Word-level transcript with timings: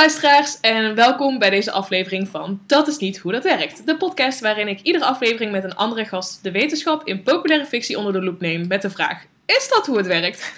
luisteraars 0.00 0.60
en 0.60 0.94
welkom 0.94 1.38
bij 1.38 1.50
deze 1.50 1.70
aflevering 1.70 2.28
van 2.28 2.60
Dat 2.66 2.88
is 2.88 2.98
niet 2.98 3.18
hoe 3.18 3.32
dat 3.32 3.44
werkt. 3.44 3.86
De 3.86 3.96
podcast 3.96 4.40
waarin 4.40 4.68
ik 4.68 4.80
iedere 4.80 5.04
aflevering 5.04 5.52
met 5.52 5.64
een 5.64 5.74
andere 5.74 6.04
gast 6.04 6.42
de 6.42 6.50
wetenschap 6.50 7.06
in 7.06 7.22
populaire 7.22 7.66
fictie 7.66 7.98
onder 7.98 8.12
de 8.12 8.22
loep 8.22 8.40
neem 8.40 8.66
met 8.66 8.82
de 8.82 8.90
vraag: 8.90 9.24
Is 9.46 9.68
dat 9.68 9.86
hoe 9.86 9.96
het 9.96 10.06
werkt? 10.06 10.52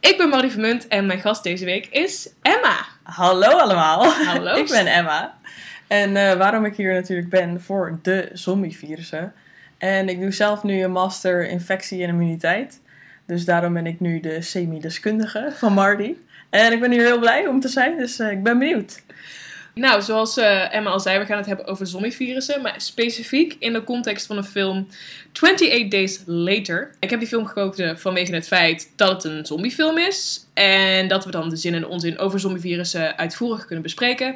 Ik 0.00 0.16
ben 0.16 0.28
Marie 0.28 0.50
Vermunt 0.50 0.88
en 0.88 1.06
mijn 1.06 1.20
gast 1.20 1.42
deze 1.42 1.64
week 1.64 1.86
is 1.86 2.32
Emma. 2.42 2.86
Hallo 3.02 3.48
allemaal. 3.48 4.04
Hallo. 4.04 4.54
ik 4.62 4.68
ben 4.68 4.86
Emma. 4.86 5.38
En 5.86 6.16
eh, 6.16 6.36
waarom 6.36 6.64
ik 6.64 6.76
hier 6.76 6.94
natuurlijk 6.94 7.28
ben 7.28 7.60
voor 7.60 7.98
de 8.02 8.28
zombievirussen. 8.32 9.32
En 9.78 10.08
ik 10.08 10.20
doe 10.20 10.32
zelf 10.32 10.62
nu 10.62 10.82
een 10.82 10.92
master 10.92 11.48
infectie 11.48 12.02
en 12.02 12.08
immuniteit. 12.08 12.80
Dus 13.26 13.44
daarom 13.44 13.72
ben 13.72 13.86
ik 13.86 14.00
nu 14.00 14.20
de 14.20 14.42
semi-deskundige 14.42 15.48
van 15.52 15.72
Marty. 15.72 16.14
En 16.50 16.72
ik 16.72 16.80
ben 16.80 16.90
hier 16.90 17.04
heel 17.04 17.18
blij 17.18 17.46
om 17.46 17.60
te 17.60 17.68
zijn, 17.68 17.98
dus 17.98 18.18
eh, 18.18 18.30
ik 18.30 18.42
ben 18.42 18.58
benieuwd. 18.58 19.02
Nou, 19.74 20.02
zoals 20.02 20.36
eh, 20.36 20.74
Emma 20.74 20.90
al 20.90 21.00
zei, 21.00 21.18
we 21.18 21.24
gaan 21.24 21.36
het 21.36 21.46
hebben 21.46 21.66
over 21.66 21.86
zombievirussen, 21.86 22.62
maar 22.62 22.74
specifiek 22.76 23.56
in 23.58 23.72
de 23.72 23.84
context 23.84 24.26
van 24.26 24.36
de 24.36 24.44
film 24.44 24.88
28 25.32 25.88
Days 25.88 26.20
Later. 26.26 26.90
Ik 27.00 27.10
heb 27.10 27.18
die 27.18 27.28
film 27.28 27.46
gekozen 27.46 27.98
vanwege 27.98 28.34
het 28.34 28.46
feit 28.46 28.92
dat 28.96 29.22
het 29.22 29.32
een 29.32 29.46
zombiefilm 29.46 29.98
is 29.98 30.46
en 30.54 31.08
dat 31.08 31.24
we 31.24 31.30
dan 31.30 31.48
de 31.48 31.56
zin 31.56 31.74
en 31.74 31.86
onzin 31.86 32.18
over 32.18 32.40
zombievirussen 32.40 33.18
uitvoerig 33.18 33.64
kunnen 33.64 33.82
bespreken. 33.82 34.34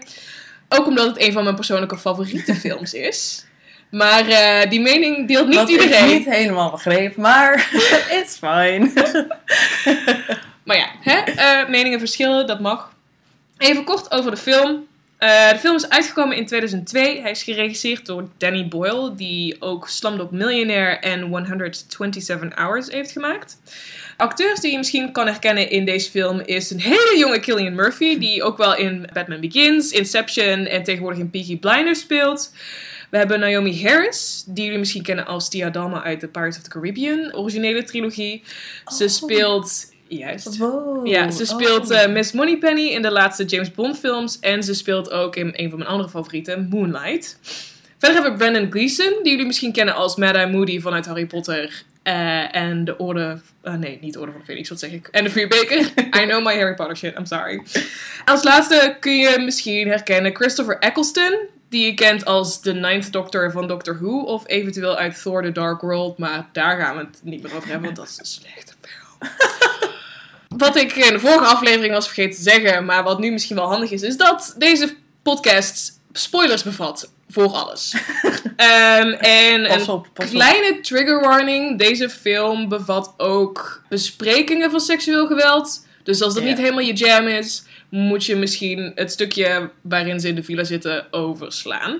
Ook 0.68 0.87
omdat 0.87 1.06
het 1.06 1.20
een 1.20 1.32
van 1.32 1.42
mijn 1.45 1.56
persoonlijke 1.56 1.98
favoriete 1.98 2.54
films 2.65 2.95
is. 2.95 3.45
Maar 3.90 4.26
eh, 4.28 4.70
die 4.70 4.80
mening 4.80 5.28
deelt 5.28 5.46
niet 5.48 5.56
Wat 5.56 5.68
iedereen. 5.68 6.09
ik 6.09 6.18
niet 6.18 6.34
helemaal 6.34 6.70
begreep, 6.70 7.16
maar 7.16 7.70
it's 8.20 8.37
fine. 8.38 8.90
Hè? 11.04 11.18
eh, 11.20 11.68
meningen 11.68 11.98
verschillen, 11.98 12.46
dat 12.46 12.60
mag. 12.60 12.92
Even 13.58 13.84
kort 13.84 14.10
over 14.10 14.30
de 14.30 14.36
film. 14.36 14.86
Eh, 15.18 15.50
de 15.50 15.58
film 15.58 15.74
is 15.76 15.88
uitgekomen 15.88 16.36
in 16.36 16.46
2002. 16.46 17.20
Hij 17.20 17.30
is 17.30 17.42
geregisseerd 17.42 18.06
door 18.06 18.29
Danny 18.38 18.68
Boyle, 18.68 19.14
die 19.14 19.56
ook 19.60 19.88
Slumdog 19.88 20.30
Millionaire 20.30 20.96
en 20.96 21.20
127 21.23 22.54
Hours 22.54 22.88
heeft 22.90 23.10
gemaakt. 23.12 23.59
Acteurs 24.16 24.60
die 24.60 24.70
je 24.70 24.76
misschien 24.76 25.12
kan 25.12 25.26
herkennen 25.26 25.70
in 25.70 25.84
deze 25.84 26.10
film 26.10 26.40
is 26.40 26.70
een 26.70 26.80
hele 26.80 27.14
jonge 27.18 27.40
Killian 27.40 27.74
Murphy, 27.74 28.18
die 28.18 28.42
ook 28.42 28.57
wel 28.59 28.76
in 28.76 29.09
Batman 29.12 29.40
Begins, 29.40 29.90
Inception 29.90 30.66
en 30.66 30.82
tegenwoordig 30.82 31.20
in 31.20 31.30
Peaky 31.30 31.59
Blinders 31.59 32.01
speelt. 32.01 32.52
We 33.10 33.16
hebben 33.16 33.40
Naomi 33.40 33.82
Harris, 33.82 34.45
die 34.46 34.64
jullie 34.64 34.79
misschien 34.79 35.02
kennen 35.02 35.26
als 35.26 35.48
Tia 35.48 35.70
Dalma 35.70 36.02
uit 36.02 36.20
de 36.20 36.29
Pirates 36.29 36.57
of 36.57 36.62
the 36.62 36.70
Caribbean 36.70 37.34
originele 37.34 37.82
trilogie. 37.84 38.42
Ze 38.96 39.04
Oh. 39.04 39.10
speelt... 39.10 39.92
Juist. 40.18 40.57
Wow. 40.57 41.07
Ja, 41.07 41.30
ze 41.30 41.45
speelt 41.46 41.90
Oh. 41.90 42.02
eh, 42.02 42.10
Miss 42.12 42.32
Moneypenny 42.32 42.87
in 42.88 43.02
de 43.02 43.10
laatste 43.10 43.45
James 43.45 43.70
Bond 43.70 43.98
films. 43.98 44.38
En 44.40 44.62
ze 44.62 44.74
speelt 44.74 45.10
ook 45.10 45.37
in 45.37 45.52
een 45.57 45.68
van 45.70 45.79
mijn 45.79 45.90
andere 45.90 46.09
favorieten, 46.09 46.66
Moonlight. 46.70 47.38
Verder 47.98 48.23
hebben 48.23 48.38
we 48.38 48.45
Brandon 48.51 48.70
Gleeson, 48.73 49.12
die 49.23 49.30
jullie 49.30 49.46
misschien 49.46 49.73
kennen 49.73 49.95
als 49.95 50.16
Mad-Eye 50.16 50.51
Moody 50.51 50.80
vanuit 50.80 51.07
Harry 51.07 51.26
Potter. 51.26 51.82
eh, 52.02 52.57
en 52.57 52.85
de 52.85 52.96
Orde... 52.96 53.40
eh, 53.62 53.74
nee, 53.74 53.98
niet 54.01 54.12
de 54.12 54.20
Orde 54.20 54.30
van 54.30 54.40
de 54.40 54.46
Phoenix, 54.46 54.68
wat 54.68 54.79
zeg 54.79 54.90
ik? 54.92 55.09
En 55.10 55.24
de 55.24 55.30
Vuurbeker. 55.30 55.79
I 56.23 56.26
know 56.26 56.45
my 56.46 56.54
Harry 56.57 56.74
Potter 56.74 56.96
shit, 56.96 57.18
I'm 57.18 57.26
sorry. 57.26 57.62
Als 58.24 58.42
laatste 58.45 58.96
kun 59.01 59.16
je 59.16 59.38
misschien 59.38 59.88
herkennen 59.88 60.35
Christopher 60.37 60.79
Eccleston. 60.79 61.38
Die 61.68 61.85
je 61.87 61.95
kent 61.95 62.24
als 62.24 62.62
de 62.62 62.73
Ninth 62.74 63.12
Doctor 63.12 63.51
van 63.51 63.66
Doctor 63.68 63.98
Who. 64.00 64.20
Of 64.20 64.42
eventueel 64.47 64.97
uit 64.97 65.22
Thor 65.22 65.42
The 65.42 65.53
Dark 65.53 65.81
World. 65.81 66.19
Maar 66.19 66.48
daar 66.53 66.78
gaan 66.81 66.97
we 66.97 67.00
het 67.03 67.20
niet 67.22 67.42
meer 67.42 67.54
over 67.56 67.69
hebben, 67.69 67.84
want 67.84 67.97
dat 67.97 68.09
is 68.09 68.19
een 68.19 68.25
slechte 68.42 68.72
film. 68.81 69.31
Wat 70.56 70.77
ik 70.77 70.93
in 70.93 71.12
de 71.12 71.21
vorige 71.21 71.44
aflevering 71.44 71.93
was 71.94 72.06
vergeten 72.06 72.37
te 72.37 72.43
zeggen, 72.50 72.84
maar 72.84 73.03
wat 73.03 73.19
nu 73.19 73.31
misschien 73.31 73.56
wel 73.56 73.66
handig 73.69 73.91
is, 73.91 74.03
is 74.03 74.16
dat 74.16 74.55
deze 74.59 74.97
podcast 75.22 76.00
spoilers 76.12 76.62
bevat 76.62 77.12
voor 77.28 77.49
alles. 77.53 77.94
Ehm, 78.56 79.09
en 79.12 79.62
Pas 79.66 79.82
een 79.82 79.88
op, 79.88 80.09
pas 80.12 80.27
op. 80.27 80.32
kleine 80.32 80.81
trigger 80.81 81.21
warning: 81.21 81.78
deze 81.78 82.09
film 82.10 82.69
bevat 82.69 83.14
ook 83.16 83.82
besprekingen 83.88 84.70
van 84.70 84.81
seksueel 84.81 85.26
geweld. 85.26 85.87
Dus 86.03 86.22
als 86.22 86.34
dat 86.34 86.43
niet 86.44 86.59
helemaal 86.59 86.81
je 86.84 86.93
jam 86.93 87.26
is, 87.26 87.62
moet 87.88 88.25
je 88.25 88.37
misschien 88.37 88.93
het 88.94 89.12
stukje 89.12 89.70
waarin 89.81 90.20
ze 90.20 90.28
in 90.28 90.34
de 90.34 90.43
villa 90.43 90.64
zitten 90.64 91.06
overslaan. 91.12 91.91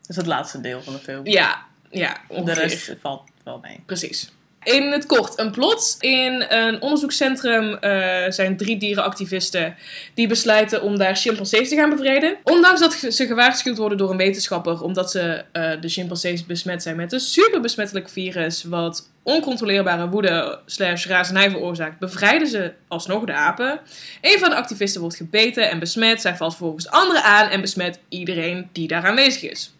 Dat 0.00 0.08
is 0.10 0.16
het 0.16 0.26
laatste 0.26 0.60
deel 0.60 0.82
van 0.82 0.92
de 0.92 0.98
film. 0.98 1.26
Ja, 1.26 1.66
ja, 1.90 2.12
de 2.28 2.34
ongeveer. 2.34 2.62
rest 2.62 2.94
valt 3.00 3.22
wel 3.44 3.58
mee. 3.62 3.80
Precies. 3.86 4.30
In 4.62 4.92
het 4.92 5.06
kort, 5.06 5.38
een 5.38 5.50
plot. 5.50 5.96
In 6.00 6.44
een 6.48 6.82
onderzoekscentrum 6.82 7.74
eh, 7.74 8.30
zijn 8.30 8.56
drie 8.56 8.76
dierenactivisten 8.76 9.76
die 10.14 10.28
besluiten 10.28 10.82
om 10.82 10.98
daar 10.98 11.16
chimpansees 11.16 11.68
te 11.68 11.76
gaan 11.76 11.90
bevreden. 11.90 12.36
Ondanks 12.42 12.80
dat 12.80 12.92
ze 12.92 13.26
gewaarschuwd 13.26 13.76
worden 13.76 13.98
door 13.98 14.10
een 14.10 14.16
wetenschapper 14.16 14.82
omdat 14.82 15.10
ze 15.10 15.44
eh, 15.52 15.70
de 15.80 15.88
chimpansees 15.88 16.46
besmet 16.46 16.82
zijn 16.82 16.96
met 16.96 17.12
een 17.12 17.20
superbesmettelijk 17.20 18.08
virus 18.08 18.64
wat 18.64 19.10
oncontroleerbare 19.22 20.08
woede 20.08 20.58
slash 20.66 21.06
razernij 21.06 21.50
veroorzaakt, 21.50 21.98
bevrijden 21.98 22.48
ze 22.48 22.72
alsnog 22.88 23.24
de 23.24 23.32
apen. 23.32 23.80
Een 24.20 24.38
van 24.38 24.50
de 24.50 24.56
activisten 24.56 25.00
wordt 25.00 25.16
gebeten 25.16 25.70
en 25.70 25.78
besmet. 25.78 26.20
Zij 26.20 26.36
valt 26.36 26.56
volgens 26.56 26.88
anderen 26.88 27.22
aan 27.22 27.48
en 27.48 27.60
besmet 27.60 27.98
iedereen 28.08 28.68
die 28.72 28.88
daar 28.88 29.06
aanwezig 29.06 29.50
is. 29.50 29.74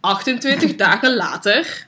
28 0.00 0.76
dagen 0.76 1.14
later 1.14 1.86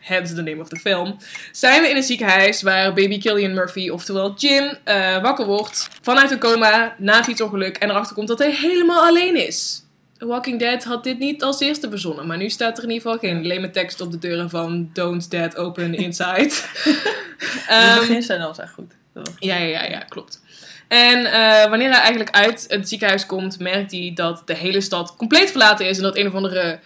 hence 0.00 0.34
the 0.34 0.42
name 0.42 0.60
of 0.60 0.68
the 0.68 0.76
film, 0.76 1.16
zijn 1.52 1.82
we 1.82 1.88
in 1.88 1.96
een 1.96 2.02
ziekenhuis 2.02 2.62
waar 2.62 2.92
baby 2.92 3.18
Killian 3.18 3.54
Murphy, 3.54 3.88
oftewel 3.88 4.34
Jim, 4.36 4.76
eh, 4.84 5.22
wakker 5.22 5.46
wordt 5.46 5.88
vanuit 6.02 6.30
een 6.30 6.38
coma 6.38 6.94
na 6.98 7.18
een 7.18 7.24
fietsongeluk 7.24 7.76
en 7.76 7.90
erachter 7.90 8.14
komt 8.14 8.28
dat 8.28 8.38
hij 8.38 8.52
helemaal 8.52 9.02
alleen 9.02 9.46
is. 9.46 9.82
Walking 10.18 10.58
Dead 10.58 10.84
had 10.84 11.04
dit 11.04 11.18
niet 11.18 11.42
als 11.42 11.60
eerste 11.60 11.90
verzonnen, 11.90 12.26
maar 12.26 12.36
nu 12.36 12.50
staat 12.50 12.78
er 12.78 12.84
in 12.84 12.90
ieder 12.90 13.10
geval 13.10 13.28
geen 13.28 13.46
leme 13.46 13.70
tekst 13.70 14.00
op 14.00 14.10
de 14.10 14.18
deuren 14.18 14.50
van 14.50 14.90
Don't 14.92 15.30
Dead 15.30 15.56
Open 15.56 15.94
Inside. 15.94 16.48
de 16.84 17.64
Ehm, 17.68 17.98
begin 17.98 18.22
zijn 18.22 18.40
al 18.40 18.54
echt 18.56 18.72
goed. 18.72 18.92
ja, 19.38 19.56
ja, 19.56 19.66
ja, 19.66 19.84
ja, 19.84 19.98
klopt. 19.98 20.42
En 20.88 21.26
eh, 21.26 21.68
wanneer 21.68 21.90
hij 21.90 22.00
eigenlijk 22.00 22.30
uit 22.30 22.64
het 22.68 22.88
ziekenhuis 22.88 23.26
komt, 23.26 23.58
merkt 23.58 23.90
hij 23.90 24.12
dat 24.14 24.42
de 24.44 24.54
hele 24.54 24.80
stad 24.80 25.16
compleet 25.16 25.50
verlaten 25.50 25.88
is 25.88 25.96
en 25.96 26.02
dat 26.02 26.16
een 26.16 26.26
of 26.26 26.34
andere 26.34 26.78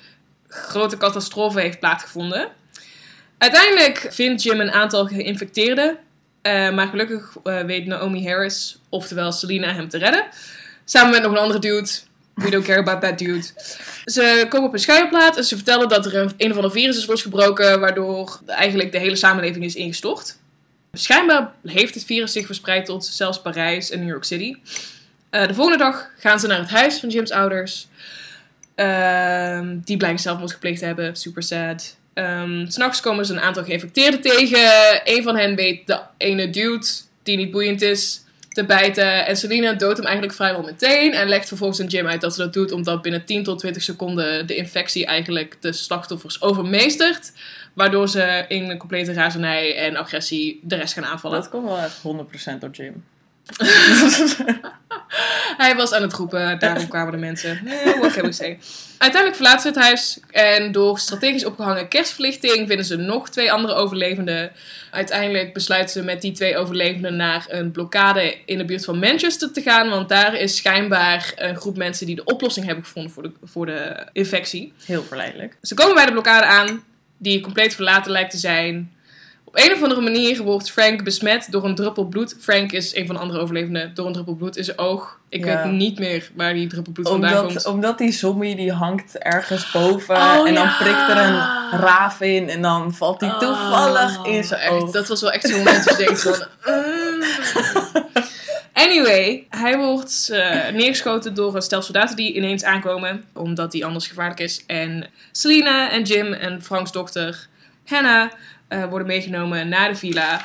grote 0.48 0.96
catastrofe 0.96 1.60
heeft 1.60 1.80
plaatsgevonden. 1.80 2.48
Uiteindelijk 3.38 4.06
vindt 4.10 4.42
Jim 4.42 4.60
een 4.60 4.70
aantal 4.70 5.06
geïnfecteerden, 5.06 5.98
eh, 6.42 6.70
maar 6.70 6.88
gelukkig 6.88 7.36
eh, 7.44 7.60
weet 7.60 7.86
Naomi 7.86 8.28
Harris, 8.28 8.78
oftewel 8.88 9.32
Selina, 9.32 9.74
hem 9.74 9.88
te 9.88 9.98
redden. 9.98 10.24
Samen 10.84 11.10
met 11.10 11.22
nog 11.22 11.32
een 11.32 11.38
andere 11.38 11.58
dude. 11.58 11.88
We 12.34 12.50
don't 12.50 12.64
care 12.64 12.78
about 12.78 13.00
that 13.00 13.18
dude. 13.18 13.46
Ze 14.04 14.46
komen 14.48 14.68
op 14.68 14.72
een 14.72 14.78
schuilplaats 14.78 15.36
en 15.36 15.44
ze 15.44 15.56
vertellen 15.56 15.88
dat 15.88 16.06
er 16.06 16.16
een, 16.16 16.32
een 16.36 16.50
of 16.50 16.56
ander 16.56 16.70
virus 16.70 16.96
is 16.96 17.06
losgebroken, 17.06 17.80
waardoor 17.80 18.40
eigenlijk 18.46 18.92
de 18.92 18.98
hele 18.98 19.16
samenleving 19.16 19.64
is 19.64 19.74
ingestort. 19.74 20.36
Schijnbaar 20.92 21.52
heeft 21.64 21.94
het 21.94 22.04
virus 22.04 22.32
zich 22.32 22.46
verspreid 22.46 22.86
tot 22.86 23.04
zelfs 23.06 23.40
Parijs 23.40 23.90
en 23.90 23.98
New 23.98 24.08
York 24.08 24.24
City. 24.24 24.54
Eh, 25.30 25.46
de 25.46 25.54
volgende 25.54 25.78
dag 25.78 26.10
gaan 26.18 26.40
ze 26.40 26.46
naar 26.46 26.58
het 26.58 26.70
huis 26.70 26.98
van 26.98 27.08
Jim's 27.08 27.30
ouders. 27.30 27.88
Ehm, 28.74 29.78
die 29.84 29.96
blijken 29.96 30.20
zelfmoord 30.20 30.52
gepleegd 30.52 30.78
te 30.78 30.84
hebben. 30.84 31.16
Super 31.16 31.42
sad. 31.42 31.96
S 32.68 32.74
S'nachts 32.74 33.00
komen 33.00 33.26
ze 33.26 33.32
een 33.32 33.40
aantal 33.40 33.64
geïnfecteerden 33.64 34.20
tegen. 34.20 34.60
Een 35.04 35.22
van 35.22 35.36
hen 35.36 35.54
weet 35.54 35.86
de 35.86 36.00
ene 36.16 36.50
dude, 36.50 36.86
die 37.22 37.36
niet 37.36 37.50
boeiend 37.50 37.82
is, 37.82 38.22
te 38.48 38.64
bijten. 38.64 39.26
En 39.26 39.36
Selina 39.36 39.72
doodt 39.72 39.96
hem 39.96 40.06
eigenlijk 40.06 40.36
vrijwel 40.36 40.62
meteen. 40.62 41.12
En 41.14 41.28
legt 41.28 41.48
vervolgens 41.48 41.80
aan 41.80 41.86
Jim 41.86 42.06
uit 42.06 42.20
dat 42.20 42.34
ze 42.34 42.40
dat 42.40 42.52
doet 42.52 42.72
omdat 42.72 43.02
binnen 43.02 43.24
10 43.24 43.44
tot 43.44 43.58
20 43.58 43.82
seconden 43.82 44.46
de 44.46 44.56
infectie 44.56 45.06
eigenlijk 45.06 45.56
de 45.60 45.72
slachtoffers 45.72 46.42
overmeestert. 46.42 47.32
Waardoor 47.74 48.08
ze 48.08 48.44
in 48.48 48.70
een 48.70 48.78
complete 48.78 49.12
razernij 49.12 49.76
en 49.76 49.96
agressie 49.96 50.60
de 50.62 50.76
rest 50.76 50.94
gaan 50.94 51.04
aanvallen. 51.04 51.40
Dat 51.40 51.50
komt 51.50 51.64
wel 51.64 51.78
echt 51.78 51.98
100% 52.54 52.58
door 52.58 52.70
Jim. 52.70 53.04
Hij 55.56 55.74
was 55.76 55.92
aan 55.92 56.02
het 56.02 56.12
roepen, 56.12 56.58
daarom 56.58 56.88
kwamen 56.88 57.12
de 57.12 57.18
mensen. 57.18 57.60
What 57.98 58.12
can 58.12 58.24
we 58.24 58.32
say? 58.32 58.58
Uiteindelijk 58.98 59.34
verlaten 59.34 59.60
ze 59.60 59.68
het 59.68 59.86
huis 59.86 60.20
en 60.30 60.72
door 60.72 60.98
strategisch 60.98 61.44
opgehangen 61.44 61.88
kerstverlichting 61.88 62.68
vinden 62.68 62.84
ze 62.84 62.96
nog 62.96 63.30
twee 63.30 63.52
andere 63.52 63.74
overlevenden. 63.74 64.52
Uiteindelijk 64.90 65.52
besluiten 65.52 65.92
ze 65.92 66.02
met 66.02 66.20
die 66.20 66.32
twee 66.32 66.56
overlevenden 66.56 67.16
naar 67.16 67.46
een 67.48 67.70
blokkade 67.70 68.36
in 68.44 68.58
de 68.58 68.64
buurt 68.64 68.84
van 68.84 68.98
Manchester 68.98 69.52
te 69.52 69.62
gaan, 69.62 69.88
want 69.88 70.08
daar 70.08 70.34
is 70.34 70.56
schijnbaar 70.56 71.32
een 71.36 71.56
groep 71.56 71.76
mensen 71.76 72.06
die 72.06 72.16
de 72.16 72.24
oplossing 72.24 72.66
hebben 72.66 72.84
gevonden 72.84 73.12
voor 73.12 73.22
de, 73.22 73.32
voor 73.42 73.66
de 73.66 74.06
infectie. 74.12 74.72
Heel 74.84 75.02
verleidelijk. 75.02 75.56
Ze 75.62 75.74
komen 75.74 75.94
bij 75.94 76.06
de 76.06 76.12
blokkade 76.12 76.46
aan, 76.46 76.84
die 77.18 77.40
compleet 77.40 77.74
verlaten 77.74 78.12
lijkt 78.12 78.30
te 78.30 78.38
zijn. 78.38 78.92
Een 79.64 79.72
of 79.72 79.82
andere 79.82 80.00
manier 80.00 80.42
wordt 80.42 80.70
Frank 80.70 81.04
besmet 81.04 81.46
door 81.50 81.64
een 81.64 81.74
druppel 81.74 82.04
bloed. 82.04 82.36
Frank 82.40 82.72
is 82.72 82.94
een 82.94 83.06
van 83.06 83.14
de 83.14 83.20
andere 83.20 83.40
overlevenden 83.40 83.94
door 83.94 84.06
een 84.06 84.12
druppel 84.12 84.34
bloed 84.34 84.56
in 84.56 84.64
zijn 84.64 84.78
oog. 84.78 85.18
Ik 85.28 85.44
Ja. 85.44 85.62
weet 85.62 85.72
niet 85.72 85.98
meer 85.98 86.30
waar 86.34 86.52
die 86.52 86.66
druppel 86.66 86.92
bloed 86.92 87.08
vandaan 87.08 87.44
komt. 87.46 87.66
omdat 87.66 87.98
die 87.98 88.12
zombie 88.12 88.56
die 88.56 88.72
hangt 88.72 89.18
ergens 89.18 89.70
boven 89.70 90.16
Oh, 90.16 90.48
en 90.48 90.54
dan 90.54 90.68
prikt 90.78 91.08
er 91.08 91.16
een 91.16 91.40
raaf 91.80 92.20
in 92.20 92.48
en 92.48 92.62
dan 92.62 92.94
valt 92.94 93.20
die 93.20 93.36
toevallig 93.38 94.18
Oh, 94.18 94.26
in 94.26 94.44
zijn 94.44 94.60
echt, 94.60 94.70
oog. 94.72 94.90
Dat 94.90 95.08
was 95.08 95.20
wel 95.20 95.32
echt 95.32 95.48
zo'n 95.48 95.58
moment 95.58 95.84
dat 95.84 95.98
je 95.98 96.04
denkt 96.04 96.22
van... 96.22 96.46
"Mm." 96.64 97.22
Anyway, 98.72 99.46
hij 99.50 99.76
wordt 99.78 100.28
eh, 100.32 100.68
neergeschoten 100.72 101.34
door 101.34 101.54
een 101.54 101.62
stel 101.62 101.82
soldaten 101.82 102.16
die 102.16 102.34
ineens 102.34 102.64
aankomen, 102.64 103.24
omdat 103.34 103.72
hij 103.72 103.84
anders 103.84 104.06
gevaarlijk 104.06 104.40
is. 104.40 104.64
En 104.66 105.06
Selina 105.32 105.90
en 105.90 106.02
Jim 106.02 106.32
en 106.32 106.62
Franks 106.62 106.92
dochter 106.92 107.46
Hannah 107.86 108.30
eh, 108.68 108.84
worden 108.84 109.06
meegenomen 109.06 109.68
naar 109.68 109.88
de 109.88 109.94
villa 109.94 110.40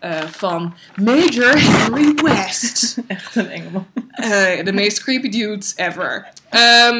eh, 0.00 0.20
van 0.30 0.74
Major 0.94 1.60
Henry 1.60 2.14
West. 2.14 2.96
Echt 3.06 3.36
een 3.36 3.50
engelman. 3.50 3.86
Eh, 4.10 4.64
de 4.64 4.72
meest 4.72 5.02
creepy 5.02 5.28
dude 5.28 5.66
ever. 5.76 6.28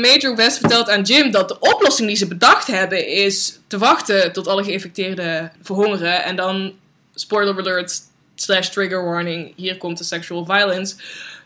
Major 0.01 0.37
West 0.37 0.59
vertelt 0.59 0.91
aan 0.91 1.03
Jim 1.03 1.31
dat 1.31 1.49
de 1.49 1.59
oplossing 1.59 2.09
die 2.09 2.17
ze 2.17 2.27
bedacht 2.27 2.67
hebben 2.67 3.07
is 3.07 3.59
te 3.67 3.79
wachten 3.79 4.33
tot 4.33 4.49
alle 4.49 4.65
geïnfecteerden 4.65 5.53
verhongeren. 5.63 6.25
En 6.25 6.37
dan, 6.37 6.73
spoiler 7.15 7.59
alert, 7.59 8.01
slash 8.35 8.69
trigger 8.69 9.05
warning, 9.05 9.53
hier 9.57 9.77
komt 9.77 9.99
de 9.99 10.05
sexual 10.05 10.45
violence. 10.45 10.95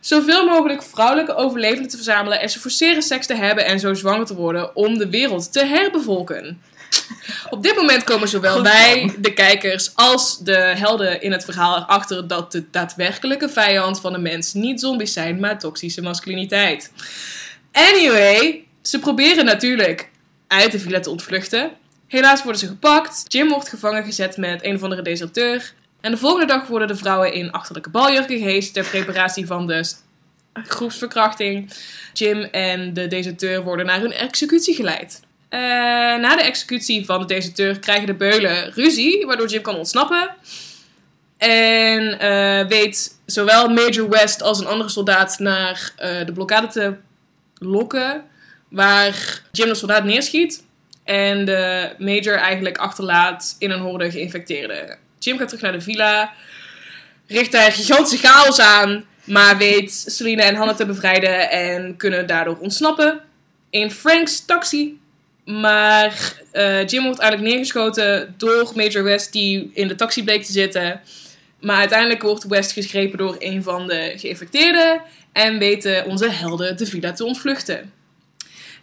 Zoveel 0.01 0.47
mogelijk 0.47 0.83
vrouwelijke 0.83 1.35
overlevenden 1.35 1.91
te 1.91 1.97
verzamelen 1.97 2.41
en 2.41 2.51
ze 2.51 2.61
forceren 2.61 3.03
seks 3.03 3.27
te 3.27 3.35
hebben 3.35 3.65
en 3.65 3.81
zo 3.81 3.95
zwanger 3.95 4.27
te 4.27 4.35
worden 4.35 4.77
om 4.77 4.99
de 4.99 5.11
wereld 5.11 5.53
te 5.53 5.67
herbevolken. 5.67 6.61
Op 7.51 7.63
dit 7.63 7.77
moment 7.77 8.05
komen 8.05 8.29
zowel 8.29 8.63
wij, 8.63 9.15
de 9.19 9.33
kijkers, 9.33 9.95
als 9.95 10.39
de 10.39 10.57
helden 10.57 11.23
in 11.23 11.33
het 11.33 11.45
verhaal 11.45 11.77
erachter 11.77 12.29
dat 12.29 12.53
de 12.53 12.65
daadwerkelijke 12.71 13.49
vijand 13.49 14.01
van 14.01 14.13
de 14.13 14.19
mens 14.19 14.53
niet 14.53 14.81
zombies 14.81 15.13
zijn, 15.13 15.41
maar 15.41 15.59
toxische 15.59 16.03
masculiniteit. 16.03 16.93
Anyway, 17.73 18.65
ze 18.83 18.99
proberen 18.99 19.45
natuurlijk 19.45 20.11
uit 20.47 20.73
de 20.73 20.79
villa 20.79 21.01
te 21.01 21.11
ontvluchten. 21.11 21.71
Helaas 22.07 22.43
worden 22.43 22.61
ze 22.61 22.67
gepakt. 22.67 23.25
Jim 23.29 23.49
wordt 23.49 23.69
gevangen 23.69 24.05
gezet 24.05 24.37
met 24.37 24.65
een 24.65 24.75
of 24.75 24.83
andere 24.83 25.03
deserteur. 25.03 25.73
En 26.01 26.11
de 26.11 26.17
volgende 26.17 26.47
dag 26.47 26.67
worden 26.67 26.89
de 26.89 26.97
vrouwen 26.97 27.33
in 27.33 27.51
achterlijke 27.51 27.91
baljurken 27.91 28.39
geheest 28.39 28.75
ter 28.75 28.85
preparatie 28.85 29.47
van 29.47 29.67
de 29.67 29.85
groepsverkrachting. 30.53 31.71
Jim 32.13 32.43
en 32.43 32.95
de 32.95 33.07
deserteur 33.07 33.63
worden 33.63 33.87
naar 33.87 34.01
hun 34.01 34.13
executie 34.13 34.75
geleid. 34.75 35.21
Eh, 35.55 35.61
na 36.21 36.37
de 36.37 36.43
executie 36.43 37.05
van 37.05 37.21
de 37.21 37.27
deserteur 37.27 37.79
krijgen 37.79 38.07
de 38.07 38.15
beulen 38.15 38.73
ruzie, 38.73 39.27
waardoor 39.27 39.49
Jim 39.49 39.63
kan 39.63 39.77
ontsnappen. 39.77 40.35
En 41.37 42.19
eh, 42.19 42.67
weet 42.67 43.21
zowel 43.27 43.69
Major 43.69 44.09
West 44.09 44.43
als 44.43 44.61
een 44.61 44.67
andere 44.67 44.91
soldaat 44.91 45.39
naar 45.39 45.93
eh, 45.97 46.27
de 46.27 46.33
blokkade 46.33 46.67
te 46.67 46.95
lokken, 47.59 48.25
waar 48.69 49.43
Jim 49.53 49.69
de 49.69 49.75
soldaat 49.75 50.05
neerschiet. 50.05 50.65
En 51.05 51.45
de 51.45 51.95
Major 51.99 52.35
eigenlijk 52.35 52.79
achterlaat 52.79 53.57
in 53.59 53.71
een 53.71 53.81
horde 53.81 54.11
geïnfecteerden. 54.11 54.99
Jim 55.19 55.39
gaat 55.39 55.49
terug 55.49 55.63
naar 55.63 55.73
de 55.73 55.81
villa, 55.81 56.33
richt 57.27 57.53
daar 57.53 57.73
gigantische 57.73 58.27
chaos 58.27 58.61
aan, 58.61 59.05
maar 59.25 59.57
weet 59.57 60.05
Selina 60.07 60.43
en 60.43 60.55
Hannah 60.55 60.77
te 60.77 60.87
bevrijden 60.87 61.51
en 61.51 61.97
kunnen 61.97 62.27
daardoor 62.27 62.59
ontsnappen. 62.59 63.21
In 63.71 63.91
Frank's 63.91 64.45
taxi 64.45 65.03
maar 65.45 66.35
eh, 66.53 66.87
Jim 66.87 67.03
wordt 67.05 67.19
eigenlijk 67.19 67.51
neergeschoten 67.53 68.35
door 68.37 68.73
Major 68.75 69.03
West, 69.03 69.33
die 69.33 69.71
in 69.75 69.89
de 69.89 69.95
taxi 69.95 70.25
bleek 70.25 70.45
te 70.45 70.53
zitten. 70.53 71.01
Maar 71.61 71.77
uiteindelijk 71.77 72.23
wordt 72.23 72.45
West 72.45 72.73
gegrepen 72.73 73.19
door 73.19 73.37
een 73.39 73.63
van 73.63 73.87
de 73.87 74.13
geïnfecteerden. 74.17 75.01
En 75.33 75.59
weten 75.59 76.07
onze 76.07 76.31
helden 76.31 76.77
de 76.77 76.87
villa 76.87 77.13
te 77.13 77.25
ontvluchten. 77.25 77.93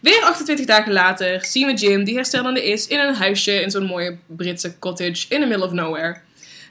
Weer 0.00 0.22
28 0.22 0.66
dagen 0.66 0.92
later 0.92 1.44
zien 1.44 1.66
we 1.66 1.74
Jim, 1.74 2.04
die 2.04 2.14
herstellende 2.14 2.64
is, 2.64 2.86
in 2.86 2.98
een 2.98 3.14
huisje 3.14 3.52
in 3.52 3.70
zo'n 3.70 3.84
mooie 3.84 4.16
Britse 4.26 4.78
cottage 4.78 5.26
in 5.28 5.40
the 5.40 5.46
middle 5.46 5.66
of 5.66 5.72
nowhere. 5.72 6.20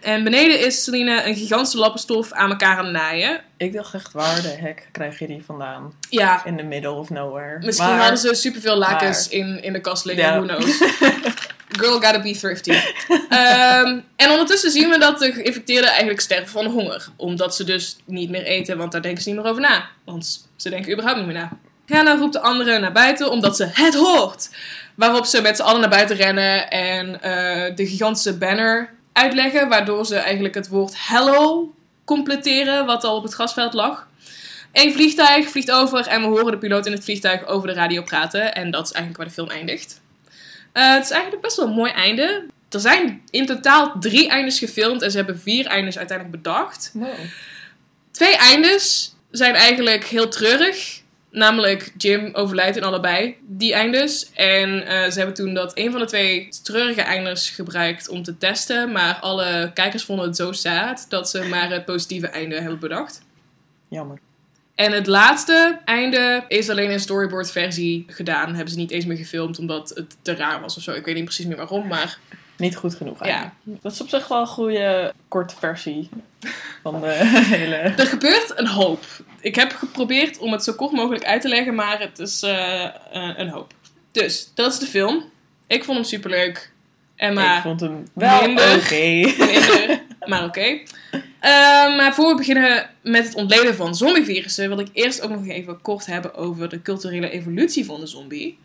En 0.01 0.23
beneden 0.23 0.59
is 0.59 0.83
Selina 0.83 1.25
een 1.27 1.35
gigantische 1.35 1.77
lappenstof 1.77 2.31
aan 2.31 2.49
elkaar 2.49 2.77
aan 2.77 2.83
het 2.83 2.93
naaien. 2.93 3.41
Ik 3.57 3.73
dacht 3.73 3.93
echt, 3.93 4.11
waar 4.13 4.41
de 4.41 4.47
hek 4.47 4.87
krijg 4.91 5.19
je 5.19 5.27
die 5.27 5.43
vandaan? 5.45 5.93
Ja, 6.09 6.45
In 6.45 6.57
the 6.57 6.63
middle 6.63 6.91
of 6.91 7.09
nowhere. 7.09 7.59
misschien 7.65 7.87
Maar- 7.89 7.99
hadden 7.99 8.17
ze 8.17 8.33
superveel 8.35 8.75
lakens 8.75 9.27
in, 9.29 9.63
in 9.63 9.73
de 9.73 9.81
kast 9.81 10.05
liggen, 10.05 10.25
Ja. 10.25 10.41
who 10.41 10.45
knows. 10.47 10.77
Girl 11.79 11.91
gotta 11.91 12.21
be 12.21 12.31
thrifty. 12.37 12.71
Ehm, 13.29 13.99
en 14.15 14.29
ondertussen 14.31 14.71
zien 14.71 14.89
we 14.89 14.99
dat 14.99 15.19
de 15.19 15.31
geïnfecteerden 15.33 15.89
eigenlijk 15.89 16.19
sterven 16.21 16.47
van 16.47 16.65
honger. 16.65 17.07
Omdat 17.15 17.55
ze 17.55 17.63
dus 17.63 17.97
niet 18.05 18.29
meer 18.29 18.43
eten, 18.43 18.77
want 18.77 18.91
daar 18.91 19.01
denken 19.01 19.23
ze 19.23 19.29
niet 19.29 19.37
meer 19.41 19.47
over 19.49 19.61
na. 19.61 19.85
Want 20.05 20.47
ze 20.55 20.69
denken 20.69 20.91
überhaupt 20.91 21.17
niet 21.19 21.27
meer 21.27 21.35
na. 21.41 21.49
Hannah 21.95 22.19
roept 22.19 22.33
de 22.33 22.39
anderen 22.41 22.81
naar 22.81 22.91
buiten 22.91 23.31
omdat 23.31 23.55
ze 23.55 23.67
het 23.71 23.93
hoort. 23.93 24.49
Waarop 24.95 25.25
ze 25.25 25.41
met 25.41 25.55
z'n 25.55 25.61
allen 25.63 25.79
naar 25.81 25.89
buiten 25.89 26.15
rennen 26.15 26.69
en 26.71 27.21
eh, 27.21 27.75
de 27.75 27.87
gigantische 27.87 28.37
banner 28.37 28.89
uitleggen. 29.21 29.69
Waardoor 29.69 30.05
ze 30.05 30.15
eigenlijk 30.15 30.55
het 30.55 30.67
woord 30.67 30.93
hello 31.07 31.73
completeren, 32.05 32.85
wat 32.85 33.03
al 33.03 33.15
op 33.15 33.23
het 33.23 33.33
grasveld 33.33 33.73
lag. 33.73 34.07
Een 34.71 34.93
vliegtuig 34.93 35.49
vliegt 35.49 35.71
over 35.71 36.07
en 36.07 36.21
we 36.21 36.27
horen 36.27 36.51
de 36.51 36.57
piloot 36.57 36.85
in 36.85 36.91
het 36.91 37.03
vliegtuig 37.03 37.45
over 37.45 37.67
de 37.67 37.73
radio 37.73 38.01
praten. 38.01 38.55
En 38.55 38.71
dat 38.71 38.85
is 38.85 38.91
eigenlijk 38.91 39.17
waar 39.17 39.27
de 39.27 39.33
film 39.33 39.49
eindigt. 39.49 40.01
Eh, 40.71 40.93
het 40.93 41.03
is 41.03 41.11
eigenlijk 41.11 41.41
best 41.41 41.57
wel 41.57 41.67
een 41.67 41.73
mooi 41.73 41.91
einde. 41.91 42.45
Er 42.69 42.79
zijn 42.79 43.21
in 43.29 43.45
totaal 43.45 43.95
drie 43.99 44.29
eindes 44.29 44.59
gefilmd 44.59 45.01
en 45.01 45.11
ze 45.11 45.17
hebben 45.17 45.39
vier 45.39 45.65
eindes 45.65 45.97
uiteindelijk 45.97 46.43
bedacht. 46.43 46.91
Wow. 46.93 47.07
Twee 48.11 48.37
eindes 48.37 49.15
zijn 49.31 49.55
eigenlijk 49.55 50.05
heel 50.05 50.29
treurig. 50.29 51.00
Namelijk 51.31 51.91
Jim 51.97 52.29
overlijdt 52.33 52.77
in 52.77 52.83
allebei 52.83 53.37
die 53.47 53.73
eindes. 53.73 54.31
En 54.33 54.85
eh, 54.85 55.09
ze 55.09 55.17
hebben 55.17 55.35
toen 55.35 55.53
dat 55.53 55.71
een 55.77 55.91
van 55.91 55.99
de 55.99 56.05
twee 56.05 56.47
treurige 56.63 57.01
eindes 57.01 57.49
gebruikt 57.49 58.09
om 58.09 58.23
te 58.23 58.37
testen. 58.37 58.91
Maar 58.91 59.15
alle 59.15 59.71
kijkers 59.73 60.03
vonden 60.03 60.25
het 60.25 60.35
zo 60.35 60.51
sad 60.51 61.05
dat 61.09 61.29
ze 61.29 61.43
maar 61.43 61.69
het 61.69 61.85
positieve 61.85 62.27
einde 62.27 62.55
hebben 62.55 62.79
bedacht. 62.79 63.21
Jammer. 63.89 64.19
En 64.75 64.91
het 64.91 65.07
laatste 65.07 65.79
einde 65.85 66.43
is 66.47 66.69
alleen 66.69 66.91
in 66.91 66.99
storyboard 66.99 67.51
versie 67.51 68.05
gedaan. 68.07 68.55
Hebben 68.55 68.73
ze 68.73 68.79
niet 68.79 68.91
eens 68.91 69.05
meer 69.05 69.17
gefilmd 69.17 69.59
omdat 69.59 69.89
het 69.89 70.17
te 70.21 70.35
raar 70.35 70.61
was 70.61 70.77
of 70.77 70.83
zo. 70.83 70.91
Ik 70.91 71.05
weet 71.05 71.15
niet 71.15 71.23
precies 71.23 71.45
meer 71.45 71.57
waarom, 71.57 71.87
maar 71.87 72.19
Niet 72.61 72.75
goed 72.75 72.95
genoeg 72.95 73.19
ja. 73.19 73.25
eigenlijk. 73.25 73.81
Dat 73.81 73.91
is 73.91 74.01
op 74.01 74.09
zich 74.09 74.27
wel 74.27 74.39
een 74.39 74.47
goede 74.47 75.13
korte 75.27 75.55
versie 75.59 76.09
van 76.81 77.01
de 77.01 77.07
hele... 77.55 77.75
Er 77.75 78.05
gebeurt 78.05 78.53
een 78.55 78.67
hoop. 78.67 79.05
Ik 79.39 79.55
heb 79.55 79.71
geprobeerd 79.71 80.37
om 80.37 80.51
het 80.51 80.63
zo 80.63 80.73
kort 80.73 80.91
mogelijk 80.91 81.23
uit 81.23 81.41
te 81.41 81.47
leggen, 81.47 81.75
maar 81.75 81.99
het 81.99 82.19
is 82.19 82.41
eh, 82.41 82.89
een, 83.11 83.39
een 83.39 83.49
hoop. 83.49 83.73
Dus, 84.11 84.51
dat 84.55 84.71
is 84.71 84.79
de 84.79 84.85
film. 84.85 85.23
Ik 85.67 85.83
vond 85.83 85.97
hem 85.97 86.05
superleuk. 86.05 86.71
Emma 87.15 87.55
Ik 87.55 87.61
vond 87.61 87.79
hem 87.79 88.07
wel 88.13 88.41
oké. 88.51 89.05
minder, 89.51 90.01
maar 90.25 90.43
oké. 90.43 90.79
Eh, 91.39 91.95
maar 91.97 92.13
voor 92.13 92.29
we 92.29 92.35
beginnen 92.35 92.89
met 93.01 93.25
het 93.25 93.35
ontleden 93.35 93.75
van 93.75 93.95
zombievirussen, 93.95 94.67
wil 94.67 94.79
ik 94.79 94.89
eerst 94.93 95.21
ook 95.21 95.29
nog 95.29 95.47
even 95.47 95.81
kort 95.81 96.05
hebben 96.05 96.35
over 96.35 96.69
de 96.69 96.81
culturele 96.81 97.29
evolutie 97.29 97.85
van 97.85 97.99
de 97.99 98.07
zombie. 98.07 98.59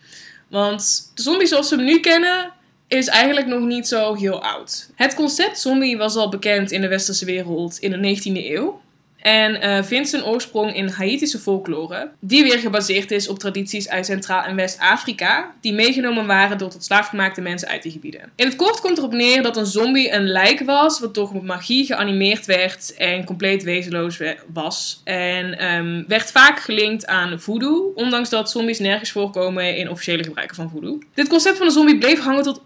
Want 0.49 1.11
de 1.15 1.23
zombie 1.23 1.47
zoals 1.47 1.71
we 1.71 1.77
hem 1.77 1.85
nu 1.85 2.01
kennen, 2.01 2.53
is 2.89 3.07
eigenlijk 3.07 3.47
nog 3.47 3.61
niet 3.61 3.89
zo 3.89 4.15
heel 4.15 4.43
oud. 4.43 4.91
Het 4.95 5.15
concept 5.15 5.59
zombie 5.59 5.97
was 5.97 6.17
al 6.17 6.29
bekend 6.29 6.71
in 6.71 6.81
de 6.81 6.89
westerse 6.89 7.25
wereld 7.25 7.79
in 7.79 7.91
de 7.91 8.17
19e 8.17 8.45
eeuw. 8.45 8.81
En 9.27 9.61
eh, 9.61 9.83
vindt 9.83 10.09
zijn 10.09 10.25
oorsprong 10.25 10.75
in 10.75 10.89
Haïtische 10.89 11.39
folklore, 11.39 12.11
die 12.21 12.43
weer 12.43 12.59
gebaseerd 12.59 13.11
is 13.11 13.29
op 13.29 13.39
tradities 13.39 13.89
uit 13.89 14.07
Centraal- 14.07 14.45
en 14.45 14.57
West-Afrika, 14.57 15.53
die 15.61 15.73
meegenomen 15.73 16.27
waren 16.27 16.59
door 16.59 16.71
tot 16.71 16.85
slaafgemaakte 16.85 17.41
mensen 17.41 17.69
uit 17.69 17.83
die 17.83 17.93
gebieden. 17.93 18.21
In 18.37 18.47
het 18.47 18.57
kort 18.57 18.81
komt 18.81 18.99
erop 18.99 19.13
neer 19.13 19.43
dat 19.43 19.57
een 19.57 19.67
zombie 19.67 20.13
een 20.13 20.29
lijk 20.29 20.61
was, 20.61 21.01
wat 21.01 21.15
door 21.15 21.45
magie 21.45 21.85
geanimeerd 21.85 22.47
werd 22.47 22.95
en 22.95 23.25
compleet 23.25 23.63
wezenloos 23.63 24.17
we- 24.17 24.37
was. 24.53 25.01
En 25.05 25.59
ehm, 25.59 26.03
werd 26.09 26.31
vaak 26.31 26.61
gelinkt 26.61 27.07
aan 27.07 27.41
voodoo, 27.41 27.93
ondanks 27.95 28.29
dat 28.29 28.51
zombies 28.51 28.79
nergens 28.79 29.11
voorkomen 29.11 29.77
in 29.77 29.91
officiële 29.91 30.25
gebruiken 30.25 30.57
van 30.57 30.71
voodoo. 30.71 30.99
Dit 31.15 31.29
concept 31.29 31.57
van 31.57 31.67
een 31.67 31.73
zombie 31.73 31.99
bleef 31.99 32.21
hangen 32.21 32.43
tot 32.43 32.61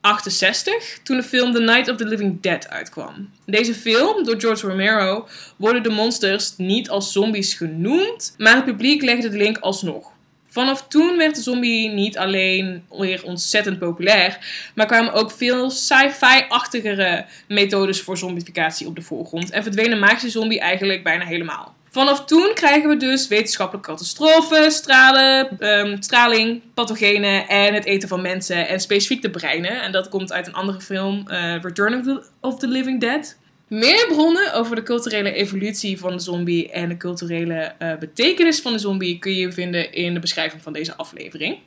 1968, 0.00 0.98
toen 1.02 1.16
de 1.16 1.22
film 1.22 1.52
The 1.52 1.60
Night 1.60 1.88
of 1.88 1.96
the 1.96 2.06
Living 2.06 2.40
Dead 2.40 2.68
uitkwam. 2.68 3.14
In 3.16 3.52
deze 3.52 3.74
film, 3.74 4.24
door 4.24 4.40
George 4.40 4.66
Romero, 4.66 5.28
worden 5.56 5.82
de 5.82 5.90
monsters 5.90 6.54
niet 6.56 6.88
als 6.88 7.12
zombies 7.12 7.54
genoemd, 7.54 8.34
maar 8.38 8.54
het 8.54 8.64
publiek 8.64 9.02
legde 9.02 9.28
de 9.28 9.36
link 9.36 9.58
alsnog. 9.58 10.16
Vanaf 10.48 10.88
toen 10.88 11.16
werd 11.16 11.34
de 11.34 11.42
zombie 11.42 11.88
niet 11.88 12.18
alleen 12.18 12.84
weer 12.90 13.24
ontzettend 13.24 13.78
populair, 13.78 14.38
maar 14.74 14.86
kwamen 14.86 15.12
ook 15.12 15.30
veel 15.30 15.70
sci-fi-achtigere 15.70 17.26
methodes 17.48 18.00
voor 18.00 18.18
zombificatie 18.18 18.86
op 18.86 18.96
de 18.96 19.02
voorgrond 19.02 19.50
en 19.50 19.62
verdween 19.62 19.90
de 19.90 19.96
magische 19.96 20.30
zombie 20.30 20.60
eigenlijk 20.60 21.02
bijna 21.02 21.24
helemaal. 21.24 21.76
Vanaf 21.90 22.24
toen 22.24 22.50
krijgen 22.54 22.88
we 22.88 22.96
dus 22.96 23.28
wetenschappelijke 23.28 23.90
catastrofen, 23.90 24.72
stralen, 24.72 25.58
ehm, 25.58 25.96
straling, 26.02 26.62
pathogenen 26.74 27.48
en 27.48 27.74
het 27.74 27.84
eten 27.84 28.08
van 28.08 28.22
mensen 28.22 28.68
en 28.68 28.80
specifiek 28.80 29.22
de 29.22 29.30
breinen. 29.30 29.82
En 29.82 29.92
dat 29.92 30.08
komt 30.08 30.32
uit 30.32 30.46
een 30.46 30.54
andere 30.54 30.80
film, 30.80 31.28
eh, 31.28 31.60
Return 31.62 31.94
of 31.94 32.02
the, 32.02 32.22
of 32.40 32.58
the 32.58 32.68
Living 32.68 33.00
Dead. 33.00 33.36
Meer 33.68 34.06
bronnen 34.08 34.54
over 34.54 34.76
de 34.76 34.82
culturele 34.82 35.32
evolutie 35.32 35.98
van 35.98 36.12
de 36.12 36.22
zombie 36.22 36.70
en 36.70 36.88
de 36.88 36.96
culturele 36.96 37.72
eh, 37.78 37.96
betekenis 37.98 38.60
van 38.60 38.72
de 38.72 38.78
zombie 38.78 39.18
kun 39.18 39.34
je 39.34 39.52
vinden 39.52 39.92
in 39.92 40.14
de 40.14 40.20
beschrijving 40.20 40.62
van 40.62 40.72
deze 40.72 40.96
aflevering. 40.96 41.58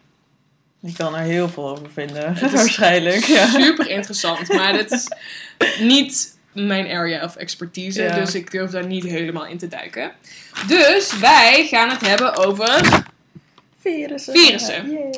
Ik 0.82 0.94
kan 0.94 1.16
er 1.16 1.22
heel 1.22 1.50
veel 1.50 1.70
over 1.70 1.92
vinden, 1.92 2.36
Het 2.36 2.52
waarschijnlijk. 2.62 3.24
Ja. 3.24 3.48
Super 3.48 3.90
interessant, 3.90 4.54
maar 4.54 4.74
dit 4.74 4.92
is 4.92 5.08
niet 5.80 6.40
mijn 6.54 6.88
area 6.92 7.24
of 7.24 7.36
expertise. 7.36 8.02
Ja. 8.04 8.20
Dus 8.20 8.36
ik 8.36 8.52
durf 8.52 8.72
daar 8.72 8.86
niet 8.86 9.04
helemaal 9.04 9.46
in 9.46 9.58
te 9.58 9.68
duiken. 9.68 10.12
Dus 10.68 11.20
wij 11.20 11.68
gaan 11.70 11.90
het 11.90 12.08
hebben 12.08 12.36
over 12.36 13.04
Virussen. 13.80 14.34
Virussen. 14.34 15.12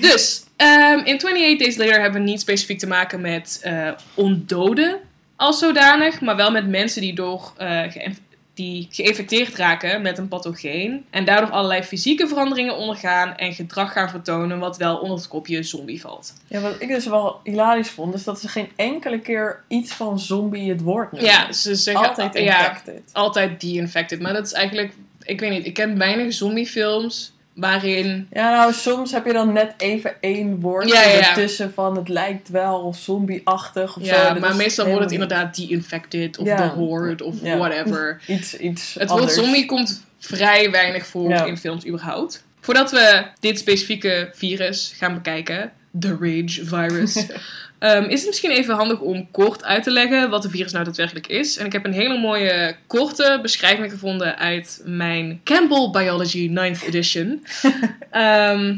Dus, 0.00 0.42
ehm, 0.56 0.98
in 1.04 1.14
28 1.14 1.58
Days 1.58 1.76
Later 1.76 2.00
hebben 2.00 2.22
we 2.24 2.28
niet 2.30 2.40
specifiek 2.40 2.78
te 2.78 2.86
maken 2.86 3.20
met 3.20 3.58
eh 3.62 3.88
ondoden 4.14 4.98
als 5.36 5.58
zodanig, 5.58 6.20
maar 6.20 6.36
wel 6.36 6.50
met 6.50 6.68
mensen 6.68 7.00
die, 7.00 7.14
door, 7.14 7.52
geïnf- 7.88 8.20
die 8.54 8.88
geïnfecteerd 8.90 9.56
raken 9.56 10.02
met 10.02 10.18
een 10.18 10.28
pathogeen 10.28 11.04
en 11.10 11.24
daardoor 11.24 11.50
allerlei 11.50 11.82
fysieke 11.82 12.28
veranderingen 12.28 12.76
ondergaan 12.76 13.36
en 13.36 13.54
gedrag 13.54 13.92
gaan 13.92 14.10
vertonen 14.10 14.58
wat 14.58 14.76
wel 14.76 14.96
onder 14.96 15.16
het 15.16 15.28
kopje 15.28 15.62
zombie 15.62 16.00
valt. 16.00 16.34
Ja, 16.46 16.60
wat 16.60 16.76
ik 16.78 16.88
dus 16.88 17.06
wel 17.06 17.40
hilarisch 17.44 17.88
vond, 17.88 18.14
is 18.14 18.24
dat 18.24 18.40
ze 18.40 18.48
geen 18.48 18.68
enkele 18.76 19.20
keer 19.20 19.64
iets 19.68 19.92
van 19.92 20.18
zombie 20.20 20.68
het 20.70 20.80
woord 20.80 21.12
noemen. 21.12 21.30
Ja, 21.30 21.52
ze 21.52 21.74
zeggen 21.74 22.08
Altijd 22.08 22.34
ja, 22.34 22.58
infected. 22.68 23.10
altijd 23.12 23.60
de-infected, 23.60 24.20
maar 24.20 24.32
dat 24.32 24.46
is 24.46 24.52
eigenlijk, 24.52 24.92
ik 25.22 25.40
weet 25.40 25.50
niet, 25.50 25.66
ik 25.66 25.74
ken 25.74 25.98
weinig 25.98 26.32
zombiefilms 26.32 27.33
waarin 27.54 28.26
Ja, 28.32 28.50
nou, 28.50 28.72
soms 28.72 29.12
heb 29.12 29.26
je 29.26 29.32
dan 29.32 29.52
net 29.52 29.74
even 29.76 30.12
één 30.20 30.60
woord 30.60 30.88
Ja, 30.88 31.02
ja, 31.02 31.08
ja. 31.08 31.28
ertussen 31.28 31.72
van 31.72 31.96
het 31.96 32.08
lijkt 32.08 32.48
wel 32.48 32.94
zombie-achtig 32.98 33.96
of 33.96 34.06
zo. 34.06 34.14
Ja, 34.14 34.34
maar 34.34 34.56
meestal 34.56 34.86
wordt 34.86 35.02
het 35.02 35.12
inderdaad 35.12 35.56
de-infected 35.56 36.38
of 36.38 36.46
Ja. 36.46 36.56
the 36.56 36.74
horde 36.74 37.24
of 37.24 37.40
whatever. 37.40 38.20
Iets, 38.26 38.56
iets 38.56 38.94
Het 38.98 39.10
woord 39.10 39.32
zombie 39.32 39.66
komt 39.66 40.04
vrij 40.18 40.70
weinig 40.70 41.06
voor 41.06 41.30
in 41.32 41.56
films 41.58 41.86
überhaupt. 41.86 42.44
Voordat 42.60 42.90
we 42.90 43.24
dit 43.40 43.58
specifieke 43.58 44.30
virus 44.34 44.94
gaan 44.98 45.14
bekijken, 45.14 45.72
the 46.00 46.16
rage 46.20 46.64
virus, 46.66 47.26
ehm, 47.84 48.04
is 48.04 48.18
het 48.18 48.28
misschien 48.28 48.50
even 48.50 48.74
handig 48.74 49.00
om 49.00 49.30
kort 49.30 49.64
uit 49.64 49.82
te 49.82 49.90
leggen 49.90 50.30
wat 50.30 50.42
de 50.42 50.50
virus 50.50 50.72
nou 50.72 50.84
daadwerkelijk 50.84 51.26
is. 51.26 51.56
En 51.56 51.66
ik 51.66 51.72
heb 51.72 51.84
een 51.84 51.92
hele 51.92 52.18
mooie 52.18 52.76
korte 52.86 53.38
beschrijving 53.42 53.90
gevonden 53.92 54.38
uit 54.38 54.82
mijn 54.84 55.40
Campbell 55.44 55.90
Biology 55.90 56.48
9th 56.50 56.86
edition. 56.86 57.44
Ehm, 58.10 58.76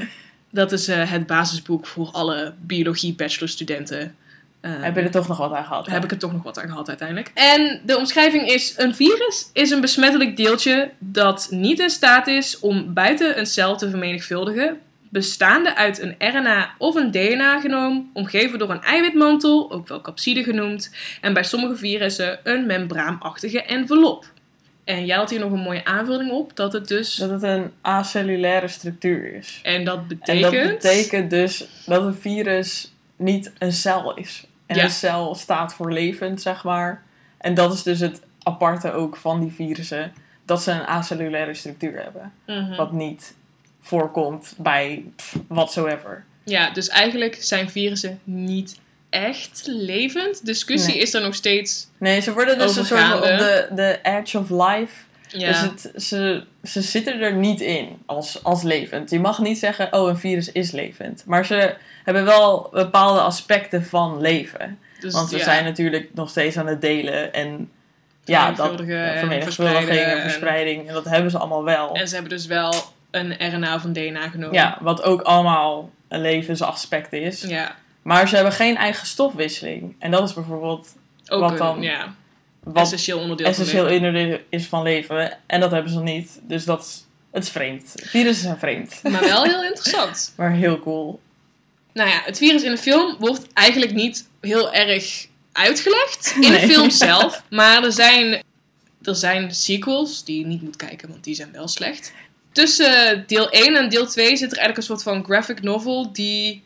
dat 0.50 0.72
is 0.72 0.88
eh, 0.88 1.10
het 1.10 1.26
basisboek 1.26 1.86
voor 1.86 2.08
alle 2.12 2.54
biologie 2.60 3.14
bachelorstudenten. 3.14 4.14
Ehm, 4.60 4.82
Heb 4.82 4.94
je 4.94 5.00
er 5.00 5.10
toch 5.10 5.28
nog 5.28 5.38
wat 5.38 5.52
aan 5.52 5.64
gehad? 5.64 5.86
hè? 5.86 5.92
heb 5.92 6.04
ik 6.04 6.10
er 6.10 6.18
toch 6.18 6.32
nog 6.32 6.42
wat 6.42 6.58
aan 6.58 6.68
gehad 6.68 6.88
uiteindelijk. 6.88 7.30
En 7.34 7.80
de 7.84 7.96
omschrijving 7.96 8.48
is: 8.48 8.74
een 8.76 8.94
virus 8.94 9.50
is 9.52 9.70
een 9.70 9.80
besmettelijk 9.80 10.36
deeltje 10.36 10.90
dat 10.98 11.46
niet 11.50 11.78
in 11.78 11.90
staat 11.90 12.26
is 12.26 12.58
om 12.60 12.94
buiten 12.94 13.38
een 13.38 13.46
cel 13.46 13.76
te 13.76 13.90
vermenigvuldigen, 13.90 14.80
bestaande 15.10 15.76
uit 15.76 16.00
een 16.00 16.14
RNA 16.18 16.70
of 16.78 16.94
een 16.94 17.10
DNA-genoom, 17.10 18.10
omgeven 18.12 18.58
door 18.58 18.70
een 18.70 18.82
eiwitmantel, 18.82 19.72
ook 19.72 19.88
wel 19.88 20.00
capside 20.00 20.42
genoemd, 20.42 20.94
en 21.20 21.32
bij 21.34 21.42
sommige 21.44 21.76
virussen 21.76 22.38
een 22.42 22.66
membraanachtige 22.66 23.62
envelop. 23.62 24.24
En 24.84 25.06
jij 25.06 25.16
had 25.16 25.30
hier 25.30 25.40
nog 25.40 25.52
een 25.52 25.60
mooie 25.60 25.84
aanvulling 25.84 26.30
op, 26.30 26.56
dat 26.56 26.72
het 26.72 26.88
dus. 26.88 27.14
Dat 27.14 27.30
het 27.30 27.42
een 27.42 27.72
acellulaire 27.80 28.68
structuur 28.68 29.34
is. 29.34 29.60
En 29.62 29.84
dat 29.84 29.98
En 29.98 30.06
betekent. 30.06 30.52
dat 30.52 30.68
betekent 30.68 31.30
dus 31.30 31.66
dat 31.86 32.02
een 32.02 32.14
virus 32.14 32.92
niet 33.16 33.52
een 33.58 33.72
cel 33.72 34.14
is. 34.14 34.46
En 34.66 34.76
Ja. 34.76 34.82
een 34.84 34.90
cel 34.90 35.34
staat 35.34 35.74
voor 35.74 35.92
levend, 35.92 36.42
zeg 36.42 36.64
maar. 36.64 37.02
En 37.38 37.54
dat 37.54 37.72
is 37.72 37.82
dus 37.82 38.00
het 38.00 38.22
aparte 38.42 38.92
ook 38.92 39.16
van 39.16 39.40
die 39.40 39.52
virussen. 39.52 40.12
Dat 40.44 40.62
ze 40.62 40.70
een 40.70 40.86
acellulaire 40.86 41.54
structuur 41.54 42.02
hebben. 42.02 42.32
Mhm. 42.46 42.76
Wat 42.76 42.92
niet 42.92 43.34
voorkomt 43.80 44.54
bij 44.58 45.04
pff, 45.16 45.36
whatsoever. 45.48 46.24
Ja, 46.44 46.70
dus 46.70 46.88
eigenlijk 46.88 47.36
zijn 47.40 47.70
virussen 47.70 48.20
niet 48.24 48.78
echt 49.10 49.62
levend. 49.66 50.46
Discussie 50.46 50.92
Nee. 50.92 51.02
is 51.02 51.14
er 51.14 51.20
nog 51.22 51.34
steeds. 51.34 51.88
Nee, 51.98 52.20
ze 52.20 52.32
worden 52.32 52.58
dus 52.58 52.76
een 52.76 52.84
soort 52.84 53.14
op 53.14 53.22
de, 53.22 53.68
de 53.70 53.98
edge 54.02 54.38
of 54.38 54.50
life. 54.50 55.04
Ja, 55.28 55.48
Dus 55.48 55.60
het, 55.60 56.02
ze, 56.02 56.44
ze 56.64 56.82
zitten 56.82 57.20
er 57.20 57.32
niet 57.34 57.60
in 57.60 57.88
als, 58.06 58.42
als 58.44 58.62
levend. 58.62 59.10
Je 59.10 59.20
mag 59.20 59.38
niet 59.38 59.58
zeggen, 59.58 59.92
oh, 59.92 60.08
een 60.08 60.18
virus 60.18 60.52
is 60.52 60.70
levend. 60.70 61.22
Maar 61.26 61.46
ze 61.46 61.74
hebben 62.04 62.24
wel 62.24 62.68
bepaalde 62.72 63.20
aspecten 63.20 63.84
van 63.84 64.20
leven. 64.20 64.78
dus, 65.00 65.12
Want 65.12 65.30
we 65.30 65.36
ja, 65.36 65.44
zijn 65.44 65.64
natuurlijk 65.64 66.08
nog 66.14 66.30
steeds 66.30 66.56
aan 66.56 66.66
het 66.66 66.80
delen 66.80 67.32
en 67.32 67.70
ja, 68.24 68.52
dat 68.52 68.66
vermenigvuldigen 68.76 69.88
en 69.88 70.16
en- 70.16 70.20
verspreiding. 70.22 70.88
En 70.88 70.94
dat 70.94 71.04
hebben 71.04 71.30
ze 71.30 71.38
allemaal 71.38 71.64
wel. 71.64 71.94
En 71.94 72.08
ze 72.08 72.14
hebben 72.14 72.32
dus 72.32 72.46
wel 72.46 72.74
een 73.16 73.54
RNA 73.54 73.74
of 73.74 73.84
een 73.84 73.92
DNA 73.92 74.28
genomen. 74.28 74.54
Ja, 74.54 74.78
wat 74.80 75.02
ook 75.02 75.20
allemaal 75.22 75.90
een 76.08 76.20
levensaspect 76.20 77.12
is. 77.12 77.40
Ja, 77.40 77.76
Maar 78.02 78.28
ze 78.28 78.34
hebben 78.34 78.52
geen 78.52 78.76
eigen 78.76 79.06
stofwisseling. 79.06 79.94
En 79.98 80.10
dat 80.10 80.28
is 80.28 80.34
bijvoorbeeld 80.34 80.88
ook 81.28 81.40
Wat 81.40 81.50
een 81.50 81.56
dan? 81.56 81.82
ja, 81.82 82.14
wat 82.64 82.76
essentieel 82.82 83.18
onderdeel 83.18 83.46
essentieel 83.46 83.82
van 83.82 83.92
leven. 83.92 84.06
onderdeel 84.06 84.38
is 84.48 84.66
van 84.66 84.82
leven. 84.82 85.38
En 85.46 85.60
dat 85.60 85.70
hebben 85.70 85.92
ze 85.92 86.00
niet. 86.00 86.40
Dus 86.42 86.64
dat 86.64 86.80
is, 86.80 87.04
het 87.30 87.42
is 87.42 87.50
vreemd. 87.50 87.92
Virussen 87.94 88.44
zijn 88.44 88.58
vreemd. 88.58 89.00
Maar 89.12 89.20
wel 89.20 89.44
heel 89.44 89.64
interessant. 89.64 90.32
Maar 90.36 90.52
heel 90.52 90.78
cool. 90.78 91.20
Nou 91.92 92.08
ja, 92.08 92.22
het 92.24 92.38
virus 92.38 92.62
in 92.62 92.70
de 92.70 92.78
film 92.78 93.16
wordt 93.18 93.52
eigenlijk 93.52 93.92
niet 93.92 94.28
heel 94.40 94.72
erg 94.72 95.26
uitgelegd 95.52 96.36
in 96.40 96.52
de 96.52 96.58
film 96.60 96.90
zelf. 97.06 97.42
Maar 97.50 97.84
er 97.84 97.92
zijn, 97.92 98.42
er 99.02 99.14
zijn 99.14 99.54
sequels 99.54 100.24
die 100.24 100.38
je 100.38 100.46
niet 100.46 100.62
moet 100.62 100.76
kijken, 100.76 101.08
want 101.08 101.24
die 101.24 101.34
zijn 101.34 101.52
wel 101.52 101.68
slecht. 101.68 102.12
Tussen 102.56 103.24
deel 103.26 103.50
1 103.50 103.76
en 103.76 103.88
deel 103.88 104.06
2 104.06 104.36
zit 104.36 104.52
er 104.52 104.58
eigenlijk 104.58 104.76
een 104.76 104.82
soort 104.82 105.02
van 105.02 105.24
graphic 105.24 105.62
novel 105.62 106.12
die 106.12 106.62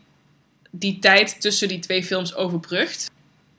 die 0.69 0.99
tijd 0.99 1.41
tussen 1.41 1.67
die 1.67 1.79
twee 1.79 2.03
films 2.03 2.35
overbrugt. 2.35 3.11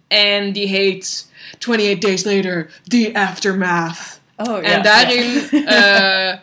En 0.08 0.52
die 0.52 0.66
heet 0.66 1.30
28 1.54 1.98
Days 1.98 2.24
Later, 2.24 2.70
The 2.84 3.10
Aftermath. 3.12 4.20
Oh, 4.36 4.68
En 4.68 4.82
daarin 4.82 5.50
eh, 5.64 6.34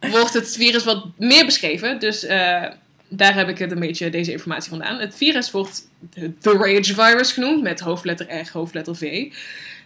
wordt 0.12 0.34
het 0.34 0.56
virus 0.56 0.84
wat 0.84 1.06
meer 1.18 1.44
beschreven. 1.44 1.98
Dus 1.98 2.24
eh, 2.24 2.64
daar 3.08 3.34
heb 3.34 3.48
ik 3.48 3.58
het 3.58 3.70
een 3.70 3.80
beetje 3.80 4.10
deze 4.10 4.32
informatie 4.32 4.70
vandaan. 4.70 4.98
Het 4.98 5.14
virus 5.14 5.50
wordt 5.50 5.88
de 6.14 6.38
The 6.38 6.52
Rage 6.52 6.94
Virus 6.94 7.32
genoemd, 7.32 7.62
met 7.62 7.80
hoofdletter 7.80 8.40
R, 8.40 8.50
hoofdletter 8.52 8.96
V. 8.96 9.02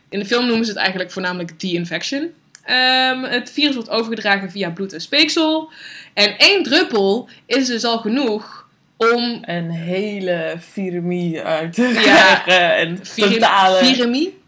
In 0.09 0.19
de 0.19 0.27
film 0.27 0.47
noemen 0.47 0.65
ze 0.65 0.71
het 0.71 0.81
eigenlijk 0.81 1.11
voornamelijk 1.11 1.51
The 1.59 1.73
Infection. 1.73 2.33
Ehm, 2.65 3.23
het 3.23 3.51
virus 3.51 3.75
wordt 3.75 3.91
overgedragen 3.91 4.51
via 4.51 4.71
bloed 4.71 4.93
en 4.93 5.01
speeksel. 5.01 5.71
En 6.15 6.39
één 6.39 6.63
druppel 6.63 7.29
is 7.47 7.67
dus 7.67 7.85
al 7.85 7.99
genoeg 7.99 8.63
om 8.97 9.43
Een 9.43 9.71
hele 9.71 10.55
viremie 10.59 11.41
uit 11.43 11.73
te 11.73 11.83
Ja. 11.83 12.37
krijgen. 12.37 12.75
En 12.77 13.01
totale... 13.17 13.85
viremie, 13.85 14.39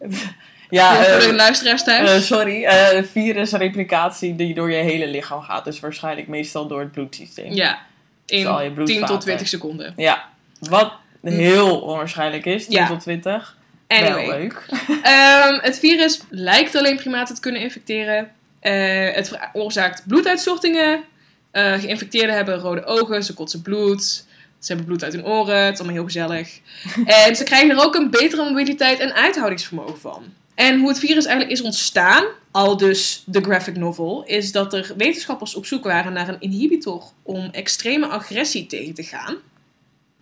ja, 0.71 0.95
voor 1.05 1.21
de 1.21 1.27
eh, 1.27 1.35
luisteraars 1.35 1.85
thuis. 1.85 2.11
eh, 2.11 2.21
sorry. 2.21 2.65
eh 2.65 3.03
virusreplicatie 3.13 4.37
die 4.37 4.55
door 4.55 4.71
je 4.71 4.77
hele 4.83 5.07
lichaam 5.07 5.41
gaat. 5.41 5.65
Dus 5.65 5.81
waarschijnlijk 5.81 6.29
meestal 6.29 6.67
door 6.67 6.81
het 6.81 6.93
bloedsysteem. 6.93 7.53
ja, 7.53 7.79
in 8.27 8.73
bloed 8.75 8.87
10 8.87 8.99
tot 8.99 9.07
vaten. 9.09 9.19
20 9.21 9.49
seconden. 9.49 9.93
Ja. 9.97 10.25
Wat 10.61 10.93
heel 11.23 11.81
onwaarschijnlijk 11.81 12.45
is. 12.47 12.65
10 12.67 12.73
Ja. 12.77 12.87
tot 12.87 13.01
20. 13.01 13.56
Anyway. 13.87 14.27
Wel 14.27 14.39
leuk. 14.39 14.65
Ehm, 15.03 15.59
het 15.61 15.79
virus 15.79 16.21
lijkt 16.29 16.77
alleen 16.77 16.97
primaten 16.97 17.35
te 17.35 17.41
kunnen 17.41 17.61
infecteren. 17.61 18.31
Eh, 18.61 19.15
het 19.15 19.29
veroorzaakt 19.29 20.03
bloeduitstortingen. 20.07 21.05
Eh, 21.51 21.73
geïnfecteerden 21.73 22.35
hebben 22.35 22.59
rode 22.59 22.85
ogen, 22.85 23.25
ze 23.25 23.35
kotsen 23.35 23.63
bloed. 23.63 24.25
Ze 24.59 24.73
hebben 24.73 24.87
bloed 24.87 25.05
uit 25.05 25.13
hun 25.13 25.27
oren, 25.27 25.65
het 25.65 25.73
is 25.73 25.79
allemaal 25.79 25.97
heel 25.97 26.05
gezellig. 26.05 26.61
En 27.27 27.37
ze 27.37 27.45
krijgen 27.45 27.71
er 27.71 27.85
ook 27.85 27.95
een 27.95 28.11
betere 28.11 28.45
mobiliteit 28.45 28.99
en 28.99 29.15
uithoudingsvermogen 29.15 29.99
van. 29.99 30.25
En 30.55 30.79
hoe 30.79 30.89
het 30.89 30.99
virus 30.99 31.25
eigenlijk 31.25 31.59
is 31.59 31.65
ontstaan, 31.65 32.25
al 32.51 32.77
dus 32.77 33.23
de 33.27 33.41
graphic 33.41 33.77
novel, 33.77 34.25
is 34.25 34.53
dat 34.53 34.73
er 34.73 34.93
wetenschappers 34.97 35.55
op 35.55 35.67
zoek 35.67 35.85
waren 35.85 36.13
naar 36.13 36.29
een 36.29 36.41
inhibitor 36.41 37.05
om 37.23 37.49
extreme 37.53 38.07
agressie 38.07 38.67
tegen 38.67 38.95
te 38.95 39.03
gaan. 39.03 39.37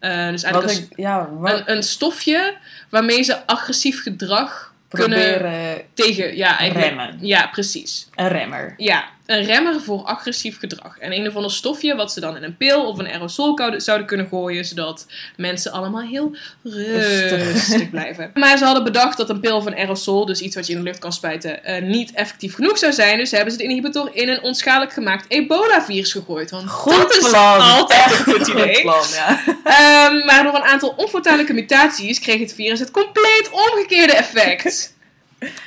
Eh, 0.05 0.29
dus 0.29 0.43
eigenlijk 0.43 0.75
een, 0.75 0.89
ja, 0.97 1.29
een, 1.43 1.63
een 1.71 1.83
stofje 1.83 2.57
waarmee 2.89 3.23
ze 3.23 3.47
agressief 3.47 4.03
gedrag 4.03 4.73
kunnen 4.89 5.41
tegen. 5.95 6.37
Ja, 6.37 6.59
eigenlijk, 6.59 6.97
remmen. 6.97 7.19
ja, 7.21 7.47
precies. 7.47 8.09
Een 8.15 8.29
remmer. 8.29 8.75
Ja, 8.77 9.05
een 9.27 9.45
remmer 9.45 9.81
voor 9.81 10.03
agressief 10.03 10.59
gedrag. 10.59 10.99
En 10.99 11.13
een 11.13 11.29
of 11.29 11.37
ander 11.37 11.51
stofje 11.51 11.95
wat 11.95 12.13
ze 12.13 12.21
dan 12.21 12.37
in 12.37 12.43
een 12.43 12.57
pil 12.57 12.87
of 12.87 12.99
een 12.99 13.09
aerosol 13.09 13.59
zouden 13.77 14.07
kunnen 14.07 14.27
gooien, 14.27 14.65
zodat 14.65 15.07
mensen 15.37 15.73
allemaal 15.73 16.03
heel 16.03 16.37
rustig, 16.63 17.53
Rustig. 17.53 17.91
blijven. 17.91 18.31
Maar 18.35 18.59
ze 18.59 18.65
hadden 18.65 18.85
bedacht 18.85 19.17
dat 19.17 19.31
een 19.31 19.41
pil 19.41 19.57
of 19.57 19.67
een 19.67 19.75
aerosol, 19.75 20.27
dus 20.27 20.41
iets 20.41 20.55
wat 20.55 20.67
je 20.67 20.73
in 20.73 20.79
de 20.79 20.85
lucht 20.85 20.99
kan 20.99 21.13
spuiten, 21.13 21.65
eh, 21.65 21.83
niet 21.83 22.13
effectief 22.13 22.55
genoeg 22.55 22.79
zou 22.79 22.93
zijn. 22.93 23.19
Dus 23.19 23.31
hebben 23.31 23.53
ze 23.53 23.59
de 23.59 23.65
inhibitor 23.65 24.11
in 24.13 24.29
een 24.29 24.43
onschadelijk 24.43 24.93
gemaakt 24.93 25.25
ebola-virus 25.29 26.13
gegooid. 26.13 26.51
Want 26.51 26.71
dat 26.85 27.17
is 27.17 27.33
altijd 27.33 28.11
een 28.11 28.25
goed 28.35 28.47
idee. 28.47 28.81
plan, 28.81 29.05
ja. 29.15 29.41
Ehm, 29.65 30.25
maar 30.25 30.43
door 30.43 30.55
een 30.55 30.63
aantal 30.63 30.95
onfortuinlijke 30.97 31.53
mutaties 31.53 32.21
kreeg 32.21 32.41
het 32.41 32.55
virus 32.55 32.79
het 32.79 32.91
compleet 32.91 33.49
omgekeerde 33.51 34.13
effect. 34.13 34.94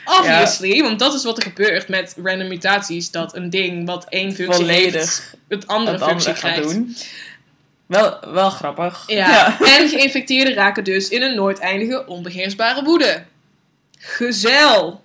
Obviously, 0.06 0.82
want 0.82 1.00
dat 1.00 1.14
is 1.14 1.24
wat 1.24 1.38
er 1.38 1.44
gebeurt 1.44 1.88
met 1.88 2.16
random 2.24 2.48
mutaties. 2.48 3.12
Dat 3.12 3.36
een 3.36 3.50
ding 3.50 3.86
wat 3.86 4.06
één 4.10 4.34
functie 4.34 4.56
Volledig 4.56 4.94
heeft, 4.94 5.36
het 5.48 5.68
andere 5.68 5.98
het 5.98 6.06
functie 6.06 6.34
andere 6.34 6.48
gaat 6.48 6.60
krijgt. 6.60 6.74
doen. 6.74 6.96
Wel, 7.86 8.20
wel 8.34 8.50
grappig. 8.50 9.04
Ja. 9.08 9.58
En 9.78 9.90
geïnfecteerden 9.90 10.54
raken 10.54 10.84
dus 10.84 11.10
in 11.10 11.22
een 11.22 11.36
nooit 11.36 11.60
eindige 11.60 12.06
onbeheersbare 12.08 12.84
woede. 12.84 13.24
Gezel. 13.98 15.02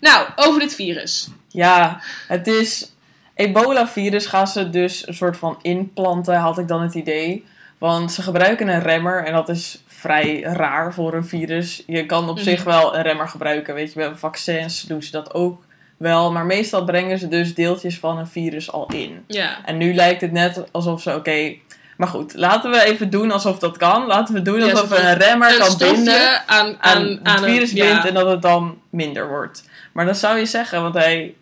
Nou, 0.00 0.28
over 0.36 0.60
dit 0.60 0.74
virus. 0.74 1.28
Ja, 1.48 2.02
het 2.26 2.46
is. 2.46 2.92
Ebola-virus 3.34 4.26
gaan 4.26 4.48
ze 4.48 4.70
dus 4.70 5.06
een 5.06 5.14
soort 5.14 5.36
van 5.36 5.58
inplanten, 5.62 6.34
had 6.34 6.58
ik 6.58 6.68
dan 6.68 6.82
het 6.82 6.94
idee. 6.94 7.44
Want 7.78 8.12
ze 8.12 8.22
gebruiken 8.22 8.68
een 8.68 8.82
remmer 8.82 9.24
en 9.24 9.32
dat 9.32 9.48
is 9.48 9.82
vrij 9.98 10.40
raar 10.42 10.94
voor 10.94 11.14
een 11.14 11.26
virus. 11.26 11.82
Je 11.86 12.06
kan 12.06 12.28
op 12.28 12.34
Mhm. 12.34 12.44
zich 12.44 12.64
wel 12.64 12.96
een 12.96 13.02
remmer 13.02 13.28
gebruiken, 13.28 13.74
weet 13.74 13.92
je, 13.92 13.98
bij 13.98 14.14
vaccins 14.14 14.82
doen 14.82 15.02
ze 15.02 15.10
dat 15.10 15.34
ook 15.34 15.62
wel. 15.96 16.32
Maar 16.32 16.46
meestal 16.46 16.84
brengen 16.84 17.18
ze 17.18 17.28
dus 17.28 17.54
deeltjes 17.54 17.98
van 17.98 18.18
een 18.18 18.26
virus 18.26 18.72
al 18.72 18.86
in. 18.86 19.24
Ja. 19.26 19.64
En 19.64 19.76
nu 19.76 19.94
lijkt 19.94 20.20
het 20.20 20.32
net 20.32 20.64
alsof 20.72 21.02
ze, 21.02 21.14
oké, 21.14 21.54
maar 21.96 22.08
goed, 22.08 22.34
laten 22.34 22.70
we 22.70 22.84
even 22.84 23.10
doen 23.10 23.30
alsof 23.30 23.58
dat 23.58 23.76
kan. 23.76 24.06
Laten 24.06 24.34
we 24.34 24.42
doen 24.42 24.62
alsof 24.62 24.88
we 24.88 24.98
een 25.00 25.16
remmer 25.16 25.52
Een 25.52 25.58
kan 25.58 25.76
binden 25.78 26.48
aan, 26.48 26.66
aan, 26.66 26.76
aan, 26.78 27.20
aan, 27.22 27.36
het 27.42 27.44
virus 27.50 27.70
ja. 27.70 27.84
bindt 27.84 28.06
en 28.06 28.14
dat 28.14 28.28
het 28.28 28.42
dan 28.42 28.80
minder 28.90 29.28
wordt. 29.28 29.68
Maar 29.92 30.06
dat 30.06 30.16
zou 30.16 30.38
je 30.38 30.46
zeggen, 30.46 30.82
want 30.82 30.94
hij 30.94 31.34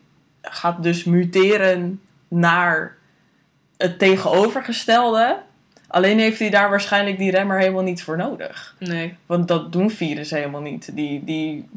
gaat 0.42 0.82
dus 0.82 1.04
muteren 1.04 2.00
naar 2.28 2.96
het 3.76 3.98
tegenovergestelde. 3.98 5.36
Alleen 5.88 6.18
heeft 6.18 6.38
hij 6.38 6.50
daar 6.50 6.70
waarschijnlijk 6.70 7.18
die 7.18 7.30
remmer 7.30 7.58
helemaal 7.58 7.82
niet 7.82 8.02
voor 8.02 8.16
nodig. 8.16 8.74
Nee. 8.78 9.16
Want 9.26 9.48
dat 9.48 9.72
doen 9.72 9.90
virussen 9.90 10.38
helemaal 10.38 10.60
niet. 10.60 10.96
Die, 10.96 11.24
die, 11.24 11.68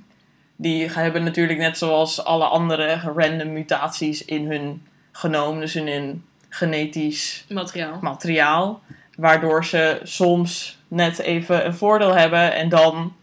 die 0.56 0.89
hebben 0.89 1.24
natuurlijk 1.24 1.60
net 1.60 1.78
zoals 1.78 2.24
alle 2.24 2.46
andere 2.46 3.00
random 3.16 3.54
mutaties 3.54 4.25
in 4.25 4.51
hun 4.51 4.82
genoom, 5.12 5.60
dus 5.60 5.75
in 5.75 5.88
hun 5.88 6.24
genetisch 6.50 7.46
Materiaal. 7.50 7.98
materiaal. 8.01 8.82
Waardoor 9.16 9.66
ze 9.66 10.00
soms 10.04 10.78
net 10.88 11.20
even 11.20 11.66
een 11.66 11.74
voordeel 11.74 12.16
hebben 12.16 12.54
en 12.54 12.70
dan 12.70 13.13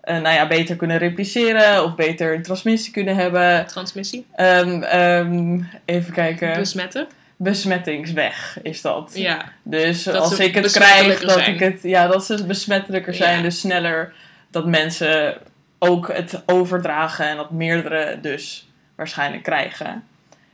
eh, 0.00 0.20
nou 0.20 0.34
ja, 0.34 0.46
beter 0.46 0.76
kunnen 0.76 0.98
repliceren 0.98 1.84
of 1.84 1.94
beter 1.94 2.34
een 2.34 2.42
transmissie 2.42 2.92
kunnen 2.92 3.16
hebben. 3.16 3.66
Transmissie. 3.66 4.26
Ehm, 4.34 5.60
even 5.84 6.12
kijken. 6.12 6.58
Besmetten. 6.58 7.06
Besmettingsweg 7.36 8.58
is 8.62 8.80
dat. 8.80 9.10
Ja. 9.14 9.44
Dus 9.62 10.02
Dat 10.02 10.14
als 10.14 10.38
ik 10.38 10.54
het 10.54 10.72
krijg, 10.72 11.20
dat 11.20 11.30
zijn. 11.30 11.54
ik 11.54 11.60
het, 11.60 11.78
ja, 11.82 12.06
dat 12.06 12.24
ze 12.26 12.46
besmettelijker 12.46 13.14
zijn, 13.14 13.36
Ja. 13.36 13.42
dus 13.42 13.60
sneller 13.60 14.12
dat 14.50 14.66
mensen 14.66 15.38
ook 15.78 16.12
het 16.12 16.42
overdragen 16.46 17.28
en 17.28 17.36
dat 17.36 17.50
meerdere 17.50 18.18
dus 18.20 18.68
waarschijnlijk 18.94 19.42
krijgen. 19.42 20.04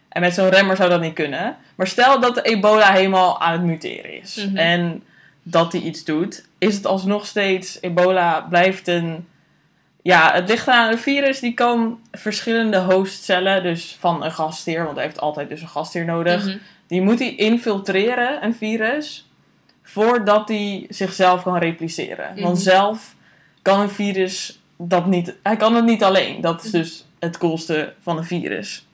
En 0.09 0.21
met 0.21 0.35
zo'n 0.35 0.49
remmer 0.49 0.77
zou 0.77 0.89
dat 0.91 1.01
niet 1.01 1.15
kunnen. 1.15 1.57
Maar 1.75 1.87
stel 1.87 2.21
dat 2.21 2.35
de 2.35 2.43
ebola 2.43 2.93
helemaal 2.93 3.41
aan 3.41 3.53
het 3.53 3.63
muteren 3.63 4.21
is 4.23 4.45
Mhm. 4.47 4.57
en 4.57 5.03
dat 5.43 5.73
hij 5.73 5.81
iets 5.81 6.05
doet, 6.05 6.45
is 6.59 6.75
het 6.75 6.87
alsnog 6.87 7.27
steeds, 7.27 7.79
ebola 7.81 8.41
blijft 8.41 8.89
een, 8.89 9.27
ja, 10.03 10.33
het 10.33 10.49
ligt 10.49 10.69
aan 10.69 10.91
een 10.93 10.99
virus 10.99 11.41
die 11.41 11.55
kan 11.55 11.99
verschillende 12.13 12.79
hostcellen, 12.79 13.63
dus 13.63 13.97
van 14.01 14.25
een 14.25 14.33
gastheer, 14.33 14.85
want 14.85 14.97
hij 14.97 15.05
heeft 15.05 15.21
altijd 15.21 15.49
dus 15.49 15.61
een 15.61 15.69
gastheer 15.69 16.05
nodig, 16.05 16.45
Mhm. 16.47 16.57
die 16.87 17.01
moet 17.03 17.19
hij 17.19 17.35
infiltreren, 17.35 18.45
een 18.45 18.55
virus, 18.55 19.29
voordat 19.83 20.49
hij 20.49 20.87
zichzelf 20.89 21.43
kan 21.43 21.57
repliceren. 21.59 22.31
Mhm. 22.35 22.43
Want 22.43 22.61
zelf 22.61 23.15
kan 23.63 23.81
een 23.81 23.91
virus 23.91 24.61
dat 24.77 25.07
niet. 25.07 25.35
Hij 25.43 25.57
kan 25.57 25.75
het 25.75 25.85
niet 25.85 26.03
alleen. 26.05 26.41
Dat 26.41 26.65
is 26.65 26.71
Mhm. 26.71 26.79
dus 26.81 27.05
het 27.19 27.39
coolste 27.39 27.93
van 28.03 28.17
een 28.17 28.25
virus. 28.25 28.87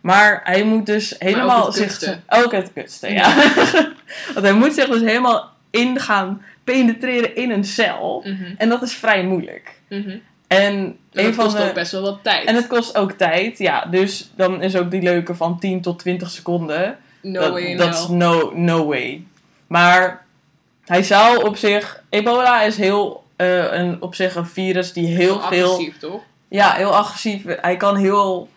Maar 0.00 0.40
hij 0.44 0.64
moet 0.64 0.86
dus 0.86 1.14
helemaal 1.18 1.64
het 1.66 1.74
zich. 1.74 1.86
kutste. 1.86 2.20
Ook 2.28 2.52
het 2.52 2.72
kutste, 2.72 3.08
ja. 3.12 3.34
Want 4.34 4.46
hij 4.46 4.52
moet 4.52 4.74
zich 4.74 4.88
dus 4.88 5.00
helemaal 5.00 5.50
in 5.70 6.00
gaan 6.00 6.42
penetreren 6.64 7.36
in 7.36 7.50
een 7.50 7.64
cel. 7.64 8.24
En 8.58 8.68
dat 8.68 8.82
is 8.82 8.92
vrij 8.94 9.24
moeilijk. 9.24 9.80
Mhm. 9.88 10.16
En 10.56 10.96
een 11.12 11.34
van 11.34 11.44
kost 11.44 11.56
de. 11.56 11.62
ook 11.68 11.74
best 11.74 11.92
wel 11.92 12.02
wat 12.02 12.18
tijd. 12.22 12.46
En 12.46 12.54
het 12.54 12.66
kost 12.66 12.96
ook 12.96 13.12
tijd, 13.12 13.58
ja. 13.58 13.84
Dus 13.84 14.30
dan 14.36 14.62
is 14.62 14.76
ook 14.76 14.90
die 14.90 15.02
leuke 15.02 15.34
van 15.34 15.58
10 15.58 15.80
tot 15.80 15.98
20 15.98 16.30
seconden 16.30 16.96
no 17.22 17.40
dat, 17.40 17.52
way 17.52 17.76
dat 17.76 17.94
is 17.94 18.08
no, 18.08 18.52
no 18.54 18.86
way. 18.86 19.22
Maar 19.66 20.24
hij 20.84 21.02
zou 21.02 21.44
op 21.44 21.56
zich. 21.56 22.02
Ebola 22.08 22.62
is 22.62 22.76
heel. 22.76 23.22
eh, 23.36 23.72
een, 23.72 24.02
op 24.02 24.14
zich 24.14 24.34
een 24.34 24.46
virus 24.46 24.92
die 24.92 25.06
heel 25.06 25.40
veel. 25.40 25.70
agressief, 25.72 25.98
toch? 25.98 26.20
Ja, 26.48 26.72
heel 26.72 26.96
agressief. 26.96 27.42
Hij 27.60 27.76
kan 27.76 27.96
heel. 27.96 28.48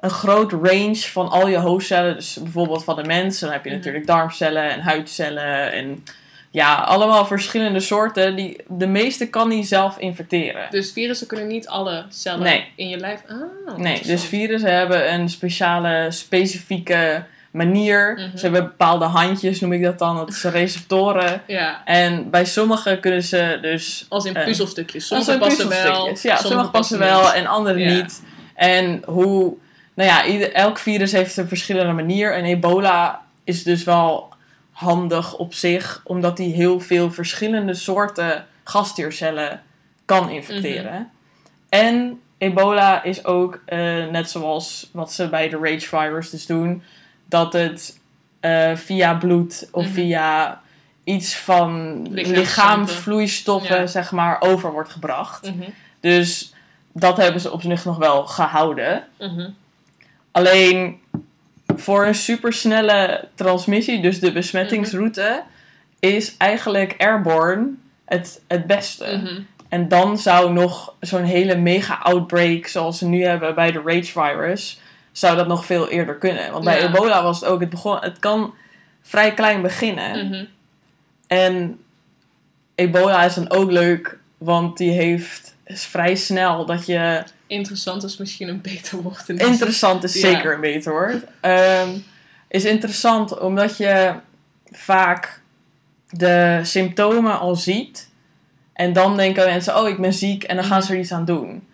Een 0.00 0.10
groot 0.10 0.52
range 0.52 0.94
van 0.96 1.28
al 1.28 1.48
je 1.48 1.56
hoofdcellen. 1.58 2.14
Dus 2.14 2.38
bijvoorbeeld 2.42 2.84
van 2.84 2.96
de 2.96 3.04
mens. 3.04 3.38
Dan 3.38 3.50
heb 3.50 3.62
je 3.64 3.68
Mhm. 3.68 3.78
natuurlijk 3.78 4.06
darmcellen 4.06 4.70
en 4.70 4.80
huidcellen. 4.80 5.72
En 5.72 6.04
ja, 6.56 6.74
allemaal 6.74 7.26
verschillende 7.26 7.80
soorten. 7.80 8.36
Die, 8.36 8.56
de 8.68 8.86
meeste 8.86 9.28
kan 9.28 9.50
hij 9.50 9.64
zelf 9.64 9.98
infecteren. 9.98 10.66
Dus 10.70 10.92
virussen 10.92 11.26
kunnen 11.26 11.46
niet 11.46 11.68
alle 11.68 12.04
cellen 12.08 12.42
Nee. 12.42 12.72
in 12.76 12.88
je 12.88 12.96
lijf... 12.96 13.22
Ah, 13.28 13.76
Nee, 13.76 14.02
dus 14.02 14.24
virussen 14.24 14.74
hebben 14.74 15.12
een 15.12 15.28
speciale, 15.28 16.06
specifieke 16.10 17.24
manier. 17.50 18.12
Mhm. 18.12 18.36
Ze 18.36 18.42
hebben 18.42 18.62
bepaalde 18.62 19.04
handjes, 19.04 19.60
noem 19.60 19.72
ik 19.72 19.82
dat 19.82 19.98
dan. 19.98 20.16
Dat 20.16 20.34
zijn 20.34 20.52
receptoren. 20.52 21.42
Ja, 21.46 21.82
En 21.84 22.30
bij 22.30 22.44
sommige 22.44 22.98
kunnen 23.00 23.22
ze 23.22 23.58
dus... 23.62 24.06
als 24.08 24.24
in 24.24 24.34
Eh, 24.36 24.44
puzzelstukjes. 24.44 25.06
Sommige 25.06 25.38
passen 25.38 25.68
wel. 25.68 26.08
Ja, 26.08 26.14
sommige, 26.14 26.46
sommige 26.46 26.70
passen 26.70 26.98
niet. 26.98 27.08
wel 27.08 27.32
en 27.32 27.46
andere 27.46 27.78
Ja. 27.78 27.92
niet. 27.94 28.22
En 28.54 29.02
hoe... 29.06 29.54
Nou 29.94 30.08
ja, 30.10 30.24
ieder, 30.26 30.52
elk 30.52 30.78
virus 30.78 31.12
heeft 31.12 31.36
een 31.36 31.48
verschillende 31.48 31.92
manier. 31.92 32.34
En 32.34 32.44
ebola 32.44 33.22
is 33.44 33.62
dus 33.62 33.84
wel 33.84 34.34
handig 34.76 35.34
op 35.36 35.54
zich. 35.54 36.00
Omdat 36.04 36.38
hij 36.38 36.46
heel 36.46 36.80
veel 36.80 37.10
verschillende 37.12 37.74
soorten 37.74 38.46
gastheercellen 38.64 39.62
kan 40.04 40.30
infecteren. 40.30 40.92
Mhm. 40.92 41.02
En 41.68 42.20
ebola 42.38 43.02
is 43.02 43.24
ook, 43.24 43.60
eh, 43.64 43.78
net 44.06 44.30
zoals 44.30 44.90
wat 44.92 45.12
ze 45.12 45.28
bij 45.28 45.48
de 45.48 45.58
rage 45.62 45.86
virus 45.88 46.30
dus 46.30 46.46
doen... 46.46 46.82
Dat 47.28 47.52
het 47.52 47.98
eh, 48.40 48.74
via 48.76 49.14
bloed 49.14 49.68
of 49.72 49.84
Mhm. 49.84 49.92
via 49.92 50.60
iets 51.04 51.36
van 51.36 52.02
lichaamsvloeistoffen, 52.10 53.80
Ja. 53.80 53.86
zeg 53.86 54.10
maar, 54.12 54.40
over 54.40 54.72
wordt 54.72 54.90
gebracht. 54.90 55.54
Mhm, 55.54 55.68
Dus 56.00 56.52
dat 56.92 57.16
hebben 57.16 57.40
ze 57.40 57.52
op 57.52 57.62
zich 57.62 57.84
nog 57.84 57.96
wel 57.96 58.26
gehouden. 58.26 59.04
Alleen 60.32 61.00
voor 61.76 62.06
een 62.06 62.14
supersnelle 62.14 63.28
transmissie, 63.34 64.02
dus 64.02 64.20
de 64.20 64.32
besmettingsroute, 64.32 65.42
is 65.98 66.36
eigenlijk 66.36 66.94
airborne 66.98 67.66
het, 68.04 68.42
het 68.46 68.66
beste. 68.66 69.20
Mhm. 69.22 69.40
En 69.68 69.88
dan 69.88 70.18
zou 70.18 70.52
nog 70.52 70.94
zo'n 71.00 71.22
hele 71.22 71.56
mega-outbreak 71.56 72.66
zoals 72.66 72.98
ze 72.98 73.06
nu 73.06 73.24
hebben 73.24 73.54
bij 73.54 73.72
de 73.72 73.82
rage 73.84 74.04
virus, 74.12 74.80
zou 75.12 75.36
dat 75.36 75.46
nog 75.46 75.66
veel 75.66 75.88
eerder 75.88 76.14
kunnen. 76.14 76.52
Want 76.52 76.64
bij 76.64 76.80
Ja. 76.80 76.88
ebola 76.88 77.22
was 77.22 77.40
het 77.40 77.48
ook, 77.48 77.60
het, 77.60 77.70
begon, 77.70 77.98
het 78.00 78.18
kan 78.18 78.54
vrij 79.02 79.34
klein 79.34 79.62
beginnen. 79.62 80.26
Mhm. 80.26 80.44
En 81.26 81.80
ebola 82.74 83.24
is 83.24 83.34
dan 83.34 83.50
ook 83.50 83.70
leuk, 83.70 84.18
want 84.38 84.76
die 84.76 84.90
heeft 84.90 85.54
is 85.66 85.84
vrij 85.84 86.14
snel 86.14 86.66
dat 86.66 86.86
je 86.86 87.22
Interessant 87.46 88.02
is 88.04 88.16
misschien 88.16 88.48
een 88.48 88.60
beter 88.60 89.02
woord. 89.02 89.28
in 89.28 89.38
Interessant 89.38 90.04
is 90.04 90.14
Ja. 90.14 90.20
zeker 90.20 90.54
een 90.54 90.60
beter 90.60 90.92
woord. 90.92 91.24
Ehm, 91.40 91.88
is 92.48 92.64
interessant 92.64 93.38
omdat 93.38 93.76
je 93.76 94.14
vaak 94.70 95.40
de 96.10 96.60
symptomen 96.62 97.38
al 97.38 97.54
ziet. 97.56 98.08
En 98.72 98.92
dan 98.92 99.16
denken 99.16 99.44
mensen, 99.44 99.76
oh 99.78 99.88
ik 99.88 99.98
ben 100.00 100.12
ziek 100.14 100.42
en 100.44 100.56
dan 100.56 100.64
gaan 100.64 100.82
ze 100.82 100.92
er 100.92 100.98
iets 100.98 101.12
aan 101.12 101.24
doen. 101.24 101.66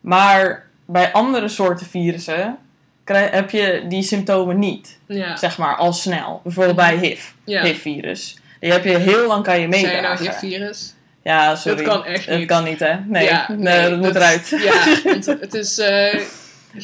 Maar 0.00 0.66
bij 0.84 1.12
andere 1.12 1.48
soorten 1.48 1.86
virussen 1.86 2.58
krijg, 3.04 3.30
heb 3.30 3.50
je 3.50 3.84
die 3.88 4.02
symptomen 4.02 4.58
niet. 4.58 4.98
Ja. 5.06 5.36
Zeg 5.36 5.58
maar 5.58 5.76
al 5.76 5.92
snel. 5.92 6.40
Bijvoorbeeld 6.44 6.76
bij 6.76 6.96
HIV. 6.96 7.30
ja. 7.44 7.62
HIV-virus. 7.62 8.38
Die 8.60 8.72
heb 8.72 8.84
je 8.84 8.96
heel 8.98 9.26
lang 9.26 9.44
kan 9.44 9.60
je 9.60 9.68
Zijn 9.72 9.80
je 9.80 9.86
nou 10.00 10.02
meedragen. 10.18 10.24
HIV-virus? 10.48 10.94
Ja, 11.28 11.56
sorry. 11.56 11.84
Dat 11.84 11.94
kan 11.94 12.04
echt 12.04 12.26
Dat 12.28 12.38
niet. 12.38 12.46
kan 12.46 12.64
niet, 12.64 12.80
hè? 12.80 12.94
Nee, 13.06 13.24
Ja, 13.24 13.46
nee, 13.52 13.90
dat 13.90 13.98
moet 13.98 14.14
eruit. 14.14 14.48
Ja, 14.48 14.84
want 15.10 15.26
het 15.26 15.54
is 15.54 15.78
eh 15.78 16.20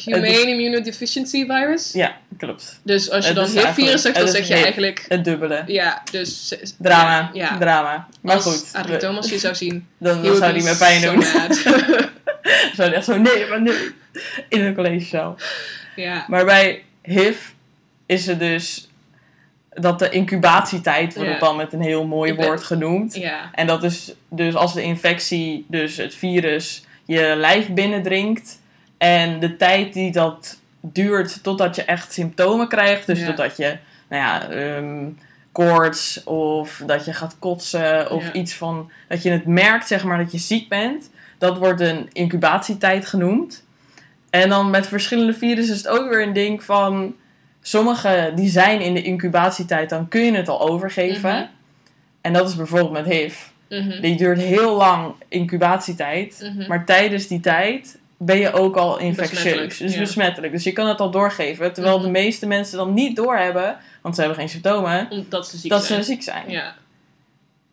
Humane 0.05 0.47
Immunodeficiency 0.47 1.45
Virus. 1.45 1.91
Ja, 1.93 2.17
klopt. 2.37 2.79
Dus 2.83 3.09
als 3.11 3.27
je 3.27 3.33
dan 3.33 3.43
HIV-virus 3.45 3.65
eigenlijk- 3.75 3.99
zegt, 4.01 4.15
dan 4.15 4.27
zeg 4.27 4.47
je 4.47 4.53
eigenlijk... 4.53 5.05
Het 5.07 5.23
dubbele. 5.25 5.63
Ja, 5.67 6.01
dus... 6.11 6.55
Drama. 6.77 7.29
Ja. 7.33 7.57
Drama. 7.57 8.07
Maar 8.21 8.35
als 8.35 8.43
goed. 8.43 8.65
Adrie 8.73 8.93
we- 8.93 8.99
Thomas 8.99 9.29
je 9.29 9.37
zou 9.39 9.55
zien, 9.55 9.87
dan, 9.97 10.35
zou 10.35 10.53
die 10.53 10.63
me 10.63 10.75
pijn 10.77 11.01
doen. 11.01 11.21
zou 12.75 12.91
echt 12.93 13.05
zo, 13.05 13.17
nee, 13.17 13.45
maar 13.49 13.61
nu. 13.61 13.95
In 14.49 14.61
een 14.61 14.75
collegezaal. 14.75 15.35
ja. 15.95 16.25
Maar 16.27 16.45
bij 16.45 16.83
HIV 17.03 17.37
is 18.05 18.25
het 18.27 18.39
dus 18.39 18.84
dat 19.75 19.99
de 19.99 20.09
incubatietijd 20.09 21.15
wordt 21.15 21.41
al 21.41 21.55
met 21.55 21.73
een 21.73 21.81
heel 21.81 22.05
mooi 22.05 22.35
woord 22.35 22.63
genoemd. 22.63 23.19
En 23.51 23.67
dat 23.67 23.83
is 23.83 24.13
dus 24.29 24.55
als 24.55 24.73
de 24.73 24.81
infectie, 24.81 25.65
dus 25.67 25.97
het 25.97 26.15
virus, 26.15 26.85
je 27.05 27.33
lijf 27.37 27.69
binnendringt. 27.69 28.61
En 28.97 29.39
de 29.39 29.55
tijd 29.55 29.93
die 29.93 30.11
dat 30.11 30.59
duurt 30.81 31.43
totdat 31.43 31.75
je 31.75 31.83
echt 31.83 32.13
symptomen 32.13 32.67
krijgt. 32.67 33.07
Dus 33.07 33.25
totdat 33.25 33.57
je, 33.57 33.77
nou 34.09 34.21
ja, 34.21 34.49
ehm, 34.49 35.09
koorts 35.51 36.23
of 36.23 36.83
dat 36.85 37.05
je 37.05 37.13
gaat 37.13 37.35
kotsen 37.39 38.11
of 38.11 38.33
iets 38.33 38.53
van, 38.53 38.91
dat 39.07 39.23
je 39.23 39.29
het 39.29 39.45
merkt 39.45 39.87
zeg 39.87 40.03
maar 40.03 40.17
dat 40.17 40.31
je 40.31 40.37
ziek 40.37 40.69
bent. 40.69 41.09
Dat 41.37 41.57
wordt 41.57 41.81
een 41.81 42.09
incubatietijd 42.13 43.05
genoemd. 43.05 43.65
En 44.29 44.49
dan 44.49 44.69
met 44.69 44.87
verschillende 44.87 45.33
virussen 45.33 45.75
is 45.75 45.81
het 45.81 45.87
ook 45.87 46.09
weer 46.09 46.21
een 46.21 46.33
ding 46.33 46.63
van... 46.63 47.15
Sommige 47.67 48.31
die 48.35 48.49
zijn 48.49 48.81
in 48.81 48.93
de 48.93 49.01
incubatietijd, 49.01 49.89
dan 49.89 50.07
kun 50.07 50.21
je 50.21 50.31
het 50.35 50.47
al 50.49 50.61
overgeven. 50.69 51.33
Mhm. 51.33 51.45
En 52.21 52.33
dat 52.33 52.49
is 52.49 52.55
bijvoorbeeld 52.55 52.91
met 52.91 53.05
HIV. 53.05 53.37
Mhm. 53.69 54.01
Die 54.01 54.17
duurt 54.17 54.39
heel 54.41 54.75
lang 54.75 55.13
incubatietijd. 55.27 56.51
Mhm. 56.55 56.67
Maar 56.67 56.85
tijdens 56.85 57.27
die 57.27 57.39
tijd 57.39 57.97
ben 58.17 58.37
je 58.37 58.53
ook 58.53 58.75
al 58.75 58.99
infectieus. 58.99 59.77
Dus 59.77 59.93
ja. 59.93 59.99
besmettelijk. 59.99 60.53
Dus 60.53 60.63
je 60.63 60.71
kan 60.71 60.87
het 60.87 60.99
al 60.99 61.11
doorgeven. 61.11 61.73
Terwijl 61.73 61.95
Mhm. 61.95 62.05
de 62.05 62.11
meeste 62.11 62.47
mensen 62.47 62.77
dan 62.77 62.93
niet 62.93 63.15
doorhebben, 63.15 63.77
want 64.01 64.15
ze 64.15 64.21
hebben 64.21 64.39
geen 64.39 64.49
symptomen, 64.49 65.07
Omdat 65.09 65.47
ze 65.47 65.57
ziek 65.57 65.71
dat 65.71 65.85
zijn. 65.85 66.03
ze 66.03 66.11
ziek 66.11 66.23
zijn. 66.23 66.43
Ja, 66.49 66.75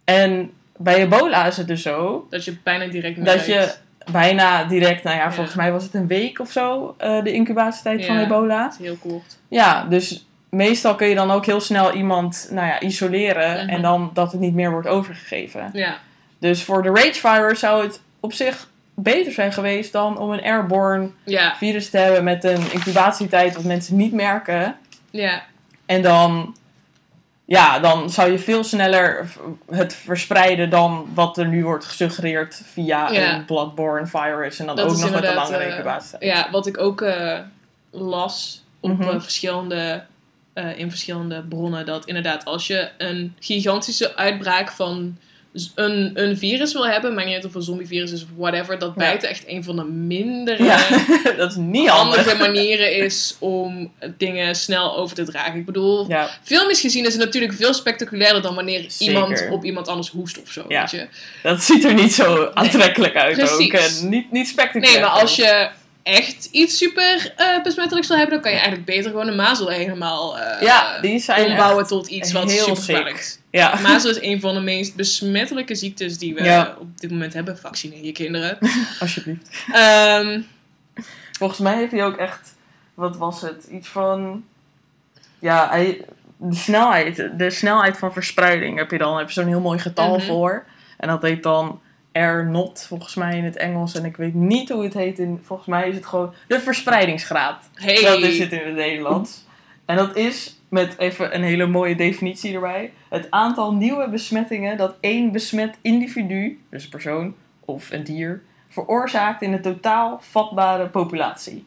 En 0.05 0.51
bij 0.77 0.95
ebola 0.97 1.47
is 1.47 1.57
het 1.57 1.67
dus 1.69 1.83
zo 1.83 2.27
dat 2.31 2.45
je 2.45 2.57
bijna 2.63 2.87
direct 2.87 3.25
dat 3.25 3.47
je. 3.47 3.73
Bijna 4.13 4.65
direct, 4.65 5.03
nou 5.03 5.17
ja, 5.17 5.23
Ja. 5.25 5.33
volgens 5.33 5.57
mij 5.57 5.73
was 5.73 5.85
het 5.85 5.95
een 5.95 6.07
week 6.07 6.41
of 6.41 6.51
zo, 6.51 6.95
eh, 6.99 7.23
de 7.23 7.33
incubatietijd 7.33 8.07
van 8.07 8.19
ebola. 8.19 8.63
Het 8.63 8.73
is 8.81 8.87
heel 8.87 8.97
kort. 8.97 9.39
Ja, 9.49 9.85
dus 9.85 10.27
meestal 10.49 10.95
kun 10.95 11.07
je 11.09 11.15
dan 11.15 11.31
ook 11.31 11.47
heel 11.47 11.61
snel 11.61 11.93
iemand 11.93 12.49
nou 12.51 12.67
ja, 12.67 12.81
isoleren 12.81 13.65
Mhm. 13.65 13.69
en 13.75 13.83
dan 13.83 14.11
dat 14.15 14.33
het 14.33 14.41
niet 14.41 14.55
meer 14.55 14.71
wordt 14.71 14.89
overgegeven. 14.89 15.71
Ja, 15.73 15.97
Dus 16.39 16.63
voor 16.65 16.83
de 16.83 16.89
rage 16.91 17.15
virus 17.15 17.59
zou 17.59 17.83
het 17.85 18.01
op 18.21 18.33
zich 18.33 18.69
beter 18.95 19.33
zijn 19.33 19.53
geweest 19.53 19.93
dan 19.93 20.19
om 20.19 20.31
een 20.31 20.43
airborne 20.43 21.11
ja, 21.25 21.55
virus 21.57 21.91
te 21.91 21.99
hebben 21.99 22.25
met 22.25 22.45
een 22.45 22.73
incubatietijd 22.73 23.55
wat 23.55 23.65
mensen 23.65 23.97
niet 23.97 24.13
merken. 24.13 24.77
ja. 25.11 25.43
En 25.87 26.03
dan, 26.03 26.57
ja, 27.45 27.79
dan 27.79 28.11
zou 28.11 28.31
je 28.31 28.39
veel 28.39 28.65
sneller 28.65 29.29
het 29.71 29.95
verspreiden 29.95 30.71
dan 30.71 31.09
wat 31.15 31.39
er 31.39 31.47
nu 31.47 31.65
wordt 31.65 31.85
gesuggereerd 31.85 32.63
via 32.73 33.11
Ja. 33.13 33.35
een 33.35 33.45
bloodborne 33.45 34.07
virus. 34.07 34.59
En 34.59 34.67
dan 34.67 34.77
Dat 34.77 34.85
ook 34.91 34.97
nog 34.97 35.11
met 35.11 35.25
een 35.25 35.35
langere 35.35 35.63
eh, 35.65 35.71
incubatietijd. 35.71 36.23
Ja, 36.25 36.49
wat 36.51 36.67
ik 36.67 36.79
ook 36.79 37.01
eh, 37.01 37.39
las 37.91 38.65
op 38.81 38.91
Mhm. 38.99 39.03
eh, 39.09 39.21
verschillende, 39.21 40.05
eh, 40.53 40.79
in 40.79 40.91
verschillende 40.91 41.43
bronnen, 41.43 41.87
dat 41.87 42.05
inderdaad 42.07 42.45
als 42.45 42.67
je 42.67 42.91
een 42.99 43.35
gigantische 43.41 44.17
uitbraak 44.17 44.71
van 44.71 45.17
een, 45.75 46.11
een 46.15 46.37
virus 46.39 46.73
wil 46.73 46.87
hebben, 46.87 47.15
maakt 47.15 47.27
niet 47.27 47.35
uit 47.37 47.45
of 47.45 47.55
een 47.55 47.63
zombievirus 47.63 48.13
is 48.13 48.23
of 48.23 48.29
whatever, 48.37 48.79
dat 48.79 48.95
bijten 48.95 49.29
echt 49.29 49.45
een 49.47 49.65
van 49.65 49.77
de 49.77 49.85
mindere 49.85 50.65
Ja, 50.65 50.89
dat 51.37 51.51
is 51.51 51.57
niet 51.57 51.89
handig. 51.89 52.17
handige 52.17 52.37
manieren 52.37 52.97
is 52.97 53.37
om 53.39 53.93
dingen 54.17 54.55
snel 54.57 54.97
over 54.97 55.17
te 55.17 55.25
dragen. 55.25 55.59
Ik 55.59 55.65
bedoel, 55.67 56.09
Ja, 56.09 56.31
filmisch 56.43 56.81
gezien 56.81 57.07
is 57.07 57.13
het 57.15 57.23
natuurlijk 57.25 57.53
veel 57.53 57.75
spectaculairder 57.75 58.43
dan 58.43 58.55
wanneer 58.55 58.85
Zeker. 58.89 59.15
iemand 59.15 59.47
op 59.51 59.65
iemand 59.65 59.89
anders 59.89 60.09
hoest 60.11 60.41
of 60.43 60.51
zo. 60.51 60.65
Ja. 60.69 60.81
Weet 60.81 60.91
je? 60.91 61.07
dat 61.43 61.63
ziet 61.63 61.85
er 61.85 61.95
niet 61.95 62.15
zo 62.15 62.51
aantrekkelijk 62.55 63.17
uit 63.17 63.41
ook. 63.41 63.47
precies. 63.57 64.01
En 64.01 64.09
niet, 64.09 64.33
niet 64.33 64.49
spectaculair. 64.49 64.93
Nee, 64.93 65.01
maar 65.03 65.21
als 65.21 65.37
je 65.37 65.69
echt 66.03 66.45
iets 66.45 66.77
super 66.79 67.33
eh 67.37 67.63
besmettelijks 67.63 68.09
wil 68.09 68.17
hebben, 68.17 68.35
dan 68.35 68.43
kan 68.45 68.53
je 68.53 68.59
eigenlijk 68.59 68.87
beter 68.89 69.11
gewoon 69.11 69.29
een 69.29 69.37
mazel 69.37 69.69
helemaal 69.69 70.39
eh, 70.39 70.63
Ja, 70.63 71.01
die 71.01 71.19
zijn 71.19 71.51
ombouwen 71.51 71.87
tot 71.87 72.07
iets 72.07 72.33
wat 72.33 72.51
heel 72.51 72.65
super 72.65 72.77
gevaarlijk. 72.83 73.39
Ja, 73.51 73.79
Mazel 73.83 74.11
is 74.11 74.21
een 74.23 74.41
van 74.41 74.55
de 74.55 74.61
meest 74.61 74.95
besmettelijke 74.97 75.75
ziektes 75.75 76.19
die 76.19 76.35
we 76.35 76.43
Ja. 76.43 76.77
op 76.81 76.99
dit 77.01 77.11
moment 77.11 77.33
hebben. 77.35 77.59
Vaccineer 77.59 78.05
je 78.05 78.13
kinderen. 78.13 78.59
alsjeblieft. 79.01 79.65
Ehm, 79.73 80.41
Volgens 81.39 81.61
mij 81.61 81.77
heeft 81.77 81.93
hij 81.93 82.05
ook 82.05 82.17
echt, 82.17 82.55
wat 82.95 83.17
was 83.17 83.41
het? 83.43 83.67
Iets 83.71 83.89
van, 83.89 84.45
ja, 85.39 85.69
hij, 85.71 86.05
de 86.37 86.55
snelheid, 86.55 87.29
de 87.39 87.51
snelheid 87.51 87.99
van 87.99 88.13
verspreiding 88.13 88.79
heb 88.79 88.91
je 88.91 88.99
dan, 88.99 89.19
heb 89.19 89.27
je 89.27 89.33
zo'n 89.33 89.47
heel 89.47 89.61
mooi 89.61 89.79
getal 89.79 90.17
Mhm. 90.17 90.27
voor. 90.27 90.65
En 90.99 91.09
dat 91.09 91.23
heet 91.23 91.43
dan 91.43 91.81
R 92.13 92.45
not, 92.45 92.85
volgens 92.89 93.15
mij 93.15 93.37
in 93.39 93.45
het 93.45 93.57
Engels. 93.57 93.95
En 93.95 94.05
ik 94.05 94.17
weet 94.17 94.35
niet 94.35 94.69
hoe 94.69 94.85
het 94.85 94.95
heet 94.95 95.19
in, 95.19 95.41
volgens 95.45 95.69
mij 95.69 95.89
is 95.89 95.95
het 95.95 96.07
gewoon 96.07 96.35
de 96.49 96.61
verspreidingsgraad. 96.61 97.71
hey. 97.75 98.03
Dat 98.03 98.21
is 98.21 98.39
het 98.39 98.53
in 98.53 98.65
het 98.67 98.75
Nederlands. 98.75 99.45
En 99.85 99.97
dat 99.97 100.17
is, 100.17 100.57
met 100.69 100.99
even 100.99 101.35
een 101.35 101.43
hele 101.43 101.67
mooie 101.67 101.95
definitie 101.97 102.55
erbij, 102.55 102.93
het 103.09 103.27
aantal 103.31 103.75
nieuwe 103.75 104.09
besmettingen 104.09 104.77
dat 104.77 104.95
één 105.01 105.33
besmet 105.33 105.77
individu, 105.83 106.61
dus 106.71 106.85
een 106.85 106.91
persoon 106.91 107.35
of 107.61 107.91
een 107.91 108.05
dier, 108.05 108.43
veroorzaakt 108.69 109.43
in 109.43 109.51
de 109.53 109.61
totaal 109.61 110.19
vatbare 110.23 110.87
populatie. 110.89 111.65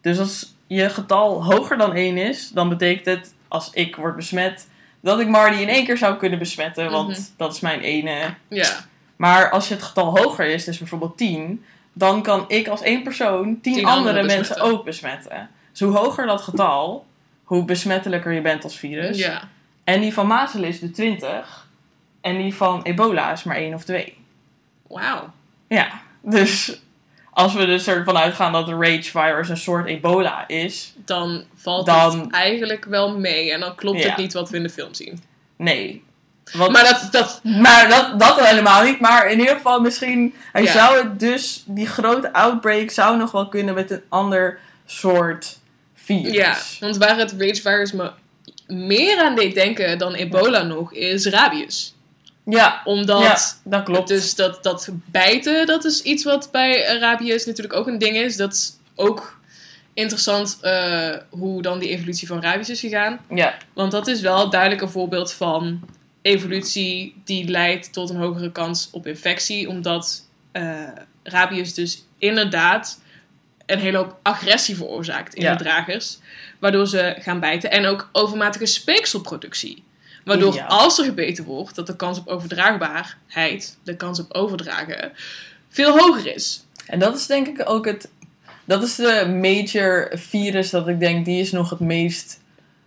Dus 0.00 0.18
als 0.18 0.54
je 0.66 0.88
getal 0.90 1.44
hoger 1.44 1.76
dan 1.76 1.92
1 1.94 2.16
is, 2.16 2.50
dan 2.50 2.68
betekent 2.68 3.06
het, 3.06 3.34
als 3.48 3.70
ik 3.72 3.96
word 3.96 4.16
besmet, 4.16 4.68
dat 5.00 5.20
ik 5.20 5.28
Marty 5.28 5.60
in 5.60 5.68
één 5.68 5.84
keer 5.84 5.98
zou 5.98 6.16
kunnen 6.16 6.38
besmetten, 6.38 6.90
want 6.90 7.08
Mhm. 7.08 7.20
dat 7.36 7.54
is 7.54 7.60
mijn 7.60 7.80
ene. 7.80 8.34
Ja, 8.48 8.68
Maar 9.24 9.50
als 9.50 9.68
je 9.68 9.74
het 9.74 9.82
getal 9.82 10.18
hoger 10.18 10.46
is, 10.46 10.64
dus 10.64 10.78
bijvoorbeeld 10.78 11.16
10, 11.16 11.64
dan 11.92 12.22
kan 12.22 12.44
ik 12.48 12.68
als 12.68 12.82
één 12.82 13.02
persoon 13.02 13.60
10 13.60 13.74
Tien 13.74 13.84
andere 13.86 14.22
mensen 14.22 14.60
ook 14.60 14.84
besmetten. 14.84 15.50
Dus 15.70 15.80
hoe 15.80 15.96
hoger 15.96 16.26
dat 16.26 16.40
getal, 16.40 17.06
hoe 17.44 17.64
besmettelijker 17.64 18.32
je 18.32 18.40
bent 18.40 18.64
als 18.64 18.76
virus. 18.76 19.18
ja. 19.18 19.48
En 19.84 20.00
die 20.00 20.12
van 20.12 20.26
mazelen 20.26 20.68
is 20.68 20.78
de 20.80 20.90
20. 20.90 21.68
En 22.20 22.36
die 22.36 22.54
van 22.54 22.82
ebola 22.82 23.32
is 23.32 23.42
maar 23.42 23.56
1 23.56 23.74
of 23.74 23.84
2. 23.84 24.16
Wauw. 24.88 25.30
Ja, 25.68 25.88
dus 26.22 26.80
als 27.30 27.54
we 27.54 27.66
dus 27.66 27.86
ervan 27.86 28.16
uitgaan 28.16 28.52
dat 28.52 28.66
de 28.66 28.74
rage 28.74 29.02
virus 29.10 29.48
een 29.48 29.56
soort 29.56 29.86
ebola 29.86 30.48
is, 30.48 30.94
Dan 31.04 31.44
valt 31.54 31.86
Dan- 31.86 32.20
het 32.20 32.30
eigenlijk 32.32 32.84
wel 32.84 33.18
mee. 33.18 33.52
En 33.52 33.60
dan 33.60 33.74
klopt 33.74 34.02
Ja. 34.02 34.08
het 34.08 34.16
niet 34.16 34.32
wat 34.32 34.50
we 34.50 34.56
in 34.56 34.62
de 34.62 34.70
film 34.70 34.94
zien. 34.94 35.22
nee. 35.56 36.02
Want, 36.52 36.72
Maar 36.72 36.84
dat, 36.84 37.08
dat 37.10 37.40
maar 37.42 37.88
dat, 37.88 38.20
dat 38.20 38.46
helemaal 38.46 38.82
niet. 38.84 39.00
Maar 39.00 39.30
in 39.30 39.38
ieder 39.38 39.54
geval 39.54 39.80
misschien, 39.80 40.34
hij 40.52 40.62
Ja. 40.62 40.72
zou 40.72 40.98
het 40.98 41.20
dus, 41.20 41.62
die 41.66 41.86
grote 41.86 42.32
outbreak 42.32 42.90
zou 42.90 43.16
nog 43.16 43.30
wel 43.30 43.48
kunnen 43.48 43.74
met 43.74 43.90
een 43.90 44.02
ander 44.08 44.58
soort 44.86 45.58
virus. 45.94 46.32
Ja, 46.32 46.56
want 46.80 46.96
waar 46.96 47.16
het 47.18 47.34
rage 47.38 47.60
virus 47.62 47.92
me 47.92 48.10
meer 48.66 49.18
aan 49.22 49.34
deed 49.36 49.54
denken 49.54 49.98
dan 49.98 50.14
ebola 50.14 50.62
nog, 50.62 50.92
is 50.92 51.26
rabies. 51.26 51.94
Ja, 52.44 52.80
Omdat 52.84 53.22
ja, 53.22 53.38
dat 53.64 53.82
klopt. 53.82 54.08
dus 54.08 54.34
dat, 54.34 54.62
dat 54.62 54.88
bijten, 55.04 55.66
dat 55.66 55.84
is 55.84 56.02
iets 56.02 56.24
wat 56.24 56.48
bij 56.52 56.98
rabies 56.98 57.46
natuurlijk 57.46 57.74
ook 57.74 57.86
een 57.86 57.98
ding 57.98 58.16
is. 58.16 58.36
Dat 58.36 58.52
is 58.52 58.72
ook 58.94 59.38
interessant 59.94 60.58
eh, 60.60 61.10
hoe 61.30 61.62
dan 61.62 61.78
die 61.78 61.88
evolutie 61.88 62.26
van 62.26 62.42
rabies 62.42 62.68
is 62.68 62.80
gegaan. 62.80 63.20
Ja, 63.30 63.54
Want 63.72 63.92
dat 63.92 64.06
is 64.06 64.20
wel 64.20 64.50
duidelijk 64.50 64.82
een 64.82 64.88
voorbeeld 64.88 65.32
van 65.32 65.80
evolutie 66.24 67.14
die 67.24 67.48
leidt 67.48 67.92
tot 67.92 68.10
een 68.10 68.16
hogere 68.16 68.52
kans 68.52 68.88
op 68.92 69.06
infectie. 69.06 69.68
Omdat 69.68 70.28
eh 70.52 70.88
rabies 71.22 71.74
dus 71.74 72.04
inderdaad 72.18 73.00
een 73.66 73.78
hele 73.78 73.96
hoop 73.96 74.18
agressie 74.22 74.76
veroorzaakt 74.76 75.34
in 75.34 75.42
Ja. 75.42 75.54
de 75.54 75.62
dragers. 75.64 76.18
Waardoor 76.58 76.86
ze 76.86 77.16
gaan 77.18 77.40
bijten. 77.40 77.70
En 77.70 77.86
ook 77.86 78.08
overmatige 78.12 78.66
speekselproductie. 78.66 79.82
Waardoor 80.24 80.62
als 80.62 80.98
er 80.98 81.04
gebeten 81.04 81.44
wordt, 81.44 81.74
dat 81.74 81.86
de 81.86 81.96
kans 81.96 82.18
op 82.18 82.26
overdraagbaarheid, 82.28 83.76
de 83.82 83.96
kans 83.96 84.20
op 84.20 84.32
overdragen, 84.34 85.12
veel 85.68 85.98
hoger 85.98 86.34
is. 86.34 86.64
En 86.86 86.98
dat 86.98 87.16
is 87.16 87.26
denk 87.26 87.46
ik 87.46 87.68
ook 87.70 87.84
het. 87.86 88.10
Dat 88.64 88.82
is 88.82 88.94
de 88.94 89.38
major 89.40 90.10
virus 90.12 90.70
dat 90.70 90.88
ik 90.88 91.00
denk, 91.00 91.24
die 91.24 91.40
is 91.40 91.50
nog 91.52 91.70
het 91.70 91.80
meest 91.80 92.40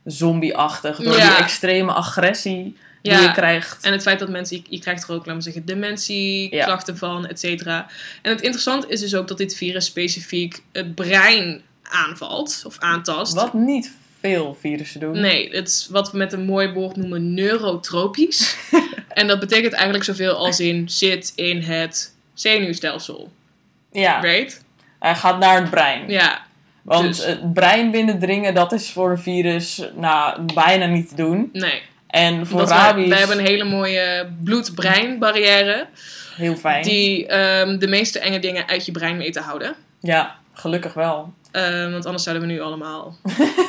zombie-achtig. 0.03 0.97
Door 0.97 1.17
Ja. 1.17 1.29
die 1.29 1.43
extreme 1.43 1.91
agressie 1.91 2.77
die 3.09 3.27
je 3.27 3.31
krijgt. 3.31 3.83
En 3.85 3.91
het 3.91 4.01
feit 4.01 4.19
dat 4.19 4.29
mensen, 4.29 4.57
je, 4.57 4.63
je 4.75 4.79
krijgt 4.79 5.03
er 5.03 5.09
ook, 5.15 5.17
laten 5.25 5.35
we 5.35 5.41
zeggen, 5.41 5.65
dementie, 5.65 6.55
Ja. 6.55 6.65
klachten 6.65 6.97
van, 6.97 7.27
et 7.27 7.39
cetera. 7.39 7.87
En 8.21 8.31
het 8.31 8.41
interessante 8.41 8.87
is 8.87 8.99
dus 8.99 9.15
ook 9.15 9.27
dat 9.27 9.37
dit 9.37 9.55
virus 9.55 9.85
specifiek 9.85 10.63
het 10.71 10.95
brein 10.95 11.61
aanvalt 11.83 12.63
of 12.65 12.77
aantast. 12.79 13.33
Wat 13.33 13.53
niet 13.53 13.93
veel 14.19 14.57
virussen 14.59 14.99
doen. 14.99 15.19
Nee, 15.19 15.49
het 15.51 15.67
is 15.67 15.87
wat 15.91 16.11
we 16.11 16.17
met 16.17 16.33
een 16.33 16.45
mooi 16.45 16.71
woord 16.73 16.95
noemen 16.95 17.33
neurotropisch. 17.33 18.55
en 19.09 19.27
dat 19.27 19.39
betekent 19.39 19.73
eigenlijk 19.73 20.03
zoveel 20.03 20.35
als 20.35 20.59
in 20.59 20.89
zit 20.89 21.31
in 21.35 21.61
het 21.61 22.15
zenuwstelsel. 22.33 23.31
Ja, 23.91 24.19
Right? 24.19 24.63
hij 24.99 25.15
gaat 25.15 25.39
naar 25.39 25.61
het 25.61 25.69
brein. 25.69 26.09
Ja, 26.09 26.45
Want 26.81 27.07
dus- 27.07 27.25
het 27.25 27.53
brein 27.53 27.91
binnendringen, 27.91 28.53
dat 28.53 28.71
is 28.71 28.89
voor 28.91 29.11
een 29.11 29.19
virus 29.19 29.81
nou, 29.95 30.41
bijna 30.53 30.85
niet 30.85 31.09
te 31.09 31.15
doen. 31.15 31.49
nee. 31.53 31.81
En 32.17 32.47
voor 32.47 32.61
rabies, 32.61 33.07
wij 33.07 33.17
hebben 33.17 33.39
een 33.39 33.45
hele 33.45 33.63
mooie 33.63 34.27
bloed-brein 34.43 35.19
barrière. 35.19 35.87
heel 36.35 36.55
fijn. 36.55 36.83
Die 36.83 37.27
ehm, 37.27 37.77
de 37.77 37.87
meeste 37.87 38.19
enge 38.19 38.39
dingen 38.39 38.67
uit 38.67 38.85
je 38.85 38.91
brein 38.91 39.31
te 39.31 39.39
houden. 39.39 39.75
Ja, 40.01 40.35
gelukkig 40.53 40.93
wel. 40.93 41.33
Ehm, 41.51 41.91
want 41.91 42.05
anders 42.05 42.23
zouden 42.23 42.47
we 42.47 42.53
nu 42.53 42.61
allemaal 42.61 43.17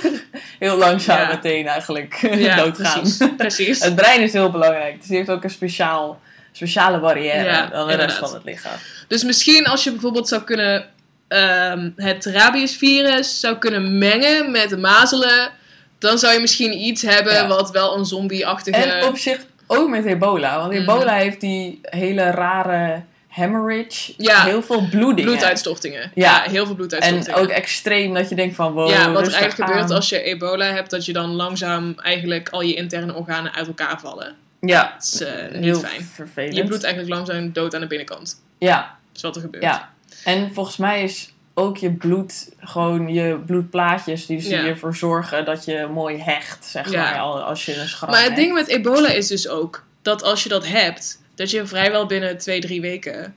Heel 0.59 0.77
langzaam 0.77 1.19
Ja. 1.21 1.29
meteen 1.29 1.67
eigenlijk 1.67 2.15
ja, 2.35 2.57
doodgaan. 2.63 3.01
Precies, 3.01 3.29
precies. 3.37 3.83
Het 3.85 3.95
brein 3.95 4.21
is 4.21 4.33
heel 4.33 4.51
belangrijk. 4.51 4.99
Dus 4.99 5.07
die 5.07 5.17
heeft 5.17 5.31
ook 5.31 5.45
een 5.45 5.51
speciaal, 5.51 6.21
speciale 6.53 6.99
barrière 6.99 7.45
Ja, 7.45 7.67
dan 7.67 7.87
de 7.89 7.95
rest 7.95 8.17
van 8.17 8.35
het 8.35 8.45
lichaam. 8.45 8.77
Dus 9.09 9.25
misschien 9.25 9.67
als 9.67 9.85
je 9.85 9.91
bijvoorbeeld 9.91 10.29
zou 10.29 10.43
kunnen 10.43 10.85
ehm, 11.29 11.91
het 11.97 12.25
rabiesvirus 12.25 13.41
zou 13.41 13.57
kunnen 13.57 13.99
mengen 13.99 14.51
met 14.51 14.79
mazelen, 14.79 15.51
dan 15.99 16.19
zou 16.19 16.33
je 16.35 16.41
misschien 16.41 16.81
iets 16.81 17.03
hebben 17.03 17.33
Ja. 17.33 17.47
wat 17.47 17.71
wel 17.71 17.97
een 17.99 18.05
zombie-achtige. 18.05 18.77
En 18.77 19.05
op 19.09 19.17
zich 19.19 19.39
ook 19.67 19.89
met 19.89 20.05
ebola. 20.05 20.59
Want 20.59 20.73
Mhm. 20.73 20.83
ebola 20.83 21.13
heeft 21.15 21.41
die 21.41 21.79
hele 21.83 22.31
rare 22.31 23.03
hemorrhage, 23.29 24.15
Ja. 24.17 24.45
heel 24.45 24.63
veel 24.63 24.89
bloedingen. 24.91 25.31
Bloeduitstortingen. 25.31 26.11
Ja. 26.15 26.25
Ja, 26.45 26.51
heel 26.51 26.61
veel 26.63 26.69
En 26.69 26.75
bloeduitstortingen. 26.77 27.39
ook 27.41 27.49
extreem 27.49 28.15
dat 28.15 28.29
je 28.29 28.35
denkt 28.35 28.55
van 28.55 28.73
wow, 28.73 28.89
ja, 28.91 29.13
wat 29.13 29.27
er 29.27 29.33
eigenlijk 29.33 29.71
gebeurt 29.71 29.91
als 29.91 30.09
je 30.09 30.23
ebola 30.23 30.65
hebt, 30.65 30.91
dat 30.91 31.05
je 31.07 31.13
dan 31.13 31.31
langzaam 31.31 31.95
eigenlijk 32.03 32.49
al 32.49 32.61
je 32.61 32.75
interne 32.75 33.15
organen 33.15 33.55
uit 33.55 33.67
elkaar 33.67 34.01
vallen. 34.01 34.35
Ja, 34.61 34.93
Dat 34.95 35.03
is 35.13 35.21
eh, 35.21 35.53
niet 35.53 35.65
heel 35.65 35.79
fijn. 35.79 36.03
vervelend. 36.15 36.57
Je 36.57 36.65
bloedt 36.65 36.85
eigenlijk 36.85 37.15
langzaam 37.15 37.53
dood 37.53 37.75
aan 37.75 37.81
de 37.81 37.87
binnenkant. 37.87 38.43
Ja, 38.59 38.77
Dat 39.07 39.17
is 39.17 39.23
wat 39.23 39.37
er 39.37 39.43
gebeurt. 39.43 39.65
ja. 39.65 39.89
En 40.25 40.51
volgens 40.55 40.77
mij 40.77 41.03
is 41.03 41.33
ook 41.59 41.77
je 41.77 41.91
bloed, 41.91 42.49
gewoon 42.61 43.09
je 43.13 43.39
bloedplaatjes, 43.47 44.27
die 44.27 44.37
dus 44.39 44.47
Ja. 44.49 44.65
ervoor 44.65 44.97
zorgen 44.97 45.45
dat 45.45 45.65
je 45.65 45.89
mooi 45.93 46.19
hecht, 46.19 46.65
zeg 46.65 46.91
Ja. 46.91 47.03
maar, 47.03 47.19
al- 47.19 47.43
als 47.43 47.65
je 47.65 47.77
een 47.81 47.89
schram 47.89 48.11
Maar 48.11 48.19
het 48.19 48.29
hebt. 48.29 48.41
ding 48.41 48.53
met 48.55 48.67
ebola 48.69 49.09
is 49.09 49.27
dus 49.29 49.49
ook 49.49 49.85
dat 50.03 50.23
als 50.23 50.43
je 50.43 50.49
dat 50.49 50.67
hebt, 50.67 51.21
dat 51.35 51.51
je 51.51 51.67
vrijwel 51.67 52.07
binnen 52.07 52.39
twee, 52.39 52.61
drie 52.61 52.81
weken 52.81 53.35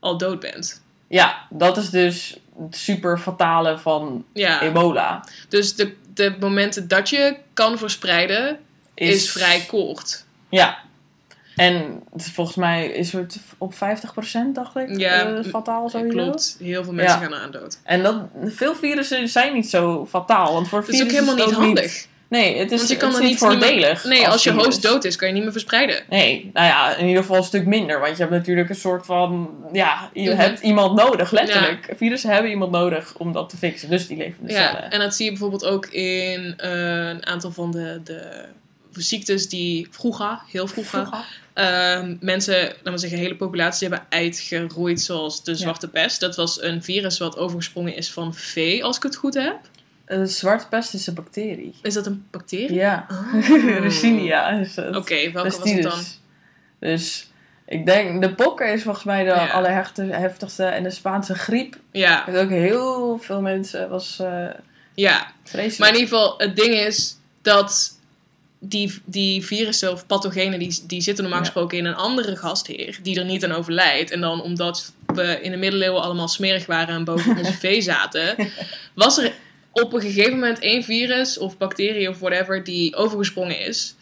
al 0.00 0.18
dood 0.18 0.40
bent. 0.40 0.82
Ja, 1.08 1.46
dat 1.50 1.76
is 1.76 1.90
dus 1.90 2.36
het 2.62 2.76
super 2.76 3.18
fatale 3.18 3.78
van 3.78 4.24
Ja, 4.32 4.60
ebola. 4.62 5.24
dus 5.48 5.74
de, 5.74 5.94
de 6.14 6.36
momenten 6.40 6.88
dat 6.88 7.08
je 7.10 7.36
kan 7.54 7.78
verspreiden, 7.78 8.58
is, 8.94 9.30
vrij 9.30 9.60
kort. 9.68 10.24
Ja. 10.48 10.78
En 11.56 12.02
volgens 12.16 12.56
mij 12.56 12.86
is 12.86 13.12
het 13.12 13.38
op 13.58 13.74
50% 13.74 13.76
dacht 14.52 14.76
ik, 14.76 14.98
Ja, 14.98 15.26
eh, 15.36 15.44
fataal 15.44 15.88
sowieso. 15.88 16.16
Klopt, 16.16 16.56
heel 16.60 16.84
veel 16.84 16.92
mensen 16.92 17.18
Ja. 17.18 17.22
gaan 17.24 17.32
eraan 17.34 17.50
dood. 17.50 17.78
En 17.84 18.02
dat, 18.02 18.16
veel 18.44 18.74
virussen 18.74 19.28
zijn 19.28 19.52
niet 19.54 19.70
zo 19.70 20.06
fataal. 20.10 20.52
Want 20.52 20.68
voor 20.68 20.80
Dat 20.80 20.88
is 20.88 21.02
ook 21.02 21.08
virussen 21.08 21.28
helemaal 21.34 21.46
het 21.48 21.58
niet 21.58 21.64
handig. 21.76 22.06
Nee, 22.28 22.58
het 22.58 22.70
is, 22.72 22.78
Want 22.78 22.90
je 22.90 22.96
kan 22.96 23.08
het 23.12 23.18
niet 23.22 23.28
meer- 23.28 23.38
voordelig. 23.50 24.04
Nee, 24.04 24.28
als, 24.28 24.42
je 24.44 24.52
host 24.52 24.82
dood 24.82 25.04
is, 25.04 25.16
kan 25.16 25.28
je 25.28 25.34
niet 25.34 25.42
meer 25.42 25.52
verspreiden. 25.52 26.02
Nee, 26.10 26.50
nou 26.52 26.66
ja, 26.66 26.96
in 26.96 27.06
ieder 27.06 27.22
geval 27.22 27.36
een 27.36 27.42
stuk 27.44 27.66
minder. 27.66 28.00
Want 28.00 28.10
je 28.16 28.22
hebt 28.22 28.30
natuurlijk 28.34 28.68
een 28.68 28.74
soort 28.74 29.06
van... 29.06 29.50
Ja, 29.72 30.10
je 30.12 30.30
Mhm. 30.30 30.38
hebt 30.40 30.60
iemand 30.60 30.96
nodig, 30.96 31.30
letterlijk. 31.30 31.92
Virussen 31.96 32.30
hebben 32.30 32.50
iemand 32.50 32.70
nodig 32.72 33.14
om 33.18 33.32
dat 33.32 33.48
te 33.48 33.56
fixen. 33.56 33.90
Dus 33.90 34.06
die 34.06 34.16
leven 34.16 34.36
in 34.40 34.46
de 34.46 34.52
Ja, 34.52 34.66
cellen. 34.68 34.90
en 34.90 34.98
dat 35.00 35.14
zie 35.14 35.24
je 35.24 35.30
bijvoorbeeld 35.30 35.64
ook 35.66 35.86
in 35.86 36.54
eh, 36.56 37.08
een 37.08 37.26
aantal 37.26 37.50
van 37.50 37.70
de, 37.70 38.00
de 38.04 38.44
ziektes 39.02 39.48
die 39.48 39.86
vroeger, 39.90 40.38
heel 40.50 40.66
vroeger, 40.66 41.08
Ehm, 41.52 42.16
mensen, 42.20 42.54
laten 42.62 42.92
we 42.92 42.98
zeggen, 42.98 43.18
hele 43.18 43.36
populaties 43.36 43.80
hebben 43.80 44.06
uitgeroeid, 44.08 45.00
zoals 45.00 45.44
de 45.44 45.54
zwarte 45.54 45.88
pest. 45.88 46.20
Dat 46.20 46.36
was 46.36 46.62
een 46.62 46.82
virus 46.82 47.18
wat 47.18 47.36
overgesprongen 47.38 47.94
is 47.96 48.12
van 48.12 48.34
vee, 48.34 48.84
als 48.84 48.96
ik 48.96 49.02
het 49.02 49.16
goed 49.16 49.34
heb. 49.34 49.56
Een 50.06 50.26
zwarte 50.28 50.66
pest 50.68 50.94
is 50.94 51.06
een 51.06 51.14
bacterie. 51.14 51.74
Is 51.82 51.94
dat 51.94 52.06
een 52.06 52.26
bacterie? 52.30 52.74
Ja, 52.74 53.06
Oh. 53.10 53.84
Is 54.60 54.76
het. 54.76 54.96
Oké, 54.96 55.30
welke 55.32 55.50
was 55.58 55.70
het 55.72 55.82
dan? 55.82 56.00
Dus 56.80 57.30
ik 57.66 57.86
denk, 57.86 58.22
de 58.22 58.34
pokken 58.34 58.72
is 58.72 58.82
volgens 58.82 59.04
mij 59.04 59.22
de 59.24 59.30
Ja. 59.30 59.46
allerheftigste. 59.50 60.64
En 60.64 60.82
de 60.82 60.90
Spaanse 60.90 61.34
griep. 61.34 61.76
Ja, 61.92 62.24
Met 62.26 62.36
ook 62.36 62.50
heel 62.50 63.18
veel 63.18 63.40
mensen 63.40 63.88
was 63.88 64.18
eh 64.20 64.46
ja. 64.94 65.32
vreselijk. 65.44 65.78
Maar 65.78 65.88
in 65.88 65.94
ieder 65.94 66.08
geval, 66.08 66.34
het 66.38 66.56
ding 66.56 66.74
is 66.74 67.16
dat 67.42 67.95
die, 68.58 69.00
die 69.04 69.44
virussen 69.44 69.92
of 69.92 70.06
pathogenen, 70.06 70.58
die, 70.58 70.82
die 70.86 71.00
zitten 71.00 71.22
normaal 71.24 71.42
Ja. 71.42 71.46
gesproken 71.50 71.78
in 71.78 71.84
een 71.84 71.94
andere 71.94 72.36
gastheer, 72.36 72.98
die 73.02 73.18
er 73.18 73.24
niet 73.24 73.44
aan 73.44 73.52
overlijdt. 73.52 74.10
En 74.10 74.20
dan 74.20 74.42
omdat 74.42 74.92
we 75.06 75.38
in 75.42 75.50
de 75.50 75.56
middeleeuwen 75.56 76.02
allemaal 76.02 76.28
smerig 76.28 76.66
waren 76.66 76.94
en 76.94 77.04
boven 77.04 77.36
onze 77.38 77.52
vee 77.66 77.80
zaten, 77.80 78.36
was 78.94 79.18
er 79.18 79.32
op 79.72 79.92
een 79.92 80.00
gegeven 80.00 80.32
moment 80.32 80.58
één 80.58 80.82
virus 80.82 81.38
of 81.38 81.56
bacterie 81.58 82.08
of 82.08 82.18
whatever 82.18 82.64
die 82.64 82.96
overgesprongen 82.96 83.58
is. 83.60 83.94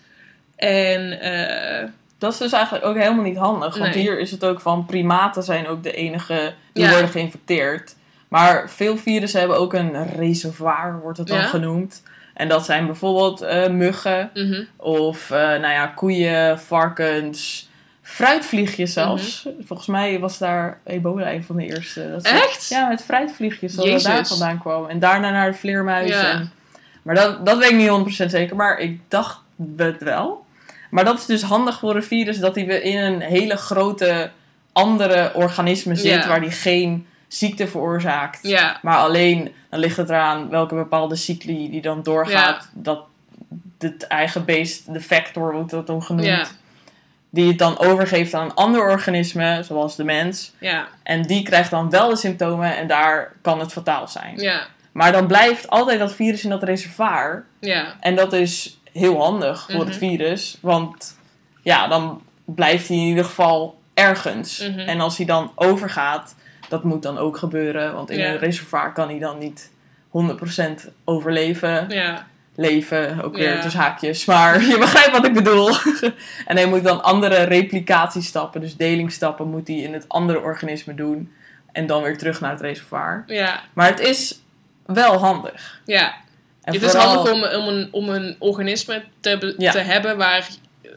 En 0.56 1.20
eh, 1.20 1.88
Dat 2.18 2.32
is 2.32 2.38
dus 2.38 2.52
eigenlijk 2.52 2.84
ook 2.84 2.96
helemaal 2.96 3.24
niet 3.24 3.36
handig. 3.36 3.78
Want 3.78 3.94
Nee. 3.94 4.02
hier 4.02 4.18
is 4.20 4.30
het 4.30 4.44
ook 4.44 4.60
van 4.60 4.86
primaten 4.86 5.42
zijn 5.42 5.66
ook 5.66 5.82
de 5.82 5.92
enige 5.92 6.54
die 6.72 6.84
Ja. 6.84 6.90
worden 6.90 7.08
geïnfecteerd. 7.08 7.94
Maar 8.28 8.70
veel 8.70 8.96
virussen 8.96 9.38
hebben 9.40 9.58
ook 9.58 9.72
een 9.72 10.06
reservoir, 10.16 11.00
wordt 11.02 11.18
het 11.18 11.26
dan 11.26 11.38
Ja. 11.38 11.46
genoemd. 11.46 12.02
En 12.34 12.48
dat 12.48 12.64
zijn 12.64 12.86
bijvoorbeeld 12.86 13.40
eh, 13.40 13.68
muggen 13.68 14.30
mhm. 14.34 14.62
of 14.76 15.30
eh, 15.30 15.38
nou 15.38 15.68
ja, 15.72 15.86
koeien, 15.86 16.60
varkens, 16.60 17.68
fruitvliegjes 18.02 18.92
zelfs. 18.92 19.46
Volgens 19.64 19.88
mij 19.88 20.18
was 20.18 20.38
daar 20.38 20.78
ebola 20.84 21.32
een 21.32 21.44
van 21.44 21.56
de 21.56 21.64
eerste. 21.66 22.10
Dat 22.10 22.26
ze- 22.26 22.32
Echt? 22.32 22.68
Ja, 22.68 22.88
met 22.88 23.02
fruitvliegjes, 23.02 23.74
dat 23.74 24.02
daar 24.02 24.26
vandaan 24.26 24.58
kwam. 24.58 24.88
En 24.88 24.98
daarna 24.98 25.30
naar 25.30 25.50
de 25.50 25.58
vleermuizen. 25.58 26.16
Ja. 26.18 26.30
En, 26.30 26.52
maar 27.02 27.14
dat, 27.14 27.46
dat 27.46 27.58
weet 27.58 27.70
ik 27.70 27.76
niet 27.76 28.22
100% 28.22 28.26
zeker, 28.26 28.56
maar 28.56 28.78
ik 28.78 29.00
dacht 29.08 29.40
het 29.76 30.02
wel. 30.02 30.44
Maar 30.90 31.04
dat 31.04 31.18
is 31.18 31.26
dus 31.26 31.42
handig 31.42 31.78
voor 31.78 31.96
een 31.96 32.02
virus 32.02 32.38
dat 32.38 32.54
hij 32.54 32.64
in 32.64 32.98
een 32.98 33.20
hele 33.20 33.56
grote 33.56 34.30
andere 34.72 35.30
organisme 35.34 35.94
zit, 35.94 36.22
Ja. 36.22 36.28
waar 36.28 36.40
die 36.40 36.50
geen 36.50 37.06
ziekte 37.34 37.68
veroorzaakt. 37.68 38.38
Ja, 38.42 38.78
Maar 38.82 38.96
alleen, 38.98 39.54
dan 39.70 39.80
ligt 39.80 39.96
het 39.96 40.08
eraan 40.08 40.48
welke 40.48 40.74
bepaalde 40.74 41.16
cycli 41.16 41.70
die 41.70 41.82
dan 41.82 42.02
doorgaat. 42.02 42.68
Dat 42.72 43.00
het 43.78 44.06
eigen 44.06 44.44
beest, 44.44 44.92
de 44.92 45.00
factor 45.00 45.52
wordt 45.52 45.70
dat 45.70 45.86
dan 45.86 46.02
genoemd, 46.02 46.26
ja, 46.26 46.46
die 47.30 47.48
het 47.48 47.58
dan 47.58 47.78
overgeeft 47.78 48.34
aan 48.34 48.44
een 48.44 48.54
ander 48.54 48.80
organisme, 48.80 49.62
zoals 49.62 49.96
de 49.96 50.04
mens. 50.04 50.52
ja, 50.58 50.86
En 51.02 51.22
die 51.22 51.42
krijgt 51.42 51.70
dan 51.70 51.90
wel 51.90 52.08
de 52.08 52.16
symptomen 52.16 52.76
en 52.76 52.86
daar 52.86 53.32
kan 53.42 53.60
het 53.60 53.72
fataal 53.72 54.08
zijn. 54.08 54.38
ja, 54.40 54.66
Maar 54.92 55.12
dan 55.12 55.26
blijft 55.26 55.68
altijd 55.70 55.98
dat 55.98 56.14
virus 56.14 56.44
in 56.44 56.50
dat 56.50 56.62
reservoir. 56.62 57.44
ja, 57.58 57.94
En 58.00 58.14
dat 58.16 58.32
is 58.32 58.78
heel 58.92 59.18
handig 59.22 59.66
voor 59.70 59.80
het 59.84 59.88
Mhm. 59.88 59.98
virus. 59.98 60.58
Want 60.60 61.18
ja, 61.62 61.88
dan 61.88 62.22
blijft 62.44 62.88
hij 62.88 62.96
in 62.96 63.02
ieder 63.06 63.24
geval 63.24 63.78
ergens. 63.94 64.58
Mhm. 64.68 64.78
En 64.78 65.00
als 65.00 65.16
hij 65.16 65.26
dan 65.26 65.52
overgaat, 65.54 66.34
dat 66.68 66.84
moet 66.84 67.02
dan 67.02 67.18
ook 67.18 67.36
gebeuren. 67.36 67.94
Want 67.94 68.10
in 68.10 68.18
Ja. 68.18 68.26
een 68.30 68.38
reservoir 68.38 68.92
kan 68.92 69.08
hij 69.08 69.18
dan 69.18 69.38
niet 69.38 69.70
100% 70.08 70.88
overleven. 71.04 71.88
ja, 71.88 72.26
Leven, 72.56 73.22
ook 73.24 73.36
weer 73.36 73.60
tussen 73.60 73.80
haakjes. 73.80 74.24
Maar 74.24 74.62
je 74.70 74.78
begrijpt 74.78 75.10
wat 75.10 75.24
ik 75.26 75.34
bedoel. 75.34 75.68
en 76.46 76.56
hij 76.56 76.66
moet 76.66 76.84
dan 76.84 77.02
andere 77.02 77.42
replicatiestappen, 77.42 78.60
dus 78.60 78.76
delingsstappen, 78.76 79.48
moet 79.50 79.68
hij 79.68 79.76
in 79.76 79.92
het 79.92 80.08
andere 80.08 80.40
organisme 80.40 80.94
doen. 80.94 81.32
En 81.72 81.86
dan 81.86 82.02
weer 82.02 82.18
terug 82.18 82.40
naar 82.40 82.50
het 82.50 82.60
reservoir. 82.60 83.24
ja, 83.26 83.60
Maar 83.72 83.86
het 83.86 84.00
is 84.00 84.40
wel 84.86 85.18
handig. 85.18 85.80
ja. 85.84 86.14
En 86.62 86.72
het 86.74 86.82
is 86.82 86.92
handig 86.94 87.32
om, 87.32 87.44
om, 87.44 87.68
een, 87.68 87.88
om 87.92 88.08
een 88.08 88.36
organisme 88.38 89.02
te, 89.20 89.54
te 89.58 89.78
hebben 89.78 90.16
waar 90.16 90.48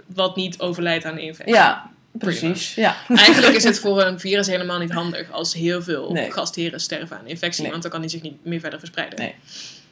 wat 0.05 0.35
niet 0.35 0.59
overlijdt 0.59 1.05
aan 1.05 1.17
infectie. 1.17 1.55
Ja, 1.55 1.89
Precies. 2.19 2.75
Ja. 2.75 2.95
Eigenlijk 3.15 3.55
is 3.55 3.63
het 3.63 3.79
voor 3.79 4.01
een 4.03 4.19
virus 4.19 4.47
helemaal 4.47 4.79
niet 4.79 4.91
handig 4.91 5.31
als 5.31 5.53
heel 5.53 5.81
veel 5.83 6.11
Nee. 6.11 6.31
gastheren 6.31 6.79
sterven 6.79 7.17
aan 7.17 7.27
infectie, 7.27 7.61
Nee. 7.61 7.71
want 7.71 7.83
dan 7.83 7.91
kan 7.91 7.99
hij 8.01 8.09
zich 8.09 8.21
niet 8.21 8.45
meer 8.45 8.59
verder 8.59 8.79
verspreiden. 8.79 9.19
Nee. 9.19 9.35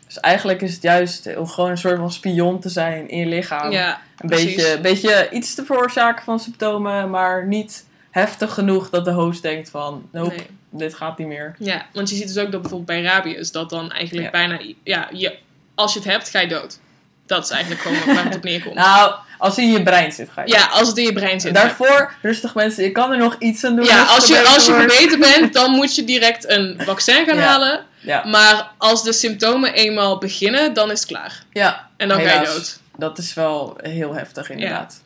Dus 0.08 0.20
eigenlijk 0.20 0.62
is 0.62 0.74
het 0.74 0.82
juist 0.82 1.36
om 1.38 1.48
gewoon 1.48 1.70
een 1.70 1.78
soort 1.78 1.98
van 1.98 2.12
spion 2.12 2.60
te 2.60 2.70
zijn 2.70 3.10
in 3.10 3.20
je 3.20 3.26
lichaam. 3.26 3.72
Ja, 3.72 4.02
een 4.18 4.28
precies. 4.30 4.56
beetje, 4.56 4.74
een 4.76 4.82
beetje 4.82 5.30
iets 5.32 5.56
te 5.56 5.66
veroorzaken 5.66 6.24
van 6.24 6.40
symptomen, 6.40 7.10
maar 7.10 7.48
niet 7.48 7.86
heftig 8.12 8.54
genoeg 8.54 8.90
dat 8.90 9.06
de 9.06 9.12
host 9.12 9.42
denkt 9.42 9.70
van, 9.70 10.10
nope, 10.12 10.36
Nee. 10.36 10.48
dit 10.70 10.94
gaat 10.94 11.18
niet 11.18 11.28
meer. 11.28 11.56
Ja, 11.60 11.86
want 11.94 12.10
je 12.10 12.16
ziet 12.16 12.28
dus 12.28 12.38
ook 12.38 12.52
dat 12.52 12.62
bijvoorbeeld 12.62 12.86
bij 12.86 13.02
rabies, 13.12 13.52
dat 13.52 13.70
dan 13.70 13.92
eigenlijk 13.92 14.26
Ja. 14.26 14.32
bijna, 14.32 14.60
ja, 14.84 15.10
je, 15.14 15.38
als 15.76 15.94
je 15.94 16.00
het 16.00 16.08
hebt, 16.08 16.30
ga 16.30 16.40
je 16.40 16.48
dood. 16.48 16.80
Dat 17.26 17.44
is 17.44 17.50
eigenlijk 17.50 17.82
gewoon 17.82 18.16
waar 18.16 18.26
het 18.26 18.36
op 18.36 18.44
neerkomt. 18.44 18.76
Nou, 18.86 19.16
als 19.38 19.56
hij 19.56 19.66
in 19.66 19.72
je 19.72 19.84
brein 19.84 20.12
zit, 20.12 20.30
ga 20.30 20.42
je. 20.42 20.52
ja, 20.54 20.66
als 20.72 20.88
het 20.88 20.98
in 20.98 21.04
je 21.04 21.14
brein 21.14 21.40
zit. 21.42 21.54
Daarvoor, 21.54 22.14
rustig 22.22 22.56
mensen, 22.56 22.84
je 22.84 22.92
kan 22.92 23.12
er 23.12 23.18
nog 23.18 23.36
iets 23.40 23.64
aan 23.64 23.76
doen. 23.76 23.86
ja, 23.86 24.00
het 24.00 24.10
als 24.10 24.28
je, 24.28 24.48
als 24.56 24.66
je 24.66 24.74
verbeterd 24.74 25.20
bent, 25.20 25.54
dan 25.60 25.72
moet 25.72 25.96
je 25.96 26.04
direct 26.04 26.50
een 26.50 26.76
vaccin 26.84 27.26
gaan 27.26 27.36
Ja. 27.38 27.42
halen. 27.44 27.86
Ja, 28.00 28.26
Maar 28.26 28.72
als 28.78 29.04
de 29.04 29.14
symptomen 29.14 29.74
eenmaal 29.74 30.18
beginnen, 30.18 30.74
dan 30.74 30.92
is 30.92 31.00
het 31.00 31.08
klaar. 31.08 31.44
ja, 31.52 31.90
En 31.98 32.08
dan 32.08 32.18
ga 32.18 32.24
je 32.24 32.30
Helaas. 32.30 32.54
dood. 32.54 32.80
dat 32.98 33.18
is 33.18 33.34
wel 33.34 33.78
heel 33.82 34.14
heftig 34.14 34.50
inderdaad. 34.50 35.02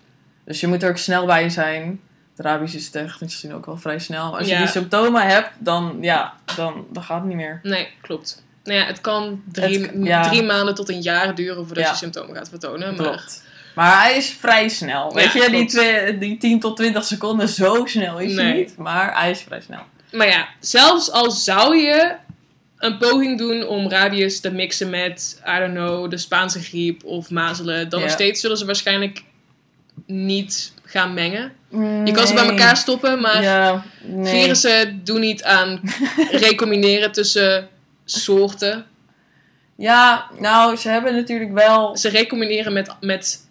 Dus 0.46 0.60
je 0.60 0.68
moet 0.68 0.84
er 0.84 0.90
ook 0.90 0.98
snel 0.98 1.26
bij 1.26 1.50
zijn. 1.50 2.00
De 2.36 2.44
rabies 2.44 2.76
is 2.76 2.90
technisch 2.90 3.34
gezien 3.34 3.54
ook 3.54 3.66
wel 3.66 3.78
vrij 3.78 4.00
snel. 4.00 4.38
Als 4.38 4.48
je 4.48 4.58
die 4.58 4.68
symptomen 4.68 5.22
hebt, 5.28 5.50
dan, 5.58 5.98
ja, 6.02 6.34
dan, 6.56 6.86
dan 6.92 7.04
gaat 7.04 7.18
het 7.20 7.28
niet 7.28 7.36
meer. 7.38 7.60
Nee, 7.64 7.88
klopt. 8.02 8.44
Nou 8.64 8.80
ja, 8.80 8.86
het 8.86 9.02
kan 9.02 9.42
drie, 9.52 9.82
Het- 9.82 10.24
drie 10.24 10.44
maanden 10.44 10.76
tot 10.76 10.90
een 10.90 11.02
jaar 11.02 11.36
duren 11.36 11.66
voordat 11.66 11.90
je 11.90 11.96
symptomen 11.96 12.36
gaat 12.36 12.50
vertonen. 12.50 12.96
Maar 12.96 13.06
Klopt. 13.06 13.44
Maar 13.80 14.02
hij 14.04 14.18
is 14.18 14.30
vrij 14.40 14.70
snel. 14.70 15.14
Weet 15.14 15.34
Ja, 15.34 15.44
je, 15.44 15.50
die, 15.50 15.66
twee, 15.66 16.18
die 16.18 16.38
10 16.38 16.60
tot 16.60 16.76
20 16.78 17.04
seconden, 17.04 17.48
zo 17.50 17.86
snel 17.86 18.20
is 18.20 18.36
hij 18.36 18.54
niet. 18.54 18.78
Maar 18.78 19.20
hij 19.20 19.32
is 19.32 19.42
vrij 19.42 19.62
snel. 19.62 19.80
Maar 20.12 20.28
ja, 20.28 20.48
zelfs 20.60 21.12
al 21.12 21.32
zou 21.32 21.78
je 21.78 22.12
een 22.78 22.98
poging 22.98 23.38
doen 23.38 23.68
om 23.68 23.90
rabies 23.90 24.40
te 24.40 24.52
mixen 24.52 24.90
met, 24.90 25.42
I 25.56 25.60
don't 25.60 25.74
know, 25.74 26.10
de 26.10 26.18
Spaanse 26.18 26.60
griep 26.62 27.04
of 27.04 27.30
mazelen, 27.30 27.90
dan 27.90 28.00
nog 28.00 28.10
Ja. 28.10 28.16
steeds 28.16 28.42
zullen 28.42 28.58
ze 28.58 28.66
waarschijnlijk 28.66 29.24
niet 30.06 30.74
gaan 30.86 31.14
mengen. 31.14 31.52
Je 32.06 32.12
kan 32.12 32.28
ze 32.28 32.34
bij 32.34 32.46
elkaar 32.50 32.78
stoppen, 32.78 33.22
maar 33.22 33.42
Ja, 33.44 33.84
nee. 34.02 34.42
virussen 34.42 35.02
doen 35.04 35.20
niet 35.20 35.44
aan 35.44 35.82
recombineren 36.32 37.12
tussen 37.12 37.68
soorten. 38.06 38.86
Ja, 39.76 40.26
nou, 40.40 40.76
ze 40.76 40.90
hebben 40.90 41.16
natuurlijk 41.16 41.54
wel... 41.54 41.98
Ze 41.98 42.10
recombineren 42.10 42.74
met, 42.74 42.96
met 43.02 43.48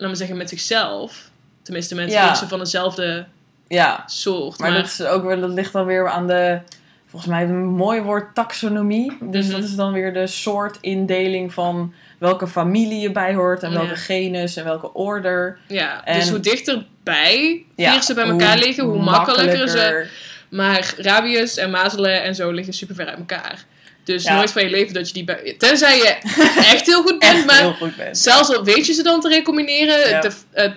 laten 0.00 0.10
we 0.10 0.16
zeggen, 0.16 0.36
met 0.36 0.48
zichzelf. 0.48 1.30
Tenminste, 1.62 1.94
met 1.94 2.10
Ja. 2.12 2.22
virussen 2.22 2.48
van 2.48 2.58
dezelfde 2.58 3.26
Ja, 3.68 4.02
soort. 4.06 4.58
maar, 4.58 4.72
dat, 4.72 4.84
is 4.86 5.02
ook 5.02 5.40
dat 5.40 5.50
ligt 5.50 5.72
dan 5.72 5.84
weer 5.86 6.08
aan 6.08 6.26
de, 6.26 6.58
volgens 7.06 7.30
mij 7.30 7.42
een 7.42 7.64
mooi 7.64 8.00
woord, 8.00 8.34
taxonomie. 8.34 9.16
Dus 9.20 9.46
Mhm. 9.46 9.54
dat 9.54 9.64
is 9.64 9.74
dan 9.74 9.92
weer 9.92 10.12
de 10.12 10.26
soortindeling 10.26 11.52
van 11.52 11.94
welke 12.18 12.46
familie 12.46 13.00
je 13.00 13.10
bij 13.12 13.34
hoort 13.34 13.62
en 13.62 13.72
welke 13.72 13.88
Ja. 13.88 13.96
genus 13.96 14.56
en 14.56 14.64
welke 14.64 14.92
order. 14.94 15.58
ja, 15.66 16.04
En- 16.04 16.18
dus 16.18 16.28
hoe 16.30 16.40
dichterbij 16.40 17.64
Ja, 17.76 17.90
virussen 17.90 18.14
bij 18.14 18.24
elkaar 18.28 18.58
liggen, 18.58 18.84
hoe 18.84 19.02
makkelijker 19.02 19.68
ze 19.68 19.76
makkelijker. 19.76 20.10
Maar 20.48 20.94
rabies 20.96 21.56
en 21.56 21.70
mazelen 21.70 22.22
en 22.22 22.34
zo 22.34 22.50
liggen 22.50 22.74
super 22.74 22.94
ver 22.94 23.06
uit 23.06 23.18
elkaar. 23.18 23.64
Dus 24.12 24.24
Ja. 24.24 24.34
nooit 24.36 24.52
van 24.52 24.62
je 24.62 24.70
leven 24.70 24.94
dat 24.94 25.06
je 25.08 25.12
die 25.14 25.24
bij... 25.24 25.54
Tenzij 25.58 25.96
je 25.96 26.16
echt 26.56 26.86
heel 26.86 27.02
goed 27.02 27.18
bent, 27.28 27.46
maar 27.46 27.58
heel 27.58 27.72
goed 27.74 27.96
bent. 27.96 28.18
zelfs 28.18 28.56
al 28.56 28.64
weet 28.64 28.86
je 28.86 28.92
ze 28.92 29.02
dan 29.02 29.20
te 29.20 29.28
recombineren, 29.28 30.08
Ja. 30.08 30.20
de 30.20 30.74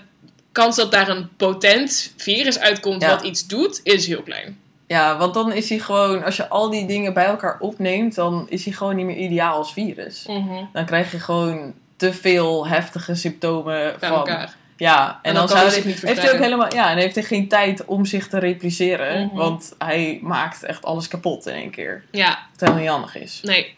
kans 0.51 0.75
dat 0.75 0.91
daar 0.91 1.09
een 1.09 1.29
potent 1.37 2.13
virus 2.17 2.59
uitkomt 2.59 3.01
Ja. 3.01 3.09
wat 3.09 3.23
iets 3.23 3.47
doet, 3.47 3.79
is 3.83 4.07
heel 4.07 4.21
klein. 4.21 4.59
Ja, 4.87 5.17
want 5.17 5.33
dan 5.33 5.51
is 5.53 5.69
hij 5.69 5.79
gewoon, 5.79 6.23
als 6.23 6.35
je 6.35 6.47
al 6.47 6.69
die 6.69 6.85
dingen 6.85 7.13
bij 7.13 7.25
elkaar 7.25 7.57
opneemt, 7.59 8.15
dan 8.15 8.45
is 8.49 8.65
hij 8.65 8.73
gewoon 8.73 8.95
niet 8.95 9.05
meer 9.05 9.15
ideaal 9.15 9.57
als 9.57 9.73
virus. 9.73 10.25
Dan 10.73 10.85
krijg 10.85 11.11
je 11.11 11.19
gewoon 11.19 11.73
te 11.97 12.13
veel 12.13 12.67
heftige 12.67 13.15
symptomen 13.15 13.95
Bij 13.99 14.09
van. 14.09 14.17
elkaar. 14.17 14.55
Ja, 14.83 15.19
en, 15.21 15.29
En 15.29 15.33
dan, 15.35 15.47
zou 15.47 15.59
hij 15.59 15.67
hij, 15.67 15.75
zich 15.77 15.85
niet 15.85 16.01
heeft 16.01 16.21
hij 16.21 16.33
ook 16.33 16.39
helemaal, 16.39 16.73
ja, 16.73 16.89
en 16.91 16.97
heeft 16.97 17.15
hij 17.15 17.23
geen 17.23 17.47
tijd 17.47 17.85
om 17.85 18.05
zich 18.05 18.27
te 18.27 18.39
repliceren, 18.39 19.25
Mhm. 19.25 19.35
want 19.35 19.73
hij 19.77 20.19
maakt 20.21 20.63
echt 20.63 20.85
alles 20.85 21.07
kapot 21.07 21.45
in 21.45 21.53
één 21.53 21.71
keer. 21.71 22.03
Ja, 22.11 22.27
Wat 22.51 22.59
helemaal 22.59 22.79
niet 22.81 22.89
handig 22.89 23.17
is. 23.17 23.39
nee. 23.43 23.75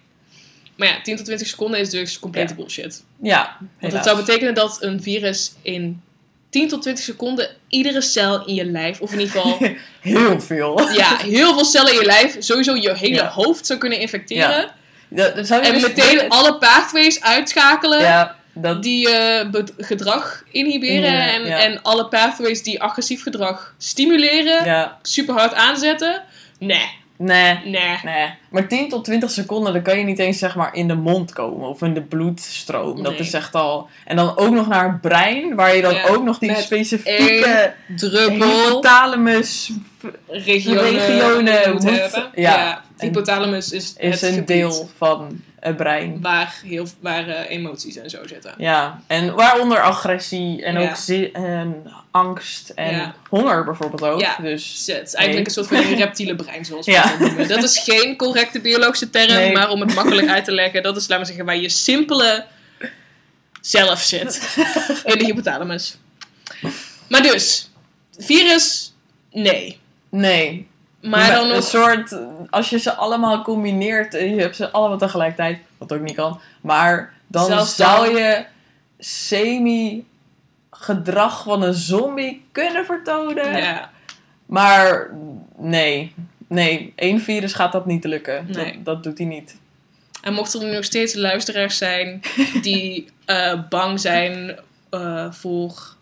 Maar 0.76 0.88
ja, 0.88 1.02
10 1.02 1.16
tot 1.16 1.26
20 1.26 1.48
seconden 1.48 1.80
is 1.80 1.90
dus 1.90 2.20
complete 2.20 2.48
Ja. 2.50 2.56
bullshit. 2.56 3.04
Ja, 3.22 3.58
Want 3.80 3.94
dat 3.94 4.04
zou 4.04 4.18
betekenen 4.18 4.54
dat 4.54 4.78
een 4.84 5.02
virus 5.02 5.54
in 5.62 6.02
10 6.50 6.68
tot 6.68 6.82
20 6.82 7.04
seconden 7.04 7.50
iedere 7.68 8.02
cel 8.02 8.46
in 8.46 8.54
je 8.54 8.66
lijf, 8.66 9.00
of 9.02 9.14
in 9.14 9.20
ieder 9.20 9.32
geval 9.42 9.58
heel 10.02 10.42
veel. 10.42 10.92
ja, 10.92 11.18
heel 11.18 11.54
veel 11.54 11.66
cellen 11.66 11.94
in 11.94 12.00
je 12.00 12.06
lijf, 12.06 12.36
sowieso 12.40 12.76
je 12.76 12.94
hele 12.96 13.16
Ja. 13.16 13.28
hoofd 13.30 13.66
zou 13.66 13.80
kunnen 13.80 14.00
infecteren. 14.00 14.72
Dat, 15.10 15.36
dat 15.36 15.48
zou 15.48 15.62
je 15.62 15.68
En 15.68 15.74
dus 15.74 15.82
meteen 15.88 16.30
alle 16.30 16.58
pathways 16.58 17.22
uitschakelen 17.22 18.00
Ja, 18.00 18.36
dat, 18.56 18.84
die 18.84 19.10
eh, 19.10 19.64
gedrag 19.78 20.44
inhiberen. 20.52 21.12
Ja, 21.12 21.34
en, 21.34 21.46
ja. 21.46 21.60
en 21.60 21.82
alle 21.82 22.08
pathways 22.08 22.64
die 22.64 22.82
agressief 22.82 23.24
gedrag 23.24 23.74
stimuleren, 23.78 24.66
ja, 24.66 25.00
super 25.02 25.34
hard 25.34 25.54
aanzetten. 25.54 26.24
Nee, 26.60 26.90
nee. 27.18 27.60
nee. 27.64 28.00
Nee, 28.04 28.34
maar 28.56 28.68
10 28.68 28.90
tot 28.90 29.04
20 29.04 29.32
seconden, 29.32 29.74
dan 29.74 29.82
kan 29.82 29.98
je 29.98 30.04
niet 30.04 30.20
eens 30.20 30.38
zeg 30.40 30.56
maar 30.56 30.76
in 30.76 30.88
de 30.88 30.96
mond 30.96 31.34
komen 31.34 31.70
of 31.70 31.82
in 31.82 31.94
de 31.94 32.02
bloedstroom. 32.02 33.04
Dat 33.04 33.20
is 33.20 33.34
echt 33.34 33.56
al. 33.56 33.88
En 34.06 34.16
dan 34.16 34.38
ook 34.38 34.50
nog 34.54 34.68
naar 34.68 34.92
het 34.92 35.02
brein, 35.02 35.56
waar 35.56 35.76
je 35.76 35.82
dan 35.82 35.94
Ja, 35.94 36.08
ook 36.08 36.24
nog 36.24 36.38
die 36.40 36.56
specifieke 36.56 37.74
Druppel, 37.96 38.48
hypothalamus 38.48 39.72
regionen, 40.28 40.84
regionen 40.84 41.72
moet 41.74 41.84
hebben. 41.84 42.30
ja. 42.36 42.56
Ja, 42.56 42.82
hypothalamus 42.98 43.72
is, 43.72 43.94
is 43.98 44.22
het 44.22 44.32
een 44.38 44.46
deel 44.46 44.90
van 44.98 45.42
het 45.60 45.78
brein. 45.78 46.22
waar, 46.22 46.56
heel, 46.66 46.86
waar 47.00 47.28
eh, 47.28 47.50
emoties 47.50 47.96
en 47.98 48.10
zo 48.10 48.18
zitten. 48.28 48.54
Ja, 48.58 49.02
en 49.08 49.36
waaronder 49.36 49.82
agressie 49.82 50.64
en 50.64 50.80
Ja. 50.82 50.90
ook 50.90 50.96
zi- 50.96 51.30
en 51.34 51.84
angst 52.12 52.70
en 52.70 52.96
Ja. 52.96 53.14
honger 53.30 53.64
bijvoorbeeld 53.64 54.04
ook. 54.04 54.20
Ja. 54.22 54.36
Dus 54.42 54.84
het 54.86 55.08
is 55.08 55.14
eigenlijk 55.14 55.48
een 55.48 55.54
soort 55.54 55.68
van 55.68 55.96
reptiele 55.96 56.36
brein, 56.36 56.66
zoals 56.66 56.86
we 56.86 56.92
het 57.00 57.20
noemen. 57.20 57.48
Dat 57.48 57.64
is 57.64 57.78
geen 57.80 58.16
correcte 58.46 58.62
biologische 58.70 59.10
term, 59.10 59.34
Nee. 59.34 59.52
maar 59.54 59.70
om 59.70 59.82
het 59.82 59.94
makkelijk 59.96 60.28
uit 60.28 60.46
te 60.46 60.52
leggen, 60.62 60.84
dat 60.84 60.96
is, 60.98 61.02
laten 61.08 61.20
we 61.20 61.26
zeggen, 61.26 61.46
waar 61.46 61.58
je 61.58 61.70
simpele 61.70 62.46
zelf 63.62 64.00
zit. 64.02 64.56
In 65.06 65.18
de 65.18 65.26
hypothalamus. 65.26 65.98
Maar 67.10 67.22
dus, 67.22 67.72
virus, 68.18 68.94
nee. 69.32 69.80
nee. 70.10 70.68
Maar 71.02 71.32
dan 71.32 71.50
een 71.52 71.62
soort, 71.64 72.18
als 72.50 72.70
je 72.70 72.80
ze 72.80 72.94
allemaal 72.94 73.42
combineert 73.42 74.14
en 74.14 74.36
je 74.36 74.42
hebt 74.42 74.56
ze 74.56 74.72
allemaal 74.72 74.98
tegelijkertijd, 74.98 75.60
wat 75.78 75.94
ook 75.94 76.00
niet 76.02 76.16
kan, 76.16 76.40
maar 76.62 77.14
dan 77.28 77.46
Zelfs 77.46 77.76
zou 77.76 78.06
dan- 78.14 78.16
je 78.22 78.46
semi 79.00 80.06
gedrag 80.72 81.44
van 81.44 81.62
een 81.62 81.74
zombie 81.74 82.46
kunnen 82.52 82.86
vertonen. 82.86 83.58
ja, 83.58 83.92
Maar 84.46 85.10
nee, 85.58 86.14
nee, 86.48 86.94
één 86.96 87.22
virus 87.22 87.54
gaat 87.54 87.72
dat 87.72 87.86
niet 87.86 88.04
lukken. 88.04 88.46
Nee. 88.48 88.74
Dat, 88.74 88.86
dat 88.86 89.04
doet 89.04 89.18
hij 89.18 89.28
niet. 89.28 89.58
en 90.22 90.34
mochten 90.34 90.62
er 90.62 90.68
nu 90.68 90.74
nog 90.74 90.84
steeds 90.84 91.14
luisteraars 91.14 91.78
zijn 91.78 92.22
die 92.62 93.06
eh, 93.26 93.62
bang 93.70 94.00
zijn 94.00 94.60
eh, 94.90 95.32
voor 95.32 95.96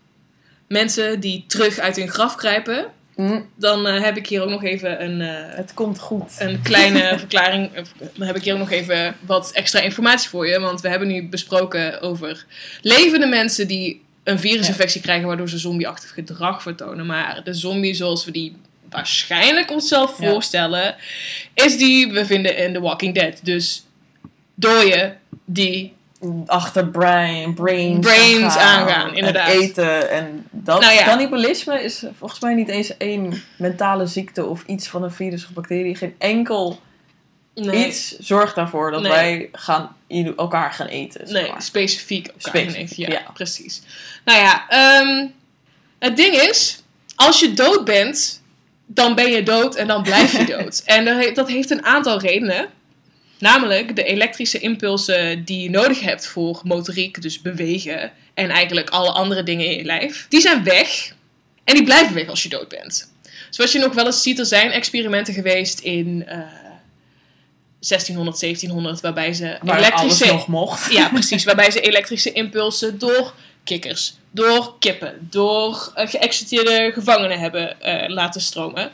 mensen 0.68 1.20
die 1.20 1.44
terug 1.46 1.78
uit 1.78 1.96
hun 1.96 2.08
graf 2.08 2.34
kruipen, 2.34 2.92
Hm, 3.14 3.40
dan 3.56 3.86
eh, 3.86 4.02
heb 4.02 4.16
ik 4.16 4.26
hier 4.26 4.42
ook 4.42 4.48
nog 4.48 4.64
even 4.64 5.04
een... 5.04 5.20
het 5.56 5.74
komt 5.74 5.98
goed. 5.98 6.36
een 6.38 6.62
kleine 6.62 7.14
verklaring. 7.18 7.70
Dan 8.14 8.26
heb 8.26 8.36
ik 8.36 8.42
hier 8.42 8.52
ook 8.52 8.58
nog 8.58 8.70
even 8.70 9.16
wat 9.26 9.50
extra 9.52 9.80
informatie 9.80 10.28
voor 10.28 10.48
je. 10.48 10.60
Want 10.60 10.80
we 10.80 10.88
hebben 10.88 11.08
nu 11.08 11.28
besproken 11.28 12.00
over 12.00 12.46
levende 12.82 13.26
mensen 13.26 13.68
die 13.68 14.02
een 14.24 14.38
virusinfectie 14.38 15.00
krijgen 15.00 15.26
waardoor 15.26 15.48
ze 15.48 15.58
zombieachtig 15.58 16.14
gedrag 16.14 16.62
vertonen. 16.62 17.06
Maar 17.06 17.40
de 17.44 17.54
zombie 17.54 17.94
zoals 17.94 18.24
we 18.24 18.30
die 18.30 18.56
waarschijnlijk 18.94 19.70
onszelf 19.70 20.20
Ja. 20.20 20.30
voorstellen, 20.30 20.94
is 21.54 21.76
die 21.78 22.12
we 22.12 22.26
vinden 22.26 22.56
in 22.56 22.72
The 22.72 22.80
Walking 22.80 23.14
Dead. 23.14 23.40
Dus 23.42 23.84
dooien 24.54 25.18
die 25.44 25.92
Achter 26.46 26.88
brain, 26.88 27.54
brains, 27.54 28.06
Brains 28.06 28.56
aangaan 28.56 28.88
aangaan, 28.88 29.08
en 29.08 29.14
inderdaad. 29.14 29.48
eten. 29.48 30.10
En 30.10 30.46
dat, 30.50 30.80
Nou 30.80 30.92
ja. 30.92 31.04
Cannibalisme 31.04 31.82
is 31.82 32.04
volgens 32.18 32.40
mij 32.40 32.54
niet 32.54 32.68
eens 32.68 32.96
één 32.96 33.42
mentale 33.56 34.06
ziekte 34.06 34.44
of 34.46 34.62
iets 34.66 34.88
van 34.88 35.02
een 35.02 35.12
virus 35.12 35.44
of 35.44 35.50
bacterie. 35.50 35.96
Geen 35.96 36.14
enkel 36.18 36.80
nee, 37.54 37.86
iets 37.86 38.18
zorgt 38.18 38.54
daarvoor 38.54 38.90
dat 38.90 39.02
Nee. 39.02 39.10
wij 39.10 39.48
gaan, 39.52 39.96
elkaar 40.36 40.72
gaan 40.72 40.86
eten. 40.86 41.28
zeg 41.28 41.42
Nee, 41.42 41.52
specifiek 41.58 42.26
elkaar 42.26 42.40
Specifiek, 42.62 43.08
ja. 43.08 43.22
precies. 43.34 43.82
Nou 44.24 44.38
ja, 44.40 44.68
ehm, 44.68 45.26
het 45.98 46.16
ding 46.16 46.34
is, 46.34 46.82
als 47.16 47.40
je 47.40 47.52
dood 47.54 47.84
bent, 47.84 48.42
dan 48.86 49.14
ben 49.14 49.30
je 49.30 49.42
dood 49.42 49.74
en 49.74 49.86
dan 49.86 50.02
blijf 50.02 50.38
je 50.38 50.44
dood. 50.44 50.82
En 50.96 51.04
dat 51.04 51.16
he- 51.24 51.32
dat 51.32 51.48
heeft 51.48 51.70
een 51.70 51.84
aantal 51.84 52.20
redenen. 52.20 52.66
Namelijk 53.38 53.96
de 53.96 54.04
elektrische 54.04 54.58
impulsen 54.58 55.44
die 55.44 55.62
je 55.62 55.70
nodig 55.70 56.00
hebt 56.00 56.26
voor 56.26 56.60
motoriek, 56.64 57.22
dus 57.22 57.40
bewegen, 57.40 58.12
en 58.34 58.50
eigenlijk 58.50 58.90
alle 58.90 59.10
andere 59.10 59.42
dingen 59.42 59.66
in 59.66 59.76
je 59.76 59.84
lijf, 59.84 60.26
die 60.28 60.40
zijn 60.40 60.64
weg. 60.64 61.12
En 61.64 61.74
die 61.74 61.84
blijven 61.84 62.14
weg 62.14 62.28
als 62.28 62.42
je 62.42 62.48
dood 62.48 62.68
bent. 62.68 63.12
Zoals 63.50 63.72
je 63.72 63.78
nog 63.78 63.94
wel 63.94 64.06
eens 64.06 64.22
ziet, 64.22 64.38
er 64.38 64.46
zijn 64.46 64.70
experimenten 64.70 65.34
geweest 65.34 65.78
in 65.80 66.24
eh 66.26 66.38
1600, 67.88 68.40
1700, 68.40 69.00
waarbij 69.00 69.32
ze 69.32 69.58
Waar 69.62 69.78
elektrische 69.78 70.26
nog 70.26 70.46
mocht. 70.46 70.92
ja, 70.92 71.08
precies. 71.08 71.44
Waarbij 71.44 71.70
ze 71.70 71.80
elektrische 71.80 72.32
impulsen 72.32 72.98
door 72.98 73.34
kikkers, 73.64 74.14
door 74.34 74.76
kippen, 74.78 75.28
door 75.30 75.92
geëxecuteerde 75.94 76.90
gevangenen 76.94 77.38
hebben 77.38 77.80
eh, 77.80 78.08
laten 78.08 78.40
stromen. 78.40 78.90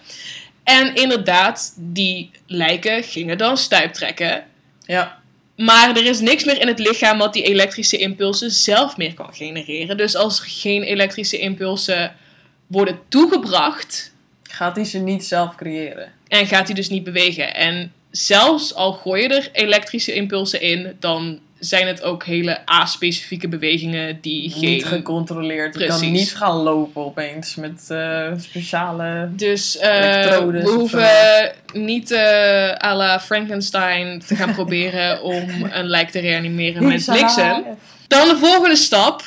En 0.64 0.94
inderdaad, 0.94 1.74
die 1.76 2.30
lijken 2.46 3.02
gingen 3.02 3.38
dan 3.38 3.56
stuiptrekken. 3.56 4.44
Ja. 4.86 5.18
Maar 5.56 5.96
er 5.96 6.04
is 6.06 6.20
niks 6.20 6.44
meer 6.44 6.60
in 6.60 6.66
het 6.66 6.78
lichaam 6.78 7.18
wat 7.18 7.32
die 7.32 7.42
elektrische 7.42 7.96
impulsen 7.96 8.50
zelf 8.50 8.96
meer 8.96 9.14
kan 9.14 9.34
genereren. 9.34 9.96
Dus 9.96 10.16
als 10.16 10.40
er 10.40 10.46
geen 10.46 10.82
elektrische 10.82 11.38
impulsen 11.38 12.14
worden 12.66 12.98
toegebracht, 13.08 14.12
Gaat 14.42 14.76
hij 14.76 14.84
ze 14.84 14.98
niet 14.98 15.24
zelf 15.24 15.54
creëren? 15.54 16.12
en 16.28 16.46
gaat 16.46 16.66
hij 16.66 16.74
dus 16.74 16.88
niet 16.88 17.04
bewegen. 17.04 17.54
En 17.54 17.92
zelfs 18.10 18.74
al 18.74 18.92
gooi 18.92 19.22
je 19.22 19.28
er 19.28 19.48
elektrische 19.52 20.14
impulsen 20.14 20.60
in, 20.60 20.96
dan 20.98 21.40
zijn 21.60 21.86
het 21.86 22.02
ook 22.02 22.24
hele 22.24 22.58
A-specifieke 22.70 23.48
bewegingen 23.48 24.18
die 24.20 24.42
Niet 24.42 24.54
geen... 24.54 24.82
gecontroleerd. 24.82 25.78
Je 25.78 25.86
kan 25.86 26.12
niet 26.12 26.36
gaan 26.36 26.56
lopen 26.56 27.04
opeens 27.04 27.54
met 27.54 27.84
eh, 27.88 28.32
speciale... 28.36 29.28
Dus 29.32 29.78
eh, 29.78 29.96
Elektrodes 29.96 30.64
we 30.64 30.70
hoeven 30.70 31.52
niet 31.72 32.10
eh 32.10 32.72
à 32.84 32.94
la 32.94 33.20
Frankenstein 33.20 34.20
te 34.26 34.36
gaan 34.36 34.54
proberen 34.60 35.22
om 35.22 35.48
een 35.70 35.86
lijk 35.86 36.10
te 36.10 36.18
reanimeren 36.18 36.86
met 36.86 37.04
bliksem. 37.04 37.64
Dan 38.08 38.28
de 38.28 38.36
volgende 38.36 38.76
stap. 38.76 39.22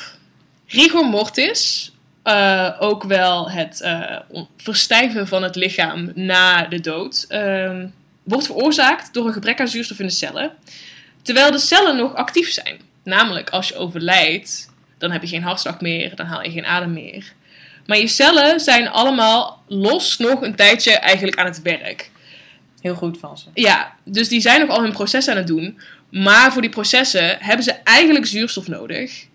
Rigor 0.66 1.06
mortis. 1.06 1.92
ook 2.78 3.04
wel 3.04 3.50
het 3.50 3.88
verstijven 4.56 5.28
van 5.28 5.42
het 5.42 5.56
lichaam 5.56 6.10
na 6.14 6.66
de 6.66 6.80
dood. 6.80 7.24
ehm, 7.28 7.86
wordt 8.22 8.46
veroorzaakt 8.46 9.14
door 9.14 9.26
een 9.26 9.32
gebrek 9.32 9.60
aan 9.60 9.68
zuurstof 9.68 9.98
in 9.98 10.06
de 10.06 10.12
cellen. 10.12 10.52
Terwijl 11.24 11.50
de 11.50 11.58
cellen 11.58 11.96
nog 11.96 12.14
actief 12.14 12.52
zijn. 12.52 12.80
Namelijk 13.04 13.50
als 13.50 13.68
je 13.68 13.76
overlijdt, 13.76 14.72
dan 14.98 15.10
heb 15.10 15.22
je 15.22 15.28
geen 15.28 15.42
hartslag 15.42 15.80
meer, 15.80 16.16
dan 16.16 16.26
haal 16.26 16.42
je 16.42 16.50
geen 16.50 16.66
adem 16.66 16.92
meer. 16.92 17.32
Maar 17.86 17.98
je 17.98 18.06
cellen 18.06 18.60
zijn 18.60 18.88
allemaal 18.88 19.62
los 19.68 20.18
nog 20.18 20.42
een 20.42 20.54
tijdje 20.54 20.92
eigenlijk 20.92 21.38
aan 21.38 21.46
het 21.46 21.62
werk. 21.62 22.10
Heel 22.80 22.94
goed 22.94 23.18
van 23.18 23.38
ze. 23.38 23.46
Ja, 23.54 23.92
dus 24.04 24.28
die 24.28 24.40
zijn 24.40 24.60
nog 24.60 24.68
al 24.68 24.82
hun 24.82 24.92
processen 24.92 25.32
aan 25.32 25.38
het 25.38 25.46
doen. 25.46 25.80
Maar 26.10 26.52
voor 26.52 26.62
die 26.62 26.70
processen 26.70 27.36
hebben 27.40 27.64
ze 27.64 27.72
eigenlijk 27.72 28.26
zuurstof 28.26 28.68
nodig. 28.68 29.26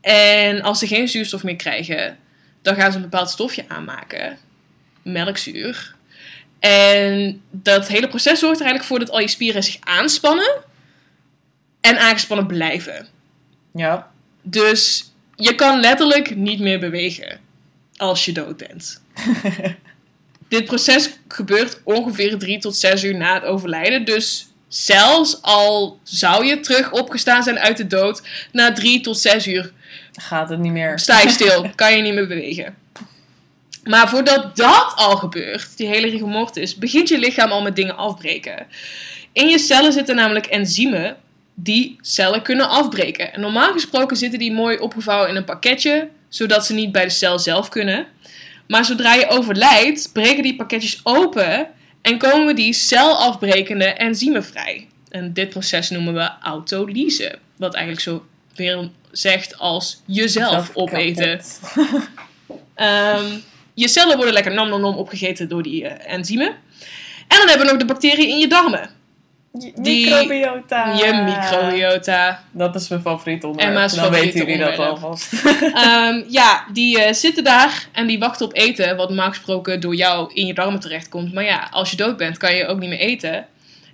En 0.00 0.62
als 0.62 0.78
ze 0.78 0.86
geen 0.86 1.08
zuurstof 1.08 1.42
meer 1.42 1.56
krijgen, 1.56 2.18
dan 2.62 2.74
gaan 2.74 2.90
ze 2.90 2.96
een 2.96 3.02
bepaald 3.10 3.30
stofje 3.30 3.64
aanmaken. 3.68 4.38
melkzuur. 5.02 5.94
En 6.60 7.42
dat 7.50 7.88
hele 7.88 8.08
proces 8.08 8.38
zorgt 8.38 8.60
er 8.60 8.66
eigenlijk 8.66 8.84
voor 8.84 8.98
dat 8.98 9.10
al 9.10 9.20
je 9.20 9.28
spieren 9.28 9.62
zich 9.62 9.76
aanspannen 9.80 10.68
en 11.80 11.98
aangespannen 11.98 12.46
blijven. 12.46 13.06
Ja. 13.74 14.10
Dus 14.42 15.12
je 15.36 15.54
kan 15.54 15.80
letterlijk 15.80 16.36
niet 16.36 16.60
meer 16.60 16.78
bewegen 16.78 17.40
als 17.96 18.24
je 18.24 18.32
dood 18.32 18.56
bent. 18.56 19.02
Dit 20.48 20.64
proces 20.64 21.10
gebeurt 21.28 21.80
ongeveer 21.84 22.38
3 22.38 22.58
tot 22.58 22.76
6 22.76 23.04
uur 23.04 23.16
na 23.16 23.34
het 23.34 23.44
overlijden. 23.44 24.04
Dus 24.04 24.48
zelfs 24.68 25.42
al 25.42 25.98
zou 26.02 26.44
je 26.44 26.60
terug 26.60 26.92
opgestaan 26.92 27.42
zijn 27.42 27.58
uit 27.58 27.76
de 27.76 27.86
dood, 27.86 28.22
na 28.52 28.72
3 28.72 29.00
tot 29.00 29.18
6 29.18 29.46
uur 29.46 29.72
Gaat 30.12 30.48
het 30.48 30.58
niet 30.58 30.72
meer. 30.72 30.98
sta 30.98 31.20
je 31.20 31.28
stil, 31.38 31.70
kan 31.74 31.96
je 31.96 32.02
niet 32.02 32.14
meer 32.14 32.26
bewegen. 32.26 32.76
Maar 33.84 34.08
voordat 34.08 34.56
dat 34.56 34.92
al 34.96 35.16
gebeurt, 35.16 35.76
die 35.76 35.86
hele 35.86 36.08
rigor 36.08 36.28
mortis, 36.28 36.76
begint 36.76 37.08
je 37.08 37.18
lichaam 37.18 37.50
al 37.50 37.62
met 37.62 37.76
dingen 37.76 37.96
afbreken. 37.96 38.66
In 39.32 39.48
je 39.48 39.58
cellen 39.58 39.92
zitten 39.92 40.16
namelijk 40.16 40.46
enzymen 40.46 41.16
die 41.62 41.98
cellen 42.00 42.42
kunnen 42.42 42.68
afbreken. 42.68 43.32
En 43.32 43.40
normaal 43.40 43.72
gesproken 43.72 44.16
zitten 44.16 44.38
die 44.38 44.52
mooi 44.52 44.78
opgevouwen 44.78 45.28
in 45.28 45.36
een 45.36 45.44
pakketje, 45.44 46.08
zodat 46.28 46.66
ze 46.66 46.74
niet 46.74 46.92
bij 46.92 47.04
de 47.04 47.10
cel 47.10 47.38
zelf 47.38 47.68
kunnen. 47.68 48.06
Maar 48.66 48.84
zodra 48.84 49.14
je 49.14 49.28
overlijdt, 49.28 50.10
breken 50.12 50.42
die 50.42 50.56
pakketjes 50.56 51.00
open 51.02 51.68
en 52.02 52.18
komen 52.18 52.56
die 52.56 52.72
celafbrekende 52.72 53.84
enzymen 53.84 54.44
vrij. 54.44 54.88
En 55.08 55.32
dit 55.32 55.48
proces 55.48 55.90
noemen 55.90 56.14
we 56.14 56.30
autolyse. 56.42 57.38
Wat 57.56 57.74
eigenlijk 57.74 58.04
zo 58.04 58.26
weer 58.54 58.88
zegt 59.10 59.58
als 59.58 60.02
jezelf 60.06 60.50
Zelf 60.50 60.70
opeten. 60.74 61.40
Ehm, 62.74 63.24
je 63.74 63.88
cellen 63.88 64.16
worden 64.16 64.34
lekker 64.34 64.54
nom 64.54 64.68
nom 64.68 64.80
nom 64.80 64.96
opgegeten 64.96 65.48
door 65.48 65.62
die 65.62 65.88
eh, 65.88 66.14
enzymen. 66.14 66.46
En 67.28 67.38
dan 67.38 67.48
hebben 67.48 67.66
we 67.66 67.72
nog 67.72 67.80
de 67.80 67.86
bacteriën 67.86 68.28
in 68.28 68.38
je 68.38 68.48
darmen. 68.48 68.90
Je 69.52 69.72
Die- 69.76 70.06
Microbiota. 70.10 70.92
Je 70.94 71.12
microbiota. 71.12 72.42
Dat 72.50 72.74
is 72.74 72.88
mijn 72.88 73.00
favoriete 73.00 73.46
onderwerp. 73.46 73.76
Emma's 73.76 73.94
Dan 73.94 74.04
favoriete 74.04 74.38
weten 74.38 74.58
jullie 74.58 74.76
dat 74.76 74.86
alvast. 74.86 75.32
Ehm, 75.74 76.22
ja, 76.28 76.64
die 76.72 77.02
eh, 77.02 77.12
zitten 77.12 77.44
daar 77.44 77.88
en 77.92 78.06
die 78.06 78.18
wachten 78.18 78.46
op 78.46 78.54
eten. 78.56 78.96
Wat 78.96 79.08
normaal 79.08 79.28
gesproken 79.28 79.80
door 79.80 79.94
jou 79.94 80.30
in 80.34 80.46
je 80.46 80.54
darmen 80.54 80.80
terechtkomt. 80.80 81.32
Maar 81.32 81.44
ja, 81.44 81.68
als 81.70 81.90
je 81.90 81.96
dood 81.96 82.16
bent, 82.16 82.38
kan 82.38 82.54
je 82.54 82.66
ook 82.66 82.78
niet 82.78 82.88
meer 82.88 82.98
eten. 82.98 83.46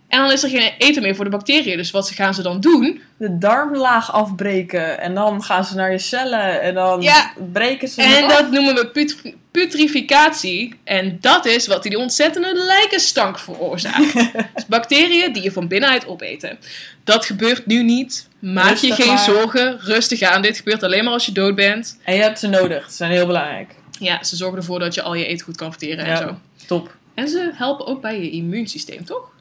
En 0.08 0.18
dan 0.20 0.32
is 0.32 0.42
er 0.42 0.48
geen 0.50 0.72
eten 0.78 1.02
meer 1.02 1.14
voor 1.14 1.24
de 1.24 1.30
bacteriën. 1.30 1.76
Dus 1.76 1.90
wat 1.90 2.10
gaan 2.10 2.34
ze 2.34 2.42
dan 2.42 2.60
doen? 2.60 3.00
De 3.18 3.38
darmlaag 3.38 4.12
afbreken. 4.12 5.00
En 5.00 5.14
dan 5.14 5.42
gaan 5.42 5.64
ze 5.64 5.74
naar 5.74 5.90
je 5.92 5.98
cellen. 5.98 6.60
En 6.60 6.74
dan 6.74 7.02
Ja. 7.02 7.32
breken 7.52 7.88
ze 7.88 8.02
En 8.02 8.24
af. 8.24 8.32
dat 8.32 8.50
noemen 8.50 8.74
we 8.74 8.86
put- 8.86 9.34
putrificatie. 9.50 10.74
En 10.84 11.18
dat 11.20 11.46
is 11.46 11.66
wat 11.66 11.82
die 11.82 11.98
ontzettende 11.98 12.54
lijkenstank 12.54 13.38
veroorzaakt. 13.38 14.12
dus 14.54 14.66
bacteriën 14.66 15.32
die 15.32 15.42
je 15.42 15.52
van 15.52 15.68
binnenuit 15.68 16.06
opeten. 16.06 16.58
Dat 17.04 17.24
gebeurt 17.26 17.66
nu 17.66 17.82
niet. 17.82 18.28
Maak 18.38 18.68
Rustig 18.70 18.96
je 18.96 19.02
geen 19.02 19.14
maar. 19.14 19.24
zorgen. 19.24 19.78
Rustig 19.80 20.22
aan. 20.22 20.42
Dit 20.42 20.56
gebeurt 20.56 20.82
alleen 20.82 21.04
maar 21.04 21.12
als 21.12 21.26
je 21.26 21.32
dood 21.32 21.54
bent. 21.54 21.98
En 22.04 22.14
je 22.14 22.20
hebt 22.22 22.38
ze 22.38 22.46
nodig. 22.48 22.90
Ze 22.90 22.96
zijn 22.96 23.10
heel 23.10 23.26
belangrijk. 23.26 23.74
Ja, 23.98 24.24
ze 24.24 24.36
zorgen 24.36 24.58
ervoor 24.58 24.78
dat 24.78 24.94
je 24.94 25.02
al 25.02 25.14
je 25.14 25.26
eten 25.26 25.44
goed 25.44 25.56
kan 25.56 25.70
verteren 25.70 26.04
en 26.04 26.16
zo. 26.16 26.36
Top. 26.66 26.94
En 27.14 27.28
ze 27.28 27.50
helpen 27.54 27.86
ook 27.86 28.00
bij 28.00 28.20
je 28.20 28.30
immuunsysteem, 28.30 29.04
toch? 29.04 29.34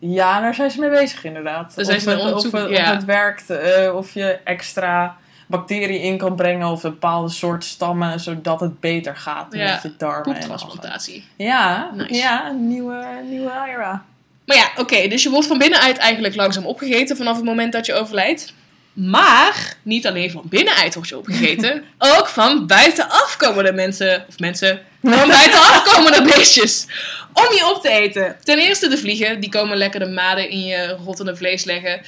Ja, 0.00 0.40
daar 0.40 0.54
zijn 0.54 0.70
ze 0.70 0.80
mee 0.80 0.90
bezig 0.90 1.24
inderdaad. 1.24 1.74
Daar 1.74 1.84
zijn 1.84 1.96
of, 1.96 2.02
ze 2.02 2.10
het, 2.10 2.34
of, 2.34 2.52
het, 2.52 2.70
ja. 2.70 2.82
of 2.82 2.88
het 2.88 3.04
werkt, 3.04 3.50
eh, 3.50 3.94
of 3.94 4.14
je 4.14 4.38
extra 4.44 5.16
bacteriën 5.46 6.00
in 6.00 6.18
kan 6.18 6.36
brengen 6.36 6.68
of 6.68 6.82
een 6.82 6.90
bepaalde 6.90 7.28
soort 7.28 7.64
stammen, 7.64 8.20
zodat 8.20 8.60
het 8.60 8.80
beter 8.80 9.16
gaat 9.16 9.46
Ja, 9.50 9.72
met 9.72 9.82
je 9.82 9.92
darmen. 9.96 10.22
Poeptransplantatie. 10.22 11.24
Ja, 11.36 11.90
Nice. 11.94 12.14
ja, 12.14 12.48
een 12.48 12.68
nieuwe, 12.68 13.06
nieuwe 13.28 13.52
era. 13.68 14.04
Maar 14.46 14.56
ja, 14.56 14.70
oké, 14.76 15.08
dus 15.08 15.22
je 15.22 15.30
wordt 15.30 15.46
van 15.46 15.58
binnenuit 15.58 15.96
eigenlijk 15.98 16.34
langzaam 16.34 16.66
opgegeten 16.66 17.16
vanaf 17.16 17.36
het 17.36 17.44
moment 17.44 17.72
dat 17.72 17.86
je 17.86 17.94
overlijdt. 17.94 18.54
Maar 18.92 19.76
niet 19.82 20.06
alleen 20.06 20.30
van 20.30 20.42
binnenuit 20.44 20.94
word 20.94 21.08
je 21.08 21.18
opgegeten, 21.18 21.84
ook 22.16 22.28
van 22.28 22.66
buitenaf 22.66 23.36
komen 23.38 23.74
mensen, 23.74 24.24
of 24.28 24.38
mensen, 24.38 24.80
van 25.02 25.28
buitenaf 25.28 25.94
komen 25.94 26.24
beestjes 26.34 26.86
om 27.32 27.54
je 27.54 27.72
op 27.74 27.82
te 27.82 27.90
eten. 27.90 28.36
Ten 28.42 28.58
eerste 28.58 28.88
de 28.88 28.98
vliegen, 28.98 29.40
die 29.40 29.50
komen 29.50 29.76
lekker 29.76 30.00
de 30.00 30.06
maden 30.06 30.50
in 30.50 30.64
je 30.64 30.96
rottende 31.04 31.36
vlees 31.36 31.64
leggen, 31.64 32.00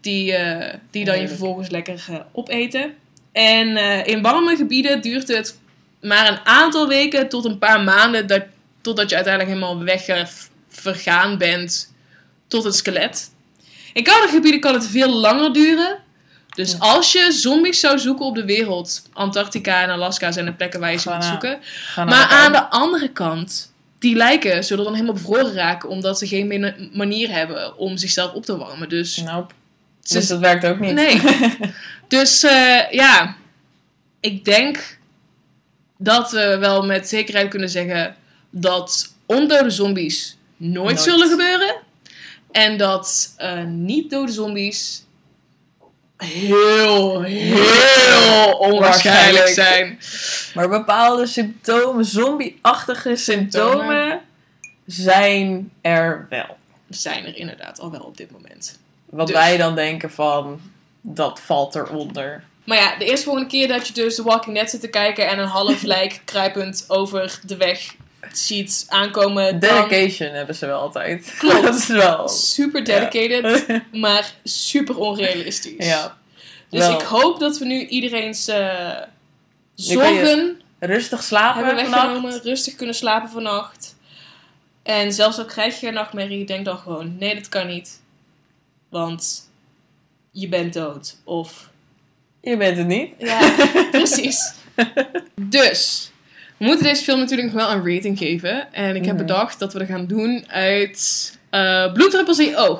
die, 0.00 0.32
eh, 0.34 0.74
die 0.90 1.04
dan 1.04 1.20
je 1.20 1.28
vervolgens 1.28 1.68
lekker 1.68 2.26
opeten. 2.32 2.94
En 3.32 3.76
eh, 3.76 4.06
in 4.06 4.22
warme 4.22 4.56
gebieden 4.56 5.00
duurt 5.00 5.28
het 5.28 5.58
maar 6.00 6.28
een 6.28 6.46
aantal 6.46 6.88
weken 6.88 7.28
tot 7.28 7.44
een 7.44 7.58
paar 7.58 7.80
maanden 7.80 8.26
dat, 8.26 8.42
totdat 8.80 9.10
je 9.10 9.14
uiteindelijk 9.14 9.54
helemaal 9.56 9.84
weg 9.84 10.26
vergaan 10.68 11.38
bent 11.38 11.92
tot 12.48 12.64
een 12.64 12.72
skelet. 12.72 13.30
In 13.92 14.02
koude 14.02 14.28
gebieden 14.28 14.60
kan 14.60 14.74
het 14.74 14.86
veel 14.86 15.08
langer 15.08 15.52
duren. 15.52 15.98
Dus 16.54 16.70
Ja. 16.72 16.78
als 16.78 17.12
je 17.12 17.32
zombies 17.32 17.80
zou 17.80 17.98
zoeken 17.98 18.26
op 18.26 18.34
de 18.34 18.44
wereld, 18.44 19.02
Antarctica 19.12 19.82
en 19.82 19.90
Alaska 19.90 20.32
zijn 20.32 20.44
de 20.44 20.52
plekken 20.52 20.80
waar 20.80 20.92
je 20.92 20.98
ze 20.98 21.08
moet 21.10 21.18
naar- 21.18 21.28
zoeken. 21.30 21.58
Maar 21.96 22.26
aan 22.26 22.52
de 22.52 22.70
andere 22.70 23.08
kant, 23.08 23.72
die 23.98 24.16
lijken 24.16 24.64
zullen 24.64 24.84
dan 24.84 24.92
helemaal 24.94 25.14
bevroren 25.14 25.52
raken, 25.54 25.88
omdat 25.88 26.18
ze 26.18 26.26
geen 26.26 26.74
manier 26.92 27.30
hebben 27.30 27.76
om 27.78 27.96
zichzelf 27.96 28.32
op 28.32 28.44
te 28.44 28.56
warmen. 28.56 28.88
Dus, 28.88 29.16
Nope. 29.16 29.54
Dus 30.02 30.26
dat 30.26 30.38
werkt 30.38 30.66
ook 30.66 30.78
niet. 30.80 30.92
Nee. 30.94 31.20
dus 32.08 32.42
eh, 32.42 32.90
ja, 32.90 33.36
ik 34.20 34.44
denk 34.44 34.98
dat 35.98 36.30
we 36.30 36.56
wel 36.58 36.84
met 36.86 37.08
zekerheid 37.08 37.48
kunnen 37.48 37.68
zeggen 37.68 38.16
dat 38.50 39.14
ondode 39.26 39.70
zombies 39.70 40.36
nooit, 40.56 40.74
Nooit. 40.84 41.00
zullen 41.00 41.28
gebeuren. 41.28 41.74
En 42.52 42.76
dat 42.78 43.34
eh, 43.36 43.64
niet 43.64 44.10
dode 44.10 44.32
zombies 44.32 45.04
heel, 46.24 47.20
heel 47.22 48.52
onwaarschijnlijk 48.58 49.38
Waarschijnlijk. 49.44 49.48
zijn. 49.48 49.98
Maar 50.54 50.68
bepaalde 50.68 51.26
symptomen, 51.26 52.04
zombie-achtige 52.04 53.16
symptomen, 53.16 54.20
zijn 54.86 55.70
er 55.80 56.26
wel. 56.30 56.56
Zijn 56.88 57.26
er 57.26 57.36
inderdaad 57.36 57.80
al 57.80 57.90
wel 57.90 58.00
op 58.00 58.16
dit 58.16 58.30
moment. 58.30 58.78
Wat 59.10 59.26
Dus- 59.26 59.36
wij 59.36 59.56
dan 59.56 59.74
denken 59.74 60.10
van, 60.10 60.60
dat 61.00 61.40
valt 61.40 61.74
eronder. 61.74 62.44
Maar 62.64 62.78
ja, 62.78 62.96
de 62.98 63.04
eerste 63.04 63.24
volgende 63.24 63.48
keer 63.48 63.68
dat 63.68 63.86
je 63.86 63.92
dus 63.92 64.14
The 64.14 64.22
Walking 64.22 64.56
Dead 64.56 64.70
zit 64.70 64.80
te 64.80 64.88
kijken 64.88 65.28
en 65.28 65.38
een 65.38 65.46
half 65.48 65.82
lijk 65.94 66.20
kruipend 66.24 66.84
over 66.88 67.40
de 67.46 67.56
weg 67.56 67.94
ziet 68.32 68.84
aankomen, 68.88 69.60
dan 69.60 69.88
Dedication 69.88 70.28
hebben 70.28 70.54
ze 70.54 70.66
wel 70.66 70.80
altijd. 70.80 71.34
Klopt. 71.38 71.62
dat 71.62 71.74
is 71.74 71.86
wel. 71.86 72.28
super 72.28 72.84
dedicated, 72.84 73.66
maar 73.92 74.32
super 74.44 74.96
onrealistisch. 74.98 75.86
ja. 75.86 76.18
Dus 76.68 76.86
Wel. 76.86 77.00
ik 77.00 77.06
hoop 77.06 77.40
dat 77.40 77.58
we 77.58 77.64
nu 77.64 77.86
iedereen's 77.86 78.44
kan 78.44 79.04
zorgen 79.74 80.60
Rustig 80.78 81.22
slapen 81.22 81.64
hebben 81.64 81.84
vannacht. 81.84 82.06
weggenomen, 82.06 82.42
rustig 82.42 82.74
kunnen 82.74 82.94
slapen 82.94 83.30
vannacht. 83.30 83.96
En 84.82 85.12
zelfs 85.12 85.38
al 85.38 85.44
krijg 85.44 85.74
je 85.80 85.86
geen 85.86 85.94
nachtmerrie, 85.94 86.44
denk 86.44 86.64
dan 86.64 86.78
gewoon, 86.78 87.16
nee 87.18 87.34
dat 87.34 87.48
kan 87.48 87.66
niet. 87.66 88.00
Want 88.88 89.50
je 90.30 90.48
bent 90.48 90.72
dood. 90.72 91.16
Of 91.24 91.70
Je 92.40 92.56
bent 92.56 92.76
het 92.76 92.86
niet. 92.86 93.14
Ja, 93.18 93.54
precies. 93.90 94.52
Dus, 95.34 96.10
we 96.60 96.66
moeten 96.66 96.86
deze 96.86 97.04
film 97.04 97.18
natuurlijk 97.18 97.52
nog 97.52 97.66
wel 97.66 97.72
een 97.72 97.94
rating 97.94 98.18
geven. 98.18 98.72
En 98.72 98.96
ik 98.96 99.04
heb 99.04 99.14
Mhm. 99.16 99.26
bedacht 99.26 99.58
dat 99.58 99.72
we 99.72 99.78
dat 99.78 99.88
gaan 99.88 100.06
doen 100.06 100.44
uit 100.48 101.32
eh 101.50 101.92
bloeddruppels 101.92 102.38
in 102.38 102.48
je 102.48 102.56
oog. 102.56 102.78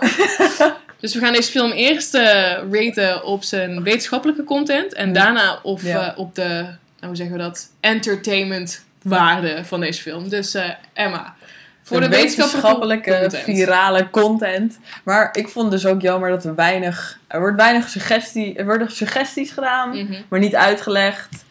dus 1.00 1.14
we 1.14 1.20
gaan 1.20 1.32
deze 1.32 1.50
film 1.50 1.70
eerst 1.72 2.14
eh, 2.14 2.22
raten 2.70 3.24
op 3.24 3.42
zijn 3.44 3.82
wetenschappelijke 3.82 4.44
content. 4.44 4.94
En 4.94 5.12
daarna 5.12 5.58
op, 5.62 5.80
Ja. 5.80 6.12
eh, 6.12 6.18
op 6.18 6.34
de, 6.34 6.42
nou, 6.48 6.76
hoe 7.06 7.16
zeggen 7.16 7.36
we 7.36 7.42
dat, 7.42 7.70
entertainment 7.80 8.84
waarde 9.02 9.64
van 9.64 9.80
deze 9.80 10.02
film. 10.02 10.28
Dus 10.28 10.56
Emma, 10.92 11.34
voor 11.82 12.00
de, 12.00 12.08
de 12.08 12.16
wetenschappelijke 12.16 13.10
wetenschappelijke, 13.10 13.10
content. 13.20 13.44
virale 13.58 14.10
content. 14.10 14.78
Maar 15.04 15.28
ik 15.32 15.48
vond 15.48 15.70
dus 15.70 15.86
ook 15.86 16.00
jammer 16.00 16.30
dat 16.30 16.44
er 16.44 16.54
weinig... 16.54 17.18
Er 17.26 17.40
wordt 17.40 17.56
weinig 17.56 17.88
suggestie, 17.88 18.54
er 18.56 18.64
worden 18.64 18.90
suggesties 18.90 19.50
gedaan, 19.50 19.88
Mhm. 19.90 20.14
maar 20.28 20.38
niet 20.40 20.54
uitgelegd. 20.54 21.44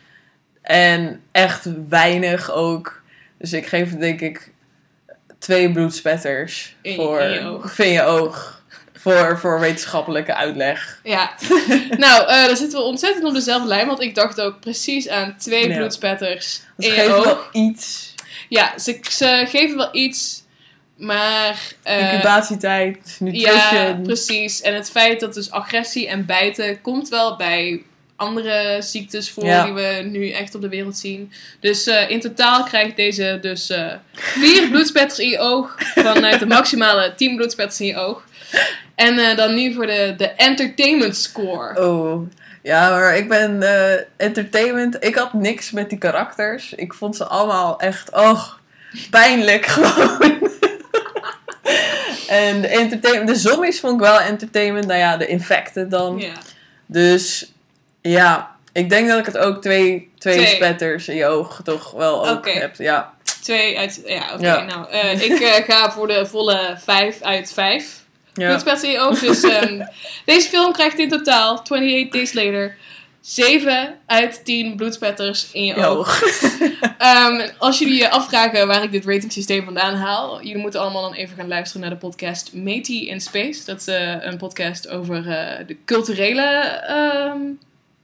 En 0.70 1.22
echt 1.32 1.66
weinig 1.90 2.52
ook. 2.52 3.02
Dus 3.38 3.54
ik 3.54 3.66
geef 3.68 3.92
denk 3.98 4.22
ik 4.22 4.52
twee 5.40 5.72
bloedspetters 5.72 6.76
In- 6.82 6.96
voor, 6.96 7.20
in 7.22 7.32
je 7.34 7.40
oog. 7.50 7.78
je 7.78 8.02
oog. 8.04 8.62
Voor, 8.94 9.40
voor 9.40 9.60
wetenschappelijke 9.60 10.36
uitleg. 10.36 11.00
Ja, 11.04 11.32
nou, 11.98 12.28
eh 12.28 12.46
dan 12.46 12.56
zitten 12.58 12.80
we 12.80 12.86
ontzettend 12.86 13.26
op 13.26 13.34
dezelfde 13.34 13.68
lijn. 13.68 13.88
Want 13.88 14.02
ik 14.02 14.16
dacht 14.16 14.42
ook 14.42 14.60
precies 14.60 15.10
aan 15.10 15.36
twee 15.38 15.68
Ja. 15.70 15.76
bloedspetters 15.78 16.54
Ze 16.54 16.64
in 16.78 16.88
je 16.88 16.92
geven 17.00 17.16
oog. 17.16 17.24
wel 17.26 17.40
iets. 17.52 18.14
Ja, 18.50 18.78
ze, 18.78 19.00
ze 19.10 19.46
geven 19.48 19.78
wel 19.78 19.90
iets, 19.96 20.44
maar... 20.98 21.74
eh, 21.84 22.12
Incubatietijd, 22.14 23.16
ja, 23.20 23.26
nutrition. 23.26 24.02
precies. 24.04 24.62
En 24.62 24.74
het 24.76 24.92
feit 24.92 25.20
dat 25.20 25.34
dus 25.34 25.52
agressie 25.52 26.08
en 26.08 26.26
bijten 26.26 26.82
komt 26.82 27.10
wel 27.10 27.36
bij 27.36 27.82
andere 28.20 28.78
ziektes 28.80 29.32
voor 29.32 29.46
Ja. 29.46 29.64
die 29.64 29.74
we 29.74 30.02
nu 30.12 30.30
echt 30.32 30.56
op 30.56 30.62
de 30.62 30.70
wereld 30.70 30.98
zien. 30.98 31.32
Dus 31.60 31.88
eh, 31.88 32.10
in 32.10 32.20
totaal 32.20 32.64
krijgt 32.64 32.96
deze 32.96 33.38
dus 33.42 33.70
eh, 33.70 33.94
vier 34.14 34.68
bloedspetters 34.72 35.20
in 35.20 35.30
je 35.30 35.40
oog. 35.40 35.76
Vanuit 35.96 36.40
de 36.40 36.46
maximale 36.46 37.14
10 37.16 37.36
bloedspetters 37.36 37.80
in 37.80 37.86
je 37.88 37.98
oog. 37.98 38.24
En 38.96 39.20
eh, 39.20 39.38
dan 39.38 39.56
nu 39.56 39.74
voor 39.74 39.86
de, 39.88 40.14
de 40.18 40.28
entertainment 40.30 41.16
score. 41.18 41.88
Oh, 41.88 42.30
ja, 42.64 42.90
maar 42.90 43.18
ik 43.18 43.28
ben 43.30 43.64
entertainment. 44.18 45.04
Ik 45.04 45.16
had 45.16 45.34
niks 45.34 45.72
met 45.72 45.90
die 45.90 45.98
karakters. 45.98 46.74
Ik 46.74 46.94
vond 46.94 47.16
ze 47.16 47.26
allemaal 47.26 47.80
echt, 47.80 48.12
oh, 48.14 48.44
pijnlijk 49.10 49.66
gewoon. 49.76 50.50
en 52.28 52.62
de 52.62 52.68
entertainment, 52.68 53.28
de 53.28 53.36
zombies 53.36 53.80
vond 53.80 53.94
ik 53.94 54.00
wel 54.00 54.20
entertainment. 54.20 54.88
Nou 54.88 55.00
ja, 55.00 55.18
de 55.18 55.28
infecten 55.28 55.90
dan. 55.90 56.18
Ja. 56.20 56.34
Dus 56.86 57.52
ja, 58.02 58.58
ik 58.74 58.90
denk 58.90 59.08
dat 59.08 59.20
ik 59.20 59.26
het 59.26 59.38
ook 59.38 59.62
twee, 59.62 60.12
twee, 60.18 60.36
Twee. 60.36 60.56
spetters 60.56 61.08
in 61.08 61.16
je 61.16 61.26
oog 61.26 61.62
toch 61.64 61.92
wel 61.92 62.30
ook 62.30 62.50
heb. 62.50 62.76
Ja. 62.76 63.14
Twee 63.42 63.78
uit... 63.78 64.02
Ja, 64.06 64.34
oké. 64.34 64.46
Ja. 64.46 64.64
Nou, 64.64 64.90
eh, 64.90 65.22
ik 65.22 65.40
eh, 65.40 65.76
ga 65.76 65.92
voor 65.92 66.08
de 66.08 66.26
volle 66.26 66.76
vijf 66.84 67.22
uit 67.22 67.54
vijf. 67.54 68.04
ja. 68.34 68.48
bloedspetters 68.48 68.84
in 68.84 68.92
je 68.92 69.00
oog. 69.00 69.20
Dus 69.20 69.44
ehm, 69.44 69.82
deze 70.26 70.50
film 70.50 70.72
krijgt 70.72 71.00
in 71.00 71.10
totaal, 71.10 71.58
28 71.58 72.12
Days 72.12 72.34
Later, 72.34 72.78
7 73.22 73.96
uit 74.06 74.46
10 74.46 74.76
bloedspetters 74.76 75.52
in 75.52 75.66
je 75.66 75.86
oog. 75.86 76.22
Ehm, 76.98 77.50
als 77.58 77.80
jullie 77.80 78.00
je 78.00 78.10
afvragen 78.10 78.68
waar 78.68 78.84
ik 78.84 78.92
dit 78.92 79.06
ratingsysteem 79.06 79.66
vandaan 79.66 79.96
haal, 79.96 80.42
jullie 80.42 80.62
moeten 80.62 80.82
allemaal 80.82 81.02
dan 81.02 81.14
even 81.14 81.36
gaan 81.36 81.48
luisteren 81.48 81.82
naar 81.82 82.00
de 82.00 82.06
podcast 82.06 82.54
Matey 82.54 83.06
in 83.06 83.22
Space. 83.22 83.66
Dat 83.66 83.80
is 83.80 83.88
eh, 83.88 84.16
een 84.20 84.38
podcast 84.38 84.90
over 84.90 85.24
de 85.68 85.78
culturele 85.86 86.44
ehm, 86.88 87.40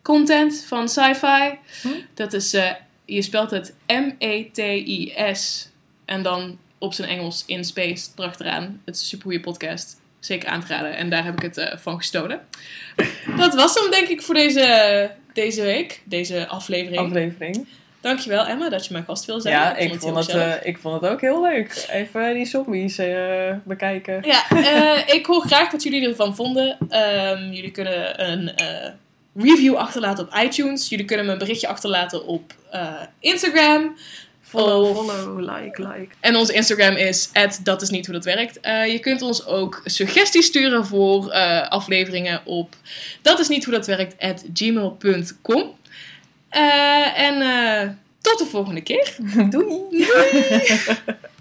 content 0.06 0.66
van 0.68 0.90
sci-fi. 0.90 1.58
Hm? 1.82 1.88
Dat 2.14 2.34
is, 2.34 2.54
eh, 2.54 2.72
je 3.06 3.22
spelt 3.22 3.52
het 3.52 3.74
M-E-T-I-S 3.88 5.70
en 6.06 6.22
dan 6.24 6.58
op 6.78 6.94
zijn 6.94 7.10
Engels 7.10 7.44
in 7.46 7.64
Space 7.64 8.10
erachteraan. 8.16 8.82
Het 8.86 8.96
is 8.96 9.02
een 9.02 9.08
super 9.08 9.26
goede 9.26 9.40
podcast. 9.40 10.00
Zeker 10.20 10.50
aan 10.50 10.62
te 10.62 10.68
raden. 10.68 10.96
En 10.98 11.10
daar 11.10 11.24
heb 11.24 11.36
ik 11.36 11.42
het 11.42 11.58
eh, 11.58 11.78
van 11.78 11.98
gestolen. 11.98 12.40
Dat 13.38 13.54
was 13.54 13.74
hem 13.74 13.92
denk 13.92 14.08
ik 14.08 14.22
voor 14.22 14.36
deze, 14.36 15.12
deze 15.34 15.62
week. 15.62 16.02
Deze 16.04 16.48
aflevering. 16.48 17.02
Aflevering. 17.02 17.68
Dankjewel 18.02 18.46
Emma 18.46 18.70
dat 18.70 18.86
je 18.86 18.94
mijn 18.94 19.06
gast 19.06 19.26
wil 19.26 19.42
zijn. 19.42 19.54
Ja, 19.54 19.76
ik 19.76 20.00
vond, 20.00 20.16
het, 20.16 20.36
eh, 20.36 20.54
ik 20.64 20.78
vond 20.78 21.02
het 21.02 21.12
ook 21.12 21.22
heel 21.22 21.42
leuk. 21.42 21.86
Even 21.92 22.34
die 22.34 22.46
zombies 22.46 22.96
bekijken. 23.64 24.24
Ja, 24.26 25.06
ik 25.06 25.26
hoor 25.26 25.42
graag 25.42 25.72
wat 25.72 25.84
jullie 25.84 26.08
ervan 26.08 26.36
vonden. 26.36 26.78
Ehm, 26.90 27.52
jullie 27.52 27.72
kunnen 27.72 28.30
een 28.30 28.52
review 29.36 29.76
achterlaten 29.76 30.24
op 30.26 30.34
iTunes. 30.44 30.90
Jullie 30.90 31.06
kunnen 31.06 31.26
me 31.26 31.32
een 31.32 31.38
berichtje 31.38 31.68
achterlaten 31.68 32.26
op 32.26 32.54
eh, 32.72 32.94
Instagram. 33.20 33.96
Follow, 34.42 34.98
Of- 34.98 35.16
follow, 35.16 35.40
like, 35.40 35.82
like. 35.88 36.08
En 36.20 36.36
onze 36.36 36.54
Instagram 36.54 36.96
is 36.96 37.30
dat 37.64 37.82
is 37.82 37.90
niet 37.90 38.06
hoe 38.06 38.16
dat 38.16 38.26
werkt. 38.26 38.60
Eh, 38.60 38.92
je 38.92 39.00
kunt 39.00 39.22
ons 39.22 39.46
ook 39.46 39.82
suggesties 39.86 40.46
sturen 40.46 40.86
voor 40.86 41.30
eh, 41.30 41.70
afleveringen 41.70 42.42
op 42.46 42.76
dat 43.22 43.40
is 43.40 43.48
niet 43.48 43.64
hoe 43.66 43.74
dat 43.74 43.86
werkt 43.88 44.20
at 44.22 44.44
gmail.com. 44.54 45.74
En 47.16 48.00
tot 48.22 48.38
de 48.38 48.46
volgende 48.46 48.82
keer. 48.82 49.16
Doei! 49.50 49.90
Doei! 49.90 50.80